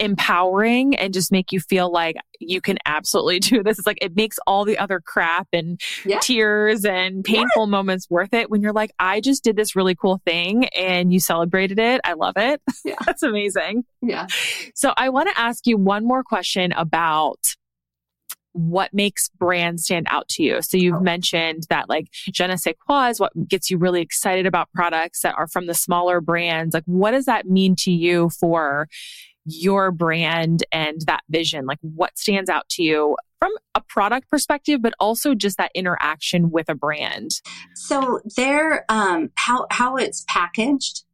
empowering 0.00 0.96
and 0.96 1.14
just 1.14 1.30
make 1.30 1.52
you 1.52 1.60
feel 1.60 1.90
like 1.90 2.16
you 2.40 2.60
can 2.60 2.78
absolutely 2.84 3.38
do 3.40 3.62
this. 3.62 3.78
It's 3.78 3.86
like 3.86 3.98
it 4.02 4.16
makes 4.16 4.38
all 4.46 4.64
the 4.64 4.78
other 4.78 5.00
crap 5.00 5.48
and 5.52 5.80
yeah. 6.04 6.18
tears 6.20 6.84
and 6.84 7.24
painful 7.24 7.66
yeah. 7.66 7.70
moments 7.70 8.10
worth 8.10 8.34
it 8.34 8.50
when 8.50 8.60
you're 8.60 8.72
like, 8.72 8.92
I 8.98 9.20
just 9.20 9.44
did 9.44 9.56
this 9.56 9.76
really 9.76 9.94
cool 9.94 10.20
thing 10.24 10.66
and 10.68 11.12
you 11.12 11.20
celebrated 11.20 11.78
it. 11.78 12.00
I 12.04 12.14
love 12.14 12.34
it. 12.36 12.60
Yeah. 12.84 12.96
That's 13.06 13.22
amazing. 13.22 13.84
Yeah. 14.02 14.26
So 14.74 14.92
I 14.94 15.08
want 15.08 15.30
to 15.30 15.40
ask 15.40 15.66
you 15.66 15.78
one 15.78 16.06
more 16.06 16.22
question 16.22 16.70
about 16.72 17.38
what 18.52 18.92
makes 18.92 19.28
brands 19.30 19.84
stand 19.84 20.06
out 20.10 20.28
to 20.28 20.42
you? 20.42 20.60
So 20.60 20.76
you've 20.76 20.96
oh. 20.96 21.00
mentioned 21.00 21.64
that 21.70 21.88
like 21.88 22.06
je 22.32 22.46
ne 22.46 22.56
sais 22.56 22.74
quoi 22.86 23.08
is 23.08 23.18
what 23.18 23.32
gets 23.48 23.70
you 23.70 23.78
really 23.78 24.02
excited 24.02 24.44
about 24.46 24.70
products 24.72 25.22
that 25.22 25.34
are 25.36 25.48
from 25.48 25.66
the 25.66 25.74
smaller 25.74 26.20
brands. 26.20 26.74
Like 26.74 26.84
what 26.84 27.12
does 27.12 27.24
that 27.24 27.46
mean 27.46 27.74
to 27.80 27.90
you 27.90 28.28
for 28.28 28.88
your 29.44 29.90
brand 29.90 30.64
and 30.72 31.00
that 31.06 31.22
vision? 31.28 31.66
Like 31.66 31.78
what 31.80 32.18
stands 32.18 32.50
out 32.50 32.68
to 32.70 32.82
you 32.82 33.16
from 33.40 33.52
a 33.74 33.80
product 33.80 34.30
perspective, 34.30 34.80
but 34.80 34.94
also 34.98 35.34
just 35.34 35.58
that 35.58 35.70
interaction 35.74 36.50
with 36.50 36.68
a 36.68 36.74
brand? 36.74 37.30
So 37.74 38.20
there, 38.36 38.84
um, 38.88 39.30
how, 39.36 39.66
how 39.70 39.96
it's 39.96 40.24
packaged, 40.28 41.04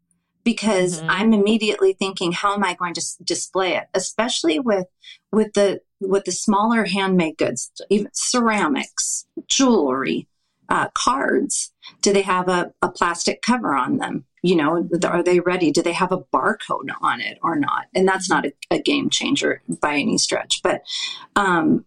because 0.45 1.01
mm-hmm. 1.01 1.11
I'm 1.11 1.33
immediately 1.33 1.93
thinking, 1.93 2.33
how 2.33 2.55
am 2.55 2.65
I 2.65 2.75
going 2.75 2.95
to 2.95 3.01
s- 3.01 3.19
display 3.23 3.77
it? 3.77 3.89
Especially 3.95 4.59
with, 4.59 4.87
with 5.33 5.53
the, 5.55 5.81
with 6.01 6.25
the 6.25 6.33
smaller 6.33 6.85
handmade 6.85 7.37
goods, 7.37 7.73
even 7.91 8.11
ceramics, 8.15 9.27
jewelry, 9.49 10.29
uh, 10.69 10.89
cards. 10.95 11.73
Do 12.01 12.13
they 12.13 12.23
have 12.23 12.49
a, 12.49 12.73
a 12.81 12.91
plastic 12.91 13.43
cover 13.43 13.75
on 13.75 13.99
them? 13.99 14.25
You 14.43 14.57
know 14.57 14.89
are 15.05 15.23
they 15.23 15.41
ready? 15.41 15.71
Do 15.71 15.83
they 15.83 15.93
have 15.93 16.13
a 16.13 16.19
barcode 16.19 16.91
on 17.01 17.21
it 17.21 17.39
or 17.43 17.57
not? 17.57 17.87
And 17.95 18.07
that's 18.07 18.29
not 18.29 18.47
a, 18.47 18.53
a 18.71 18.81
game 18.81 19.11
changer 19.11 19.63
by 19.81 19.97
any 19.97 20.19
stretch 20.19 20.61
but 20.63 20.83
um, 21.37 21.85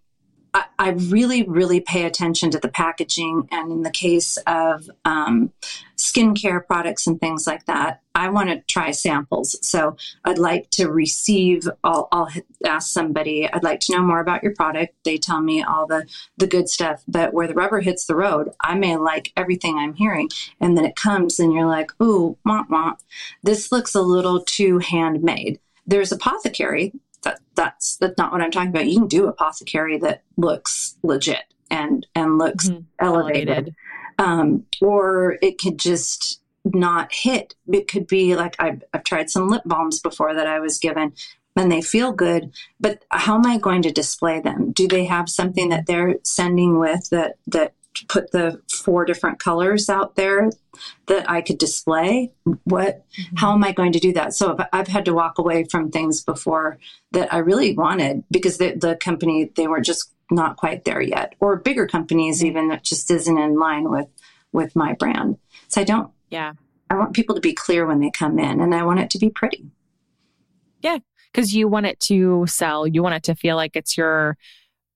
I, 0.80 0.90
really 0.92 1.44
really 1.44 1.80
pay 1.80 2.06
attention 2.06 2.52
to 2.52 2.60
the 2.60 2.70
packaging 2.70 3.48
and 3.52 3.72
in 3.72 3.82
the 3.84 3.92
case 3.92 4.38
of 4.48 4.90
um, 5.06 5.52
skincare 5.98 6.66
products 6.66 7.08
and 7.08 7.20
things 7.20 7.48
like 7.48 7.66
that 7.66 8.04
I 8.16 8.30
want 8.30 8.50
to 8.50 8.62
try 8.62 8.92
samples. 8.92 9.58
So 9.68 9.98
I'd 10.24 10.38
like 10.38 10.70
to 10.72 10.88
receive, 10.88 11.68
I'll, 11.84 12.08
I'll, 12.12 12.30
ask 12.66 12.94
somebody, 12.94 13.50
I'd 13.52 13.64
like 13.64 13.80
to 13.82 13.94
know 13.94 14.02
more 14.02 14.20
about 14.20 14.44
your 14.44 14.54
product. 14.54 14.94
They 15.04 15.18
tell 15.18 15.42
me 15.42 15.64
all 15.64 15.86
the, 15.88 16.08
the 16.38 16.48
good 16.48 16.70
stuff, 16.70 17.04
but 17.08 17.34
where 17.34 17.48
the 17.48 17.54
rubber 17.54 17.82
hits 17.82 18.06
the 18.06 18.16
road, 18.16 18.52
I 18.62 18.76
may 18.76 18.96
like 18.96 19.34
everything 19.36 19.78
I'm 19.78 19.96
hearing. 19.96 20.30
And 20.62 20.78
then 20.78 20.86
it 20.86 20.96
comes 20.96 21.40
and 21.40 21.52
you're 21.52 21.68
like, 21.68 21.92
ooh, 22.02 22.38
wah, 22.46 22.64
wah. 22.70 22.94
this 23.42 23.72
looks 23.72 23.96
a 23.96 24.02
little 24.02 24.44
too 24.44 24.78
handmade. 24.80 25.60
There's 25.86 26.12
apothecary. 26.12 26.94
That, 27.24 27.40
that's, 27.56 27.98
that's 27.98 28.18
not 28.18 28.32
what 28.32 28.42
I'm 28.42 28.52
talking 28.52 28.70
about. 28.70 28.88
You 28.88 29.00
can 29.00 29.08
do 29.08 29.28
apothecary 29.28 29.98
that 30.00 30.24
looks 30.38 30.98
legit 31.04 31.46
and, 31.70 32.06
and 32.16 32.38
looks 32.38 32.70
mm-hmm. 32.70 32.82
elevated. 33.00 33.50
elevated. 33.50 33.76
Um, 34.20 34.66
or 34.82 35.38
it 35.42 35.60
could 35.60 35.80
just 35.80 36.40
not 36.64 37.12
hit. 37.12 37.56
It 37.72 37.88
could 37.88 38.08
be 38.08 38.36
like 38.36 38.56
I've, 38.60 38.84
I've 38.94 39.04
tried 39.04 39.30
some 39.30 39.50
lip 39.50 39.64
balms 39.66 40.00
before 40.00 40.34
that 40.34 40.48
I 40.48 40.60
was 40.60 40.80
given 40.80 41.14
and 41.56 41.72
they 41.72 41.82
feel 41.82 42.12
good, 42.12 42.52
but 42.80 43.06
how 43.12 43.36
am 43.36 43.46
I 43.46 43.58
going 43.58 43.84
to 43.84 43.92
display 43.92 44.40
them? 44.40 44.72
Do 44.72 44.88
they 44.88 45.06
have 45.06 45.30
something 45.30 45.70
that 45.70 45.86
they're 45.86 46.16
sending 46.24 46.80
with 46.80 47.10
that 47.10 47.36
that 47.48 47.74
put 48.08 48.32
the 48.32 48.62
four 48.84 49.06
different 49.06 49.40
colors 49.40 49.90
out 49.90 50.16
there 50.16 50.50
that 51.08 51.30
I 51.30 51.42
could 51.42 51.58
display. 51.58 52.32
What, 52.66 53.06
mm-hmm. 53.18 53.36
how 53.38 53.54
am 53.54 53.64
I 53.64 53.72
going 53.72 53.94
to 53.94 54.00
do 54.00 54.14
that? 54.14 54.34
So 54.34 54.58
I've 54.72 54.88
had 54.88 55.06
to 55.06 55.14
walk 55.14 55.38
away 55.38 55.64
from 55.64 55.90
things 55.90 56.24
before 56.24 56.78
that 57.12 57.34
I 57.34 57.38
really 57.38 57.74
wanted 57.74 58.24
because 58.30 58.58
the, 58.58 58.74
the 58.76 58.96
company, 58.96 59.52
they 59.56 59.68
were 59.68 59.82
just 59.82 60.12
not 60.32 60.58
quite 60.58 60.84
there 60.84 61.02
yet 61.02 61.36
or 61.40 61.56
bigger 61.58 61.88
companies 61.88 62.40
mm-hmm. 62.40 62.48
even 62.48 62.68
that 62.70 62.84
just 62.84 63.10
isn't 63.10 63.38
in 63.38 63.58
line 63.58 63.90
with, 63.90 64.08
with 64.52 64.76
my 64.76 64.94
brand. 64.94 65.38
So 65.68 65.82
I 65.82 65.84
don't, 65.84 66.12
yeah, 66.30 66.54
I 66.90 66.96
want 66.96 67.14
people 67.14 67.36
to 67.36 67.42
be 67.42 67.54
clear 67.54 67.86
when 67.86 68.00
they 68.00 68.12
come 68.12 68.38
in 68.38 68.60
and 68.60 68.76
I 68.76 68.84
want 68.84 69.00
it 69.00 69.10
to 69.12 69.18
be 69.18 69.30
pretty. 69.30 69.66
Yeah. 70.82 70.98
Cause 71.34 71.54
you 71.54 71.68
want 71.68 71.88
it 71.88 72.00
to 72.02 72.46
sell. 72.48 72.86
You 72.86 73.02
want 73.02 73.16
it 73.16 73.24
to 73.24 73.36
feel 73.36 73.56
like 73.56 73.76
it's 73.76 73.98
your, 73.98 74.38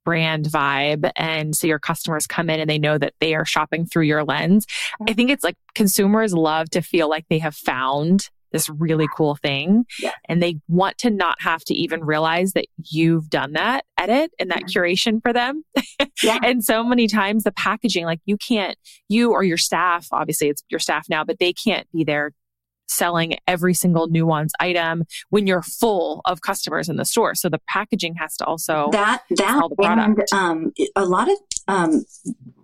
brand 0.07 0.45
vibe. 0.45 1.11
And 1.17 1.53
so 1.53 1.67
your 1.67 1.79
customers 1.79 2.25
come 2.25 2.49
in 2.49 2.61
and 2.61 2.69
they 2.69 2.79
know 2.79 2.97
that 2.97 3.13
they 3.19 3.35
are 3.35 3.43
shopping 3.43 3.85
through 3.85 4.05
your 4.05 4.23
lens. 4.23 4.65
I 5.05 5.11
think 5.11 5.29
it's 5.29 5.43
like 5.43 5.57
consumers 5.75 6.33
love 6.33 6.69
to 6.69 6.81
feel 6.81 7.09
like 7.09 7.25
they 7.29 7.39
have 7.39 7.53
found 7.53 8.29
this 8.53 8.69
really 8.69 9.09
cool 9.13 9.35
thing. 9.35 9.83
Yeah. 9.99 10.13
And 10.29 10.41
they 10.41 10.61
want 10.69 10.97
to 10.99 11.09
not 11.09 11.41
have 11.41 11.65
to 11.65 11.73
even 11.73 12.05
realize 12.05 12.53
that 12.53 12.67
you've 12.89 13.29
done 13.29 13.51
that 13.51 13.83
edit 13.97 14.31
and 14.39 14.49
that 14.49 14.63
curation 14.63 15.21
for 15.21 15.33
them. 15.33 15.63
Yeah. 16.23 16.39
and 16.43 16.63
so 16.63 16.85
many 16.85 17.07
times 17.07 17.43
the 17.43 17.51
packaging, 17.51 18.05
like 18.05 18.21
you 18.23 18.37
can't, 18.37 18.77
you 19.09 19.31
or 19.31 19.43
your 19.43 19.57
staff, 19.57 20.07
obviously 20.13 20.47
it's 20.47 20.63
your 20.69 20.79
staff 20.79 21.07
now, 21.09 21.25
but 21.25 21.37
they 21.39 21.51
can't 21.51 21.85
be 21.91 22.05
there 22.05 22.31
selling 22.87 23.37
every 23.47 23.73
single 23.73 24.07
nuance 24.07 24.53
item 24.59 25.03
when 25.29 25.47
you're 25.47 25.61
full 25.61 26.21
of 26.25 26.41
customers 26.41 26.89
in 26.89 26.97
the 26.97 27.05
store. 27.05 27.35
So 27.35 27.49
the 27.49 27.61
packaging 27.67 28.15
has 28.15 28.35
to 28.37 28.45
also 28.45 28.89
that 28.91 29.23
that 29.31 29.61
and 29.79 30.23
um, 30.33 30.73
a 30.95 31.05
lot 31.05 31.29
of 31.29 31.37
um, 31.67 32.05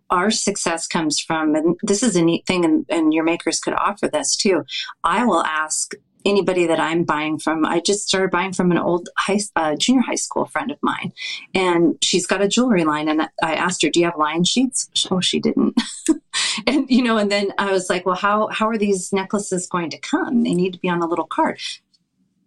our 0.10 0.30
success 0.30 0.88
comes 0.88 1.20
from, 1.20 1.56
and 1.56 1.76
this 1.82 2.04
is 2.04 2.16
a 2.16 2.22
neat 2.22 2.46
thing, 2.46 2.64
and, 2.64 2.86
and 2.90 3.14
your 3.14 3.24
makers 3.24 3.60
could 3.60 3.74
offer 3.74 4.08
this 4.08 4.36
too. 4.36 4.64
I 5.04 5.26
will 5.26 5.44
ask 5.44 5.94
anybody 6.26 6.68
that 6.68 6.80
I'm 6.80 7.04
buying 7.04 7.40
from. 7.40 7.66
I 7.66 7.80
just 7.80 8.08
started 8.08 8.32
buying 8.32 8.54
from 8.54 8.72
an 8.72 8.78
old 8.78 9.10
high, 9.18 9.40
uh, 9.56 9.76
junior 9.76 10.02
high 10.02 10.16
school 10.16 10.46
friend 10.46 10.72
of 10.72 10.78
mine, 10.82 11.14
and 11.54 11.98
she's 12.02 12.26
got 12.26 12.42
a 12.42 12.48
jewelry 12.48 12.84
line. 12.84 13.10
And 13.10 13.24
I 13.42 13.56
asked 13.56 13.82
her, 13.84 13.90
"Do 13.90 14.00
you 14.00 14.06
have 14.06 14.18
line 14.18 14.44
sheets?" 14.44 14.90
Oh, 15.12 15.22
she 15.22 15.40
didn't. 15.40 15.80
and 16.68 16.90
you 16.90 17.04
know, 17.04 17.18
and 17.18 17.32
then 17.32 17.54
I 17.58 17.72
was 17.72 17.90
like, 17.90 18.06
"Well, 18.06 18.16
how 18.16 18.48
how 18.48 18.68
are 18.68 18.78
these 18.78 19.12
necklaces 19.14 19.68
going 19.68 19.90
to 19.92 19.98
come? 19.98 20.44
They 20.44 20.54
need 20.54 20.74
to 20.74 20.80
be 20.80 20.90
on 20.90 21.02
a 21.02 21.08
little 21.08 21.28
card." 21.28 21.60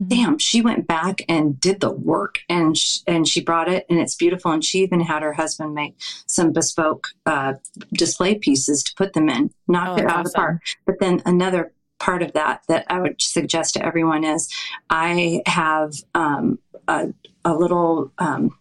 Mm-hmm. 0.03 0.09
Damn, 0.09 0.39
she 0.39 0.61
went 0.61 0.87
back 0.87 1.23
and 1.29 1.59
did 1.59 1.81
the 1.81 1.91
work, 1.91 2.41
and 2.49 2.77
sh- 2.77 2.99
and 3.07 3.27
she 3.27 3.41
brought 3.41 3.69
it, 3.69 3.87
and 3.89 3.99
it's 3.99 4.15
beautiful. 4.15 4.53
And 4.53 4.65
she 4.65 4.81
even 4.81 5.01
had 5.01 5.23
her 5.23 5.33
husband 5.33 5.75
make 5.75 5.95
some 6.27 6.53
bespoke 6.53 7.09
uh, 7.25 7.55
display 7.93 8.35
pieces 8.35 8.83
to 8.83 8.95
put 8.95 9.15
them 9.15 9.31
in, 9.31 9.51
knocked 9.69 10.01
oh, 10.01 10.03
it 10.03 10.07
out 10.07 10.11
awesome. 10.11 10.21
of 10.21 10.27
the 10.27 10.37
park. 10.37 10.63
But 10.85 11.01
then 11.01 11.23
another 11.25 11.73
part 11.99 12.23
of 12.23 12.33
that 12.33 12.63
that 12.69 12.87
I 12.89 13.01
would 13.01 13.21
suggest 13.21 13.75
to 13.75 13.85
everyone 13.85 14.25
is 14.25 14.53
I 14.91 15.43
have 15.47 15.93
um, 16.15 16.59
a, 16.89 17.13
a, 17.45 17.55
little 17.55 18.13
um, 18.19 18.57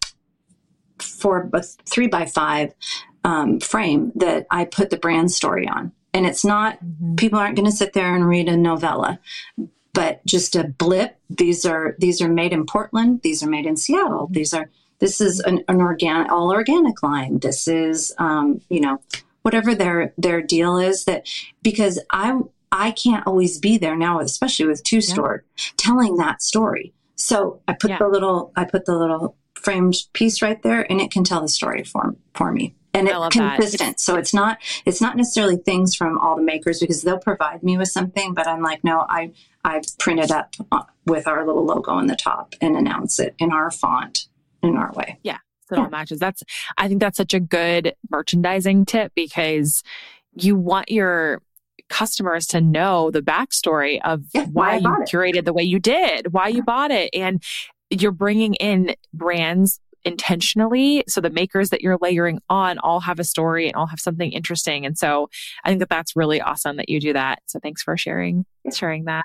four, 0.98 1.50
three 1.88 2.06
by 2.06 2.26
five 2.26 2.72
um, 3.24 3.60
frame 3.60 4.12
that 4.16 4.46
I 4.50 4.64
put 4.64 4.90
the 4.90 4.96
brand 4.96 5.32
story 5.32 5.68
on. 5.68 5.92
And 6.14 6.26
it's 6.26 6.44
not, 6.44 6.82
mm-hmm. 6.82 7.16
people 7.16 7.38
aren't 7.38 7.56
going 7.56 7.70
to 7.70 7.76
sit 7.76 7.92
there 7.92 8.14
and 8.14 8.26
read 8.26 8.48
a 8.48 8.56
novella, 8.56 9.18
but 9.92 10.24
just 10.24 10.56
a 10.56 10.64
blip. 10.64 11.18
These 11.28 11.66
are, 11.66 11.94
these 11.98 12.22
are 12.22 12.28
made 12.28 12.52
in 12.52 12.64
Portland. 12.64 13.20
These 13.22 13.42
are 13.42 13.50
made 13.50 13.66
in 13.66 13.76
Seattle. 13.76 14.24
Mm-hmm. 14.24 14.32
These 14.32 14.54
are, 14.54 14.70
this 14.98 15.20
is 15.20 15.40
an, 15.40 15.62
an 15.68 15.80
organic, 15.80 16.32
all 16.32 16.50
organic 16.52 17.02
line. 17.02 17.40
This 17.40 17.68
is, 17.68 18.14
um, 18.18 18.62
you 18.70 18.80
know, 18.80 19.00
whatever 19.42 19.74
their, 19.74 20.14
their 20.16 20.40
deal 20.40 20.78
is 20.78 21.04
that 21.04 21.28
because 21.62 22.00
I, 22.10 22.38
I 22.72 22.90
can't 22.90 23.26
always 23.26 23.58
be 23.58 23.78
there 23.78 23.96
now, 23.96 24.20
especially 24.20 24.66
with 24.66 24.82
two 24.82 25.00
store, 25.00 25.44
yeah. 25.56 25.64
telling 25.76 26.16
that 26.16 26.42
story. 26.42 26.92
So 27.14 27.62
I 27.66 27.72
put 27.72 27.90
yeah. 27.90 27.98
the 27.98 28.08
little, 28.08 28.52
I 28.56 28.64
put 28.64 28.84
the 28.84 28.96
little 28.96 29.36
framed 29.54 29.96
piece 30.12 30.42
right 30.42 30.62
there, 30.62 30.90
and 30.90 31.00
it 31.00 31.10
can 31.10 31.24
tell 31.24 31.40
the 31.40 31.48
story 31.48 31.84
for 31.84 32.16
for 32.34 32.52
me. 32.52 32.74
And 32.92 33.08
it's 33.08 33.36
consistent. 33.36 34.00
So 34.00 34.16
it's 34.16 34.32
not 34.32 34.58
it's 34.86 35.00
not 35.00 35.16
necessarily 35.16 35.56
things 35.56 35.94
from 35.94 36.18
all 36.18 36.36
the 36.36 36.42
makers 36.42 36.80
because 36.80 37.02
they'll 37.02 37.18
provide 37.18 37.62
me 37.62 37.76
with 37.76 37.88
something, 37.88 38.32
but 38.32 38.46
I'm 38.46 38.62
like, 38.62 38.84
no, 38.84 39.04
I 39.08 39.32
I 39.64 39.82
print 39.98 40.20
it 40.20 40.30
up 40.30 40.54
uh, 40.72 40.84
with 41.04 41.26
our 41.26 41.46
little 41.46 41.64
logo 41.64 41.90
on 41.90 42.06
the 42.06 42.16
top 42.16 42.54
and 42.60 42.76
announce 42.76 43.18
it 43.18 43.34
in 43.38 43.52
our 43.52 43.70
font 43.70 44.28
in 44.62 44.76
our 44.76 44.92
way. 44.92 45.18
Yeah. 45.22 45.38
So 45.68 45.74
it 45.74 45.78
yeah. 45.78 45.84
all 45.84 45.90
matches. 45.90 46.20
That's 46.20 46.42
I 46.78 46.88
think 46.88 47.00
that's 47.00 47.16
such 47.18 47.34
a 47.34 47.40
good 47.40 47.94
merchandising 48.10 48.86
tip 48.86 49.12
because 49.14 49.82
you 50.34 50.56
want 50.56 50.90
your 50.90 51.42
customers 51.88 52.46
to 52.48 52.60
know 52.60 53.10
the 53.10 53.22
backstory 53.22 54.00
of 54.04 54.22
yeah, 54.34 54.46
why, 54.46 54.78
why 54.78 54.90
you 54.90 55.04
curated 55.10 55.44
the 55.44 55.52
way 55.52 55.62
you 55.62 55.78
did, 55.78 56.32
why 56.32 56.48
you 56.48 56.62
bought 56.62 56.90
it. 56.90 57.10
And 57.14 57.42
you're 57.90 58.12
bringing 58.12 58.54
in 58.54 58.94
brands 59.12 59.80
intentionally. 60.04 61.04
So 61.08 61.20
the 61.20 61.30
makers 61.30 61.70
that 61.70 61.82
you're 61.82 61.98
layering 62.00 62.40
on 62.48 62.78
all 62.78 63.00
have 63.00 63.18
a 63.18 63.24
story 63.24 63.66
and 63.66 63.76
all 63.76 63.86
have 63.86 64.00
something 64.00 64.32
interesting. 64.32 64.86
And 64.86 64.96
so 64.96 65.28
I 65.64 65.68
think 65.68 65.80
that 65.80 65.88
that's 65.88 66.16
really 66.16 66.40
awesome 66.40 66.76
that 66.76 66.88
you 66.88 67.00
do 67.00 67.12
that. 67.12 67.40
So 67.46 67.58
thanks 67.60 67.82
for 67.82 67.96
sharing, 67.96 68.44
sharing 68.72 69.04
that. 69.04 69.24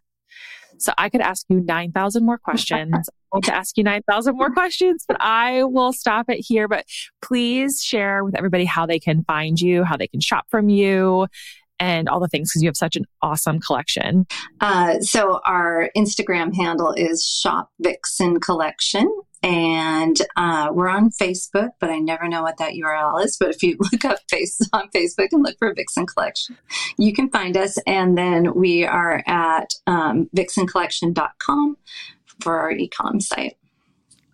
So 0.79 0.93
I 0.97 1.09
could 1.09 1.21
ask 1.21 1.45
you 1.49 1.59
9,000 1.59 2.25
more 2.25 2.39
questions. 2.39 2.91
I 3.33 3.35
want 3.35 3.45
to 3.45 3.55
ask 3.55 3.77
you 3.77 3.83
9,000 3.83 4.35
more 4.35 4.49
questions, 4.49 5.05
but 5.07 5.17
I 5.19 5.63
will 5.63 5.93
stop 5.93 6.29
it 6.29 6.39
here. 6.39 6.67
But 6.67 6.85
please 7.21 7.83
share 7.83 8.23
with 8.23 8.35
everybody 8.35 8.65
how 8.65 8.87
they 8.87 8.99
can 8.99 9.23
find 9.23 9.61
you, 9.61 9.83
how 9.83 9.95
they 9.97 10.07
can 10.07 10.19
shop 10.19 10.47
from 10.49 10.69
you, 10.69 11.27
and 11.81 12.07
all 12.07 12.19
the 12.19 12.27
things 12.27 12.51
because 12.51 12.61
you 12.61 12.69
have 12.69 12.77
such 12.77 12.95
an 12.95 13.05
awesome 13.23 13.59
collection. 13.59 14.27
Uh, 14.61 14.99
so 14.99 15.41
our 15.45 15.89
Instagram 15.97 16.55
handle 16.55 16.93
is 16.93 17.25
Shop 17.25 17.71
Vixen 17.79 18.39
Collection. 18.39 19.11
And 19.43 20.15
uh, 20.35 20.69
we're 20.71 20.87
on 20.87 21.09
Facebook, 21.09 21.69
but 21.79 21.89
I 21.89 21.97
never 21.97 22.27
know 22.27 22.43
what 22.43 22.57
that 22.57 22.73
URL 22.73 23.25
is. 23.25 23.35
But 23.39 23.49
if 23.49 23.63
you 23.63 23.77
look 23.91 24.05
up 24.05 24.19
face 24.29 24.61
on 24.71 24.89
Facebook 24.95 25.29
and 25.31 25.41
look 25.41 25.57
for 25.57 25.73
Vixen 25.73 26.05
Collection, 26.05 26.55
you 26.99 27.13
can 27.13 27.31
find 27.31 27.57
us. 27.57 27.79
And 27.87 28.15
then 28.15 28.53
we 28.53 28.85
are 28.85 29.23
at 29.25 29.73
um, 29.87 30.29
vixencollection.com 30.35 31.77
for 32.39 32.59
our 32.59 32.71
ecom 32.71 33.19
site. 33.19 33.57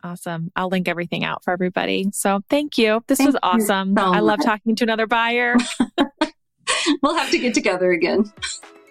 Awesome. 0.04 0.52
I'll 0.56 0.70
link 0.70 0.90
everything 0.90 1.24
out 1.24 1.46
for 1.46 1.52
everybody. 1.52 2.10
So 2.12 2.42
thank 2.50 2.78
you. 2.78 3.02
This 3.08 3.20
thank 3.20 3.30
was 3.30 3.40
awesome. 3.42 3.96
So 3.98 4.04
I 4.04 4.20
love 4.20 4.40
talking 4.44 4.76
to 4.76 4.84
another 4.84 5.08
buyer. 5.08 5.56
we'll 7.02 7.16
have 7.16 7.32
to 7.32 7.40
get 7.40 7.54
together 7.54 7.92
again. 7.92 8.32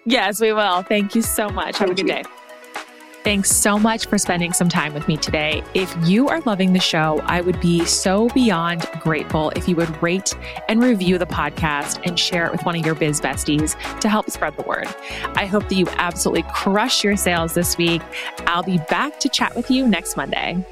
Yes, 0.05 0.39
we 0.39 0.53
will. 0.53 0.83
Thank 0.83 1.15
you 1.15 1.21
so 1.21 1.49
much. 1.49 1.77
Have 1.77 1.89
Thank 1.89 1.99
a 1.99 2.03
good 2.03 2.07
you. 2.07 2.23
day. 2.23 2.29
Thanks 3.23 3.51
so 3.51 3.77
much 3.77 4.05
for 4.05 4.17
spending 4.17 4.53
some 4.53 4.69
time 4.69 4.93
with 4.93 5.05
me 5.09 5.17
today. 5.17 5.61
If 5.73 5.93
you 6.07 6.29
are 6.29 6.39
loving 6.45 6.71
the 6.71 6.79
show, 6.79 7.19
I 7.25 7.41
would 7.41 7.59
be 7.59 7.83
so 7.83 8.29
beyond 8.29 8.87
grateful 9.01 9.49
if 9.57 9.67
you 9.67 9.75
would 9.75 10.01
rate 10.01 10.33
and 10.69 10.81
review 10.81 11.17
the 11.17 11.25
podcast 11.25 11.99
and 12.05 12.17
share 12.17 12.45
it 12.45 12.53
with 12.53 12.63
one 12.63 12.77
of 12.77 12.85
your 12.85 12.95
biz 12.95 13.19
besties 13.19 13.75
to 13.99 14.07
help 14.07 14.29
spread 14.29 14.55
the 14.55 14.63
word. 14.63 14.87
I 15.35 15.45
hope 15.45 15.67
that 15.67 15.75
you 15.75 15.87
absolutely 15.97 16.45
crush 16.53 17.03
your 17.03 17.17
sales 17.17 17.53
this 17.53 17.77
week. 17.77 18.01
I'll 18.45 18.63
be 18.63 18.77
back 18.89 19.19
to 19.19 19.27
chat 19.27 19.53
with 19.57 19.69
you 19.69 19.85
next 19.89 20.15
Monday. 20.15 20.65